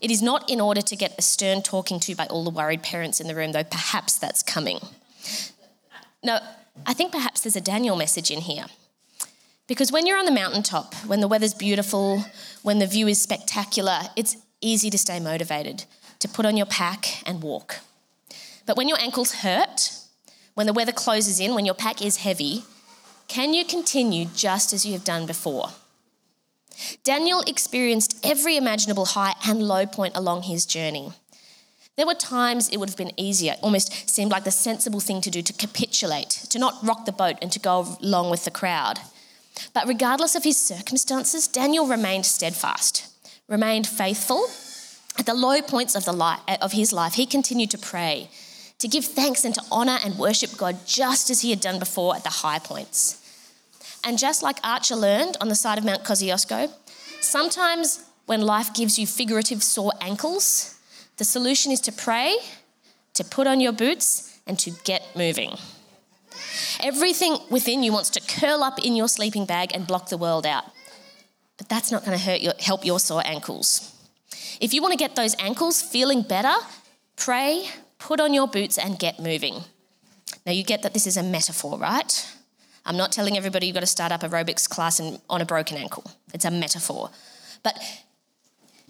It 0.01 0.11
is 0.11 0.23
not 0.23 0.49
in 0.51 0.61
order 0.61 0.83
to 0.83 0.97
get 0.97 1.15
a 1.19 1.23
stern 1.23 1.63
talking 1.63 1.99
to 2.01 2.15
by 2.15 2.27
all 2.27 2.45
the 2.45 2.51
worried 2.51 2.83
parents 2.83 3.21
in 3.21 3.27
the 3.27 3.35
room, 3.35 3.53
though 3.53 3.65
perhaps 3.65 4.19
that's 4.19 4.43
coming. 4.43 4.81
No, 6.23 6.39
I 6.87 6.95
think 6.95 7.13
perhaps 7.13 7.41
there's 7.41 7.57
a 7.57 7.61
Daniel 7.61 7.97
message 7.97 8.31
in 8.31 8.41
here. 8.41 8.67
Because 9.67 9.91
when 9.91 10.07
you're 10.07 10.19
on 10.19 10.27
the 10.27 10.31
mountaintop, 10.31 10.95
when 11.07 11.21
the 11.21 11.29
weather's 11.29 11.55
beautiful, 11.55 12.25
when 12.63 12.81
the 12.81 12.87
view 12.87 13.09
is 13.09 13.21
spectacular, 13.21 14.01
it's 14.15 14.37
easy 14.61 14.91
to 14.91 14.99
stay 14.99 15.19
motivated, 15.19 15.85
to 16.19 16.29
put 16.29 16.45
on 16.45 16.57
your 16.57 16.67
pack 16.67 17.23
and 17.27 17.43
walk. 17.43 17.81
But 18.67 18.77
when 18.77 18.89
your 18.89 19.01
ankles 19.01 19.37
hurt, 19.37 19.91
when 20.55 20.67
the 20.67 20.73
weather 20.73 20.93
closes 20.93 21.41
in, 21.41 21.55
when 21.55 21.65
your 21.65 21.75
pack 21.75 22.03
is 22.03 22.19
heavy, 22.19 22.65
can 23.27 23.55
you 23.55 23.65
continue 23.65 24.27
just 24.35 24.73
as 24.73 24.85
you 24.85 24.93
have 24.93 25.05
done 25.05 25.27
before? 25.27 25.71
Daniel 27.03 27.41
experienced 27.47 28.19
every 28.23 28.57
imaginable 28.57 29.07
high 29.07 29.35
and 29.47 29.63
low 29.63 29.87
point 29.87 30.17
along 30.17 30.43
his 30.43 30.67
journey. 30.67 31.13
There 31.97 32.07
were 32.07 32.15
times 32.15 32.69
it 32.69 32.79
would 32.79 32.89
have 32.89 32.99
been 32.99 33.19
easier, 33.19 33.55
almost 33.63 34.11
seemed 34.11 34.31
like 34.31 34.45
the 34.45 34.51
sensible 34.51 35.01
thing 35.01 35.21
to 35.23 35.31
do 35.31 35.41
to 35.41 35.53
capitulate, 35.53 36.31
to 36.51 36.59
not 36.59 36.79
rock 36.83 37.07
the 37.07 37.13
boat 37.13 37.37
and 37.41 37.53
to 37.53 37.61
go 37.61 37.97
along 38.03 38.31
with 38.31 38.45
the 38.45 38.51
crowd. 38.51 38.99
But 39.73 39.87
regardless 39.87 40.35
of 40.35 40.45
his 40.45 40.59
circumstances, 40.59 41.47
Daniel 41.47 41.87
remained 41.87 42.27
steadfast, 42.27 43.09
remained 43.49 43.87
faithful. 43.87 44.49
At 45.19 45.27
the 45.27 45.35
low 45.35 45.63
points 45.63 45.95
of, 45.95 46.05
the 46.05 46.13
life, 46.13 46.41
of 46.61 46.73
his 46.73 46.93
life, 46.93 47.15
he 47.15 47.27
continued 47.27 47.71
to 47.71 47.79
pray, 47.79 48.29
to 48.79 48.89
give 48.89 49.05
thanks 49.05 49.45
and 49.45 49.55
to 49.55 49.63
honour 49.71 49.99
and 50.05 50.19
worship 50.19 50.57
God 50.57 50.79
just 50.87 51.31
as 51.31 51.43
he 51.43 51.51
had 51.51 51.61
done 51.61 51.79
before 51.79 52.17
at 52.17 52.25
the 52.25 52.31
high 52.31 52.59
points. 52.59 53.21
And 54.03 54.19
just 54.19 54.43
like 54.43 54.59
Archer 54.63 54.97
learned 54.97 55.37
on 55.41 55.49
the 55.49 55.55
side 55.55 55.79
of 55.79 55.85
Mount 55.85 56.05
Kosciuszko, 56.05 56.71
sometimes 57.21 58.05
when 58.27 58.43
life 58.43 58.75
gives 58.75 58.99
you 58.99 59.07
figurative 59.07 59.63
sore 59.63 59.93
ankles, 60.01 60.79
the 61.17 61.25
solution 61.25 61.71
is 61.71 61.81
to 61.83 61.93
pray, 61.93 62.37
to 63.15 63.25
put 63.25 63.47
on 63.47 63.61
your 63.61 63.73
boots, 63.73 64.39
and 64.47 64.59
to 64.59 64.73
get 64.85 65.17
moving. 65.17 65.57
Everything 66.81 67.39
within 67.51 67.83
you 67.83 67.93
wants 67.93 68.11
to 68.11 68.21
curl 68.21 68.63
up 68.63 68.79
in 68.79 68.97
your 68.97 69.09
sleeping 69.09 69.47
bag 69.47 69.73
and 69.75 69.87
block 69.87 70.09
the 70.09 70.19
world 70.19 70.47
out. 70.47 70.65
But 71.57 71.69
that's 71.69 71.91
not 71.93 72.05
going 72.05 72.19
to 72.19 72.41
your, 72.41 72.55
help 72.61 72.85
your 72.85 72.99
sore 72.99 73.23
ankles. 73.25 73.91
If 74.61 74.75
you 74.75 74.83
want 74.83 74.93
to 74.93 74.99
get 74.99 75.17
those 75.17 75.35
ankles 75.39 75.83
feeling 75.83 76.23
better, 76.23 76.55
pray, 77.17 77.69
put 77.99 78.21
on 78.21 78.35
your 78.35 78.49
boots, 78.49 78.79
and 78.79 78.99
get 78.99 79.21
moving. 79.21 79.65
Now, 80.47 80.53
you 80.53 80.65
get 80.65 80.83
that 80.83 80.95
this 80.95 81.07
is 81.07 81.17
a 81.17 81.23
metaphor, 81.23 81.79
right? 81.79 82.35
I'm 82.87 82.97
not 82.97 83.13
telling 83.13 83.37
everybody 83.37 83.67
you've 83.67 83.75
got 83.75 83.81
to 83.81 83.87
start 83.87 84.13
up 84.13 84.21
aerobics 84.21 84.69
class 84.69 85.01
and, 85.01 85.21
on 85.31 85.41
a 85.41 85.47
broken 85.47 85.77
ankle. 85.77 86.05
It's 86.33 86.45
a 86.45 86.51
metaphor. 86.51 87.11
But 87.63 87.79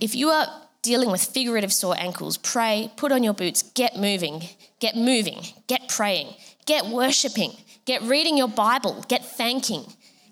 if 0.01 0.15
you 0.15 0.31
are 0.31 0.47
dealing 0.83 1.11
with 1.11 1.23
figurative 1.23 1.73
sore 1.73 1.97
ankles, 1.99 2.37
pray, 2.37 2.91
put 2.97 3.13
on 3.13 3.23
your 3.23 3.35
boots, 3.35 3.63
get 3.63 3.97
moving, 3.97 4.43
get 4.81 4.97
moving, 4.97 5.43
get 5.67 5.89
praying, 5.89 6.35
get 6.67 6.87
worshipping, 6.87 7.53
get 7.85 8.03
reading 8.03 8.37
your 8.37 8.49
Bible, 8.49 9.05
get 9.09 9.25
thanking, 9.25 9.85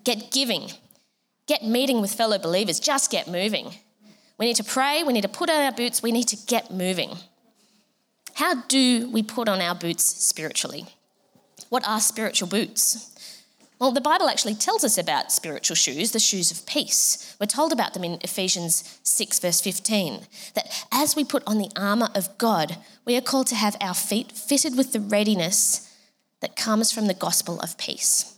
get 0.03 0.31
giving, 0.31 0.71
get 1.47 1.63
meeting 1.63 2.01
with 2.01 2.13
fellow 2.13 2.37
believers, 2.37 2.79
just 2.79 3.11
get 3.11 3.27
moving. 3.27 3.73
We 4.37 4.47
need 4.47 4.55
to 4.57 4.63
pray, 4.63 5.03
we 5.03 5.13
need 5.13 5.21
to 5.21 5.29
put 5.29 5.49
on 5.49 5.61
our 5.61 5.71
boots, 5.71 6.01
we 6.01 6.11
need 6.11 6.27
to 6.29 6.37
get 6.47 6.71
moving. 6.71 7.11
How 8.35 8.63
do 8.63 9.09
we 9.11 9.21
put 9.21 9.47
on 9.47 9.61
our 9.61 9.75
boots 9.75 10.03
spiritually? 10.03 10.85
What 11.69 11.87
are 11.87 11.99
spiritual 11.99 12.47
boots? 12.47 13.09
Well, 13.79 13.91
the 13.91 14.01
Bible 14.01 14.29
actually 14.29 14.55
tells 14.55 14.83
us 14.83 14.97
about 14.97 15.31
spiritual 15.31 15.75
shoes, 15.75 16.11
the 16.11 16.19
shoes 16.19 16.51
of 16.51 16.65
peace. 16.65 17.35
We're 17.39 17.47
told 17.47 17.73
about 17.73 17.93
them 17.93 18.03
in 18.03 18.19
Ephesians 18.21 18.99
6, 19.03 19.39
verse 19.39 19.59
15, 19.61 20.21
that 20.55 20.85
as 20.91 21.15
we 21.15 21.23
put 21.23 21.43
on 21.45 21.57
the 21.57 21.69
armour 21.75 22.09
of 22.15 22.37
God, 22.37 22.77
we 23.05 23.17
are 23.17 23.21
called 23.21 23.47
to 23.47 23.55
have 23.55 23.75
our 23.81 23.93
feet 23.93 24.31
fitted 24.31 24.77
with 24.77 24.93
the 24.93 24.99
readiness 24.99 25.92
that 26.43 26.57
comes 26.57 26.91
from 26.91 27.07
the 27.07 27.13
gospel 27.13 27.57
of 27.61 27.77
peace. 27.77 28.35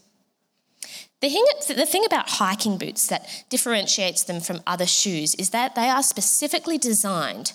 The 1.22 1.30
thing, 1.30 1.76
the 1.76 1.88
thing 1.88 2.06
about 2.06 2.30
hiking 2.30 2.78
boots 2.78 3.08
that 3.08 3.46
differentiates 3.50 4.24
them 4.24 4.42
from 4.42 4.62
other 4.68 4.86
shoes 4.86 5.34
is 5.36 5.50
that 5.50 5.74
they 5.74 5.90
are 5.90 6.04
specifically 6.04 6.78
designed 6.78 7.54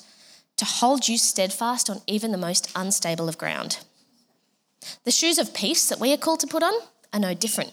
to 0.56 0.64
hold 0.64 1.06
you 1.06 1.18
steadfast 1.18 1.88
on 1.88 2.02
even 2.08 2.32
the 2.32 2.36
most 2.36 2.68
unstable 2.74 3.28
of 3.28 3.38
ground. 3.38 3.78
The 5.04 5.12
shoes 5.12 5.38
of 5.38 5.54
peace 5.54 5.88
that 5.88 6.00
we 6.00 6.12
are 6.12 6.16
called 6.16 6.40
to 6.40 6.48
put 6.48 6.64
on 6.64 6.74
are 7.12 7.20
no 7.20 7.32
different. 7.32 7.72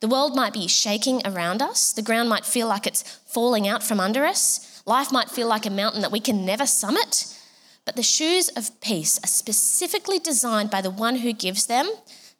The 0.00 0.08
world 0.08 0.36
might 0.36 0.52
be 0.52 0.68
shaking 0.68 1.22
around 1.24 1.62
us, 1.62 1.90
the 1.92 2.02
ground 2.02 2.28
might 2.28 2.44
feel 2.44 2.68
like 2.68 2.86
it's 2.86 3.02
falling 3.26 3.66
out 3.66 3.82
from 3.82 3.98
under 3.98 4.26
us, 4.26 4.82
life 4.84 5.10
might 5.10 5.30
feel 5.30 5.48
like 5.48 5.64
a 5.64 5.70
mountain 5.70 6.02
that 6.02 6.12
we 6.12 6.20
can 6.20 6.44
never 6.44 6.66
summit. 6.66 7.34
But 7.88 7.96
the 7.96 8.02
shoes 8.02 8.50
of 8.50 8.78
peace 8.82 9.18
are 9.24 9.28
specifically 9.28 10.18
designed 10.18 10.70
by 10.70 10.82
the 10.82 10.90
one 10.90 11.16
who 11.16 11.32
gives 11.32 11.64
them 11.64 11.90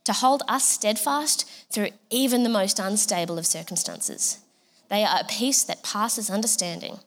to 0.04 0.12
hold 0.12 0.42
us 0.46 0.68
steadfast 0.68 1.48
through 1.72 1.88
even 2.10 2.42
the 2.42 2.50
most 2.50 2.78
unstable 2.78 3.38
of 3.38 3.46
circumstances. 3.46 4.40
They 4.90 5.04
are 5.04 5.20
a 5.22 5.24
peace 5.24 5.62
that 5.62 5.82
passes 5.82 6.28
understanding. 6.28 6.98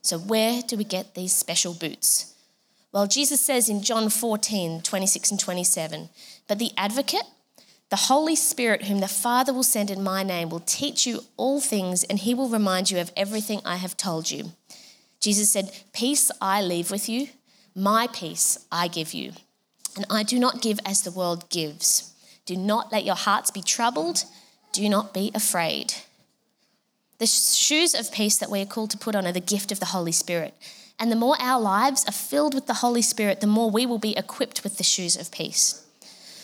So, 0.00 0.18
where 0.18 0.62
do 0.62 0.78
we 0.78 0.84
get 0.84 1.14
these 1.14 1.34
special 1.34 1.74
boots? 1.74 2.34
Well, 2.90 3.06
Jesus 3.06 3.42
says 3.42 3.68
in 3.68 3.82
John 3.82 4.08
14, 4.08 4.80
26 4.80 5.32
and 5.32 5.38
27, 5.38 6.08
but 6.48 6.58
the 6.58 6.70
advocate, 6.78 7.26
the 7.90 7.96
Holy 7.96 8.34
Spirit, 8.34 8.84
whom 8.84 9.00
the 9.00 9.08
Father 9.08 9.52
will 9.52 9.62
send 9.62 9.90
in 9.90 10.02
my 10.02 10.22
name, 10.22 10.48
will 10.48 10.60
teach 10.60 11.06
you 11.06 11.20
all 11.36 11.60
things, 11.60 12.02
and 12.02 12.20
he 12.20 12.32
will 12.32 12.48
remind 12.48 12.90
you 12.90 12.98
of 12.98 13.12
everything 13.14 13.60
I 13.62 13.76
have 13.76 13.94
told 13.94 14.30
you. 14.30 14.52
Jesus 15.20 15.52
said, 15.52 15.70
Peace 15.92 16.30
I 16.40 16.62
leave 16.62 16.90
with 16.90 17.10
you, 17.10 17.28
my 17.74 18.08
peace 18.12 18.58
I 18.70 18.88
give 18.88 19.14
you. 19.14 19.32
And 19.96 20.06
I 20.10 20.22
do 20.22 20.38
not 20.38 20.62
give 20.62 20.80
as 20.84 21.02
the 21.02 21.10
world 21.10 21.48
gives. 21.50 22.12
Do 22.46 22.56
not 22.56 22.92
let 22.92 23.04
your 23.04 23.14
hearts 23.14 23.50
be 23.50 23.62
troubled. 23.62 24.24
Do 24.72 24.88
not 24.88 25.14
be 25.14 25.30
afraid. 25.34 25.94
The 27.18 27.26
shoes 27.26 27.94
of 27.94 28.12
peace 28.12 28.36
that 28.38 28.50
we 28.50 28.60
are 28.60 28.66
called 28.66 28.90
to 28.90 28.98
put 28.98 29.14
on 29.14 29.26
are 29.26 29.32
the 29.32 29.40
gift 29.40 29.70
of 29.70 29.80
the 29.80 29.86
Holy 29.86 30.12
Spirit. 30.12 30.54
And 30.98 31.10
the 31.10 31.16
more 31.16 31.36
our 31.40 31.60
lives 31.60 32.04
are 32.06 32.12
filled 32.12 32.54
with 32.54 32.66
the 32.66 32.74
Holy 32.74 33.02
Spirit, 33.02 33.40
the 33.40 33.46
more 33.46 33.70
we 33.70 33.86
will 33.86 33.98
be 33.98 34.16
equipped 34.16 34.62
with 34.62 34.78
the 34.78 34.84
shoes 34.84 35.16
of 35.16 35.30
peace. 35.30 35.84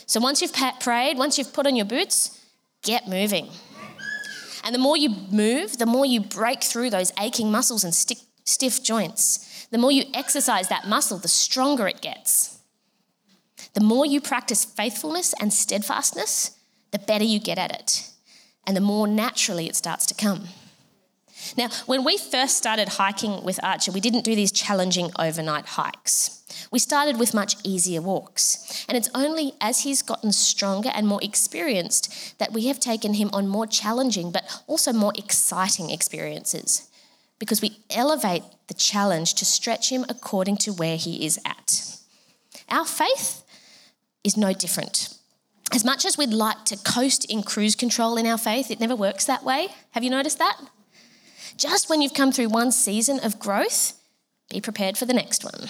So 0.05 0.19
once 0.19 0.41
you've 0.41 0.53
prayed, 0.79 1.17
once 1.17 1.37
you've 1.37 1.53
put 1.53 1.67
on 1.67 1.75
your 1.75 1.85
boots, 1.85 2.39
get 2.83 3.07
moving. 3.07 3.49
And 4.63 4.75
the 4.75 4.79
more 4.79 4.97
you 4.97 5.09
move, 5.31 5.77
the 5.77 5.85
more 5.85 6.05
you 6.05 6.21
break 6.21 6.63
through 6.63 6.89
those 6.89 7.11
aching 7.19 7.51
muscles 7.51 7.83
and 7.83 7.93
stiff 7.93 8.83
joints. 8.83 9.47
The 9.71 9.77
more 9.77 9.91
you 9.91 10.03
exercise 10.13 10.67
that 10.67 10.87
muscle, 10.87 11.17
the 11.17 11.27
stronger 11.27 11.87
it 11.87 12.01
gets. 12.01 12.59
The 13.73 13.81
more 13.81 14.05
you 14.05 14.19
practice 14.21 14.65
faithfulness 14.65 15.33
and 15.39 15.53
steadfastness, 15.53 16.57
the 16.91 16.99
better 16.99 17.23
you 17.23 17.39
get 17.39 17.57
at 17.57 17.71
it. 17.71 18.07
and 18.67 18.77
the 18.77 18.81
more 18.81 19.07
naturally 19.07 19.67
it 19.67 19.75
starts 19.75 20.05
to 20.05 20.13
come. 20.13 20.47
Now, 21.57 21.69
when 21.87 22.03
we 22.03 22.17
first 22.17 22.57
started 22.57 22.87
hiking 22.89 23.43
with 23.43 23.59
Archer, 23.63 23.91
we 23.91 23.99
didn't 23.99 24.23
do 24.23 24.35
these 24.35 24.51
challenging 24.51 25.09
overnight 25.17 25.65
hikes. 25.65 26.43
We 26.71 26.77
started 26.77 27.17
with 27.17 27.33
much 27.33 27.55
easier 27.63 28.01
walks. 28.01 28.85
And 28.87 28.95
it's 28.95 29.09
only 29.15 29.53
as 29.59 29.81
he's 29.81 30.03
gotten 30.03 30.31
stronger 30.31 30.91
and 30.93 31.07
more 31.07 31.19
experienced 31.23 32.37
that 32.37 32.53
we 32.53 32.67
have 32.67 32.79
taken 32.79 33.15
him 33.15 33.31
on 33.33 33.47
more 33.47 33.65
challenging 33.65 34.31
but 34.31 34.61
also 34.67 34.93
more 34.93 35.13
exciting 35.17 35.89
experiences 35.89 36.90
because 37.41 37.59
we 37.59 37.79
elevate 37.89 38.43
the 38.67 38.73
challenge 38.75 39.33
to 39.33 39.45
stretch 39.45 39.91
him 39.91 40.05
according 40.07 40.55
to 40.55 40.71
where 40.71 40.95
he 40.95 41.25
is 41.25 41.39
at. 41.43 41.97
Our 42.69 42.85
faith 42.85 43.43
is 44.23 44.37
no 44.37 44.53
different. 44.53 45.17
As 45.73 45.83
much 45.83 46.05
as 46.05 46.19
we'd 46.19 46.29
like 46.29 46.65
to 46.65 46.77
coast 46.77 47.25
in 47.25 47.41
cruise 47.41 47.75
control 47.75 48.17
in 48.17 48.27
our 48.27 48.37
faith, 48.37 48.69
it 48.69 48.79
never 48.79 48.95
works 48.95 49.25
that 49.25 49.43
way. 49.43 49.69
Have 49.89 50.03
you 50.03 50.11
noticed 50.11 50.37
that? 50.37 50.55
Just 51.57 51.89
when 51.89 52.03
you've 52.03 52.13
come 52.13 52.31
through 52.31 52.49
one 52.49 52.71
season 52.71 53.19
of 53.23 53.39
growth, 53.39 53.99
be 54.51 54.61
prepared 54.61 54.95
for 54.95 55.05
the 55.05 55.13
next 55.13 55.43
one 55.43 55.67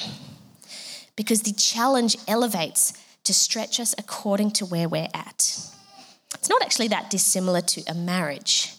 because 1.16 1.44
the 1.44 1.54
challenge 1.54 2.18
elevates 2.28 2.92
to 3.24 3.34
stretch 3.34 3.80
us 3.80 3.96
according 3.98 4.52
to 4.52 4.66
where 4.66 4.90
we're 4.90 5.08
at. 5.14 5.58
It's 6.34 6.50
not 6.50 6.64
actually 6.64 6.90
that 6.90 7.10
dissimilar 7.10 7.62
to 7.62 7.82
a 7.88 7.94
marriage. 7.94 8.74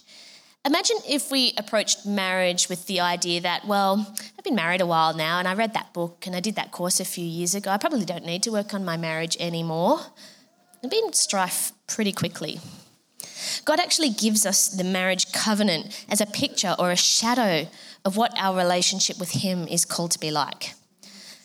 Imagine 0.65 0.97
if 1.09 1.29
we 1.29 1.53
approached 1.57 2.05
marriage 2.05 2.69
with 2.69 2.87
the 2.87 3.01
idea 3.01 3.41
that, 3.41 3.65
well, 3.67 4.15
I've 4.37 4.45
been 4.45 4.55
married 4.55 4.79
a 4.79 4.85
while 4.85 5.13
now 5.13 5.39
and 5.39 5.45
I 5.47 5.55
read 5.55 5.73
that 5.73 5.91
book 5.93 6.25
and 6.25 6.33
I 6.33 6.39
did 6.39 6.55
that 6.55 6.71
course 6.71 7.01
a 7.01 7.05
few 7.05 7.25
years 7.25 7.53
ago. 7.53 7.69
I 7.69 7.77
probably 7.77 8.05
don't 8.05 8.25
need 8.25 8.43
to 8.43 8.51
work 8.51 8.73
on 8.73 8.85
my 8.85 8.95
marriage 8.95 9.35
anymore. 9.41 9.99
There'd 10.81 10.91
be 10.91 11.01
in 11.03 11.11
strife 11.11 11.73
pretty 11.87 12.13
quickly. 12.13 12.61
God 13.65 13.81
actually 13.81 14.09
gives 14.09 14.45
us 14.45 14.69
the 14.69 14.85
marriage 14.85 15.33
covenant 15.33 16.05
as 16.09 16.21
a 16.21 16.25
picture 16.25 16.77
or 16.79 16.91
a 16.91 16.95
shadow 16.95 17.67
of 18.05 18.15
what 18.15 18.33
our 18.37 18.55
relationship 18.55 19.19
with 19.19 19.31
Him 19.31 19.67
is 19.67 19.83
called 19.83 20.11
to 20.11 20.19
be 20.19 20.31
like. 20.31 20.75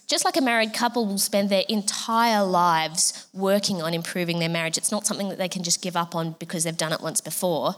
Just 0.07 0.25
like 0.25 0.37
a 0.37 0.41
married 0.41 0.73
couple 0.73 1.07
will 1.07 1.19
spend 1.19 1.51
their 1.51 1.65
entire 1.69 2.45
lives 2.45 3.27
working 3.35 3.83
on 3.83 3.95
improving 3.95 4.39
their 4.39 4.49
marriage, 4.49 4.79
it's 4.79 4.93
not 4.93 5.07
something 5.07 5.29
that 5.29 5.39
they 5.39 5.49
can 5.49 5.65
just 5.65 5.83
give 5.83 5.97
up 5.97 6.15
on 6.15 6.37
because 6.39 6.65
they've 6.65 6.77
done 6.77 6.93
it 6.93 7.01
once 7.01 7.21
before. 7.21 7.75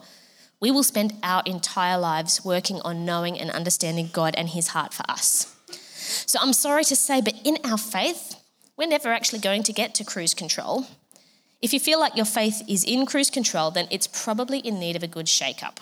We 0.60 0.70
will 0.70 0.82
spend 0.82 1.14
our 1.22 1.42
entire 1.46 1.98
lives 1.98 2.44
working 2.44 2.80
on 2.82 3.06
knowing 3.06 3.38
and 3.38 3.50
understanding 3.50 4.10
God 4.12 4.34
and 4.36 4.50
His 4.50 4.68
heart 4.68 4.92
for 4.92 5.10
us. 5.10 5.56
So 6.26 6.38
I'm 6.40 6.52
sorry 6.52 6.84
to 6.84 6.96
say, 6.96 7.20
but 7.20 7.34
in 7.44 7.56
our 7.64 7.78
faith, 7.78 8.36
we're 8.76 8.86
never 8.86 9.08
actually 9.10 9.38
going 9.38 9.62
to 9.64 9.72
get 9.72 9.94
to 9.96 10.04
cruise 10.04 10.34
control. 10.34 10.86
If 11.62 11.72
you 11.72 11.80
feel 11.80 11.98
like 11.98 12.16
your 12.16 12.26
faith 12.26 12.62
is 12.68 12.84
in 12.84 13.06
cruise 13.06 13.30
control, 13.30 13.70
then 13.70 13.88
it's 13.90 14.06
probably 14.06 14.58
in 14.58 14.78
need 14.78 14.96
of 14.96 15.02
a 15.02 15.06
good 15.06 15.28
shake 15.28 15.62
up. 15.62 15.80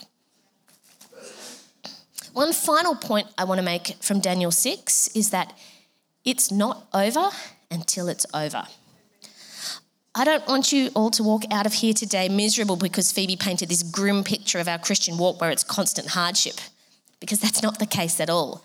One 2.33 2.53
final 2.53 2.95
point 2.95 3.29
I 3.37 3.45
want 3.45 3.59
to 3.59 3.64
make 3.64 3.97
from 4.01 4.20
Daniel 4.20 4.51
6 4.51 5.09
is 5.16 5.31
that 5.31 5.59
it's 6.24 6.51
not 6.51 6.87
over 6.95 7.31
until 7.70 8.09
it's 8.09 8.26
over. 8.33 8.64
I 10.19 10.25
don't 10.25 10.49
want 10.49 10.73
you 10.73 10.91
all 10.97 11.11
to 11.11 11.23
walk 11.23 11.45
out 11.53 11.64
of 11.64 11.75
here 11.75 11.95
today 11.95 12.29
miserable 12.29 12.75
because 12.75 13.12
Phoebe 13.12 13.37
painted 13.37 13.69
this 13.69 13.85
grim 13.85 14.25
picture 14.25 14.59
of 14.59 14.66
our 14.66 14.77
Christian 14.77 15.16
walk 15.16 15.41
where 15.41 15.53
it's 15.53 15.62
constant 15.62 16.09
hardship, 16.09 16.57
because 17.21 17.39
that's 17.39 17.62
not 17.62 17.79
the 17.79 17.87
case 17.87 18.19
at 18.19 18.29
all. 18.29 18.64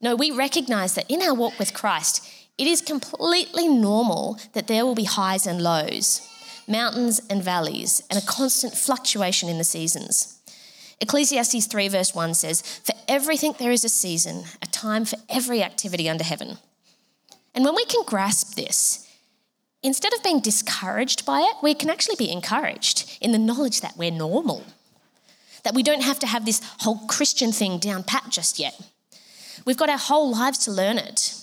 No, 0.00 0.16
we 0.16 0.32
recognize 0.32 0.94
that 0.94 1.08
in 1.08 1.22
our 1.22 1.34
walk 1.34 1.56
with 1.60 1.72
Christ, 1.72 2.28
it 2.58 2.66
is 2.66 2.80
completely 2.80 3.68
normal 3.68 4.40
that 4.54 4.66
there 4.66 4.84
will 4.84 4.96
be 4.96 5.04
highs 5.04 5.46
and 5.46 5.62
lows, 5.62 6.28
mountains 6.66 7.20
and 7.30 7.44
valleys, 7.44 8.02
and 8.10 8.20
a 8.20 8.26
constant 8.26 8.74
fluctuation 8.74 9.48
in 9.48 9.58
the 9.58 9.64
seasons. 9.64 10.40
Ecclesiastes 11.00 11.66
3, 11.66 11.86
verse 11.86 12.12
1 12.12 12.34
says, 12.34 12.60
For 12.60 12.94
everything 13.06 13.54
there 13.56 13.70
is 13.70 13.84
a 13.84 13.88
season, 13.88 14.46
a 14.60 14.66
time 14.66 15.04
for 15.04 15.18
every 15.28 15.62
activity 15.62 16.08
under 16.08 16.24
heaven. 16.24 16.58
And 17.54 17.64
when 17.64 17.76
we 17.76 17.84
can 17.84 18.02
grasp 18.04 18.56
this, 18.56 19.08
instead 19.82 20.14
of 20.14 20.22
being 20.22 20.40
discouraged 20.40 21.26
by 21.26 21.40
it, 21.40 21.56
we 21.62 21.74
can 21.74 21.90
actually 21.90 22.16
be 22.16 22.30
encouraged 22.30 23.18
in 23.20 23.32
the 23.32 23.38
knowledge 23.38 23.80
that 23.80 23.96
we're 23.96 24.10
normal, 24.10 24.64
that 25.64 25.74
we 25.74 25.82
don't 25.82 26.02
have 26.02 26.18
to 26.20 26.26
have 26.26 26.44
this 26.44 26.60
whole 26.80 26.98
Christian 27.06 27.52
thing 27.52 27.78
down 27.78 28.02
pat 28.02 28.26
just 28.30 28.58
yet. 28.58 28.80
We've 29.64 29.76
got 29.76 29.90
our 29.90 29.98
whole 29.98 30.30
lives 30.30 30.58
to 30.58 30.72
learn 30.72 30.98
it. 30.98 31.34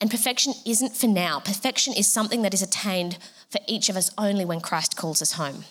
And 0.00 0.10
perfection 0.10 0.52
isn't 0.64 0.96
for 0.96 1.06
now. 1.06 1.40
Perfection 1.40 1.94
is 1.94 2.06
something 2.06 2.42
that 2.42 2.54
is 2.54 2.62
attained 2.62 3.18
for 3.50 3.60
each 3.66 3.88
of 3.88 3.96
us 3.96 4.10
only 4.18 4.44
when 4.44 4.60
Christ 4.60 4.96
calls 4.96 5.22
us 5.22 5.32
home. 5.32 5.64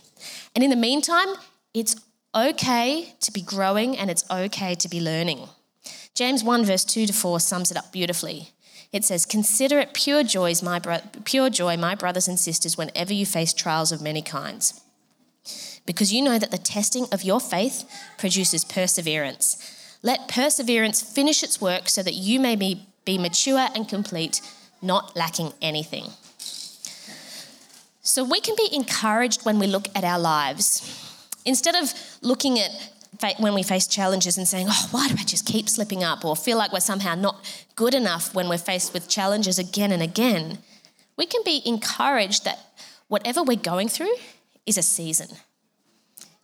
And 0.53 0.63
in 0.63 0.69
the 0.69 0.75
meantime, 0.75 1.27
it's 1.73 1.95
okay 2.33 3.13
to 3.21 3.31
be 3.31 3.41
growing 3.41 3.97
and 3.97 4.09
it's 4.09 4.29
okay 4.29 4.75
to 4.75 4.89
be 4.89 5.01
learning. 5.01 5.47
James 6.13 6.43
1, 6.43 6.65
verse 6.65 6.85
2 6.85 7.07
to 7.07 7.13
4 7.13 7.39
sums 7.39 7.71
it 7.71 7.77
up 7.77 7.91
beautifully. 7.91 8.51
It 8.95 9.03
says, 9.03 9.25
Consider 9.25 9.77
it 9.79 9.93
pure, 9.93 10.23
joys, 10.23 10.63
my 10.63 10.79
bro- 10.79 11.01
pure 11.25 11.49
joy, 11.49 11.75
my 11.75 11.95
brothers 11.95 12.29
and 12.29 12.39
sisters, 12.39 12.77
whenever 12.77 13.11
you 13.11 13.25
face 13.25 13.51
trials 13.51 13.91
of 13.91 14.01
many 14.01 14.21
kinds. 14.21 14.79
Because 15.85 16.13
you 16.13 16.21
know 16.21 16.39
that 16.39 16.49
the 16.49 16.57
testing 16.57 17.05
of 17.11 17.21
your 17.21 17.41
faith 17.41 17.83
produces 18.17 18.63
perseverance. 18.63 19.97
Let 20.01 20.29
perseverance 20.29 21.01
finish 21.01 21.43
its 21.43 21.59
work 21.59 21.89
so 21.89 22.03
that 22.03 22.13
you 22.13 22.39
may 22.39 22.55
be, 22.55 22.87
be 23.03 23.17
mature 23.17 23.67
and 23.75 23.85
complete, 23.85 24.39
not 24.81 25.13
lacking 25.13 25.51
anything. 25.61 26.05
So 28.01 28.23
we 28.23 28.39
can 28.39 28.55
be 28.55 28.69
encouraged 28.73 29.45
when 29.45 29.59
we 29.59 29.67
look 29.67 29.89
at 29.93 30.05
our 30.05 30.19
lives. 30.19 30.89
Instead 31.43 31.75
of 31.75 31.93
looking 32.21 32.59
at 32.59 32.71
when 33.37 33.53
we 33.53 33.63
face 33.63 33.87
challenges 33.87 34.37
and 34.37 34.47
saying, 34.47 34.67
oh, 34.69 34.87
why 34.91 35.07
do 35.07 35.15
I 35.17 35.23
just 35.23 35.45
keep 35.45 35.69
slipping 35.69 36.03
up 36.03 36.25
or 36.25 36.35
feel 36.35 36.57
like 36.57 36.71
we're 36.71 36.79
somehow 36.79 37.15
not 37.15 37.43
good 37.75 37.93
enough 37.93 38.33
when 38.33 38.49
we're 38.49 38.57
faced 38.57 38.93
with 38.93 39.07
challenges 39.09 39.59
again 39.59 39.91
and 39.91 40.01
again, 40.01 40.59
we 41.17 41.25
can 41.25 41.41
be 41.43 41.61
encouraged 41.65 42.45
that 42.45 42.59
whatever 43.07 43.43
we're 43.43 43.57
going 43.57 43.89
through 43.89 44.13
is 44.65 44.77
a 44.77 44.81
season. 44.81 45.27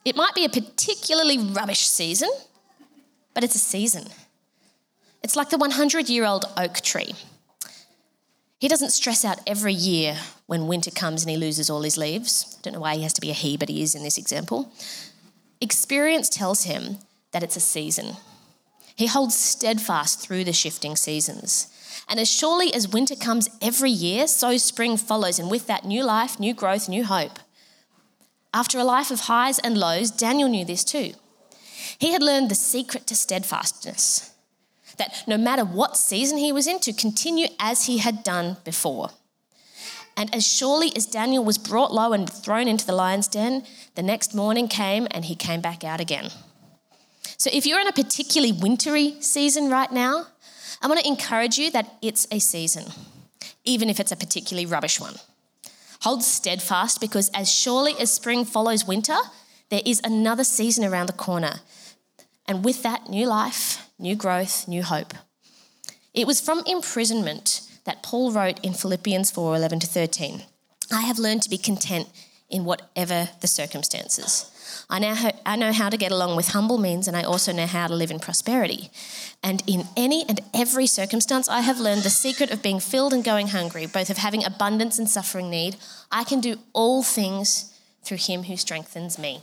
It 0.04 0.16
might 0.16 0.34
be 0.34 0.44
a 0.44 0.48
particularly 0.48 1.38
rubbish 1.38 1.86
season, 1.86 2.30
but 3.34 3.44
it's 3.44 3.54
a 3.54 3.58
season. 3.58 4.06
It's 5.22 5.36
like 5.36 5.50
the 5.50 5.58
100 5.58 6.08
year 6.08 6.24
old 6.24 6.44
oak 6.56 6.80
tree. 6.80 7.14
He 8.58 8.68
doesn't 8.68 8.90
stress 8.90 9.24
out 9.24 9.40
every 9.46 9.72
year 9.72 10.16
when 10.46 10.68
winter 10.68 10.90
comes 10.90 11.22
and 11.22 11.30
he 11.30 11.36
loses 11.36 11.68
all 11.68 11.82
his 11.82 11.98
leaves. 11.98 12.56
I 12.58 12.62
don't 12.62 12.74
know 12.74 12.80
why 12.80 12.94
he 12.96 13.02
has 13.02 13.12
to 13.14 13.20
be 13.20 13.30
a 13.30 13.34
he, 13.34 13.56
but 13.56 13.68
he 13.68 13.82
is 13.82 13.94
in 13.94 14.04
this 14.04 14.18
example. 14.18 14.72
Experience 15.62 16.28
tells 16.28 16.64
him 16.64 16.98
that 17.30 17.44
it's 17.44 17.54
a 17.54 17.60
season. 17.60 18.16
He 18.96 19.06
holds 19.06 19.36
steadfast 19.36 20.18
through 20.18 20.42
the 20.42 20.52
shifting 20.52 20.96
seasons. 20.96 21.68
And 22.08 22.18
as 22.18 22.28
surely 22.28 22.74
as 22.74 22.88
winter 22.88 23.14
comes 23.14 23.48
every 23.62 23.92
year, 23.92 24.26
so 24.26 24.56
spring 24.56 24.96
follows, 24.96 25.38
and 25.38 25.48
with 25.48 25.68
that, 25.68 25.84
new 25.84 26.02
life, 26.02 26.40
new 26.40 26.52
growth, 26.52 26.88
new 26.88 27.04
hope. 27.04 27.38
After 28.52 28.80
a 28.80 28.84
life 28.84 29.12
of 29.12 29.20
highs 29.20 29.60
and 29.60 29.78
lows, 29.78 30.10
Daniel 30.10 30.48
knew 30.48 30.64
this 30.64 30.82
too. 30.82 31.12
He 31.96 32.12
had 32.12 32.24
learned 32.24 32.50
the 32.50 32.56
secret 32.56 33.06
to 33.06 33.14
steadfastness 33.14 34.34
that 34.98 35.22
no 35.28 35.38
matter 35.38 35.64
what 35.64 35.96
season 35.96 36.38
he 36.38 36.50
was 36.50 36.66
in, 36.66 36.80
to 36.80 36.92
continue 36.92 37.46
as 37.60 37.86
he 37.86 37.98
had 37.98 38.24
done 38.24 38.56
before. 38.64 39.10
And 40.16 40.34
as 40.34 40.46
surely 40.46 40.94
as 40.94 41.06
Daniel 41.06 41.44
was 41.44 41.58
brought 41.58 41.92
low 41.92 42.12
and 42.12 42.30
thrown 42.30 42.68
into 42.68 42.86
the 42.86 42.92
lion's 42.92 43.28
den, 43.28 43.64
the 43.94 44.02
next 44.02 44.34
morning 44.34 44.68
came 44.68 45.08
and 45.10 45.24
he 45.24 45.34
came 45.34 45.60
back 45.60 45.84
out 45.84 46.00
again. 46.00 46.30
So 47.38 47.50
if 47.52 47.66
you're 47.66 47.80
in 47.80 47.88
a 47.88 47.92
particularly 47.92 48.52
wintry 48.52 49.16
season 49.20 49.70
right 49.70 49.90
now, 49.90 50.26
I 50.80 50.86
want 50.86 51.00
to 51.00 51.08
encourage 51.08 51.58
you 51.58 51.70
that 51.70 51.96
it's 52.02 52.26
a 52.30 52.38
season, 52.38 52.84
even 53.64 53.88
if 53.88 53.98
it's 53.98 54.12
a 54.12 54.16
particularly 54.16 54.66
rubbish 54.66 55.00
one. 55.00 55.14
Hold 56.02 56.22
steadfast 56.22 57.00
because 57.00 57.30
as 57.30 57.50
surely 57.50 57.94
as 57.98 58.12
spring 58.12 58.44
follows 58.44 58.86
winter, 58.86 59.16
there 59.70 59.82
is 59.86 60.00
another 60.04 60.44
season 60.44 60.84
around 60.84 61.06
the 61.06 61.12
corner. 61.12 61.60
And 62.46 62.64
with 62.64 62.82
that, 62.82 63.08
new 63.08 63.26
life, 63.26 63.88
new 63.98 64.16
growth, 64.16 64.68
new 64.68 64.82
hope. 64.82 65.14
It 66.12 66.26
was 66.26 66.40
from 66.40 66.62
imprisonment 66.66 67.62
that 67.84 68.02
Paul 68.02 68.32
wrote 68.32 68.60
in 68.60 68.74
Philippians 68.74 69.30
4 69.30 69.56
11 69.56 69.80
to 69.80 69.86
13. 69.86 70.42
I 70.92 71.02
have 71.02 71.18
learned 71.18 71.42
to 71.42 71.50
be 71.50 71.58
content 71.58 72.08
in 72.50 72.64
whatever 72.64 73.30
the 73.40 73.46
circumstances. 73.46 74.50
I 74.88 74.98
now 74.98 75.14
ha- 75.14 75.32
I 75.44 75.56
know 75.56 75.72
how 75.72 75.88
to 75.88 75.96
get 75.96 76.12
along 76.12 76.36
with 76.36 76.48
humble 76.48 76.78
means, 76.78 77.08
and 77.08 77.16
I 77.16 77.22
also 77.22 77.52
know 77.52 77.66
how 77.66 77.86
to 77.86 77.94
live 77.94 78.10
in 78.10 78.20
prosperity. 78.20 78.90
And 79.42 79.62
in 79.66 79.84
any 79.96 80.24
and 80.28 80.40
every 80.52 80.86
circumstance, 80.86 81.48
I 81.48 81.60
have 81.62 81.80
learned 81.80 82.02
the 82.02 82.10
secret 82.10 82.50
of 82.50 82.62
being 82.62 82.78
filled 82.78 83.12
and 83.12 83.24
going 83.24 83.48
hungry, 83.48 83.86
both 83.86 84.10
of 84.10 84.18
having 84.18 84.44
abundance 84.44 84.98
and 84.98 85.08
suffering 85.08 85.50
need. 85.50 85.76
I 86.10 86.24
can 86.24 86.40
do 86.40 86.56
all 86.72 87.02
things 87.02 87.72
through 88.02 88.18
Him 88.18 88.44
who 88.44 88.56
strengthens 88.56 89.18
me. 89.18 89.42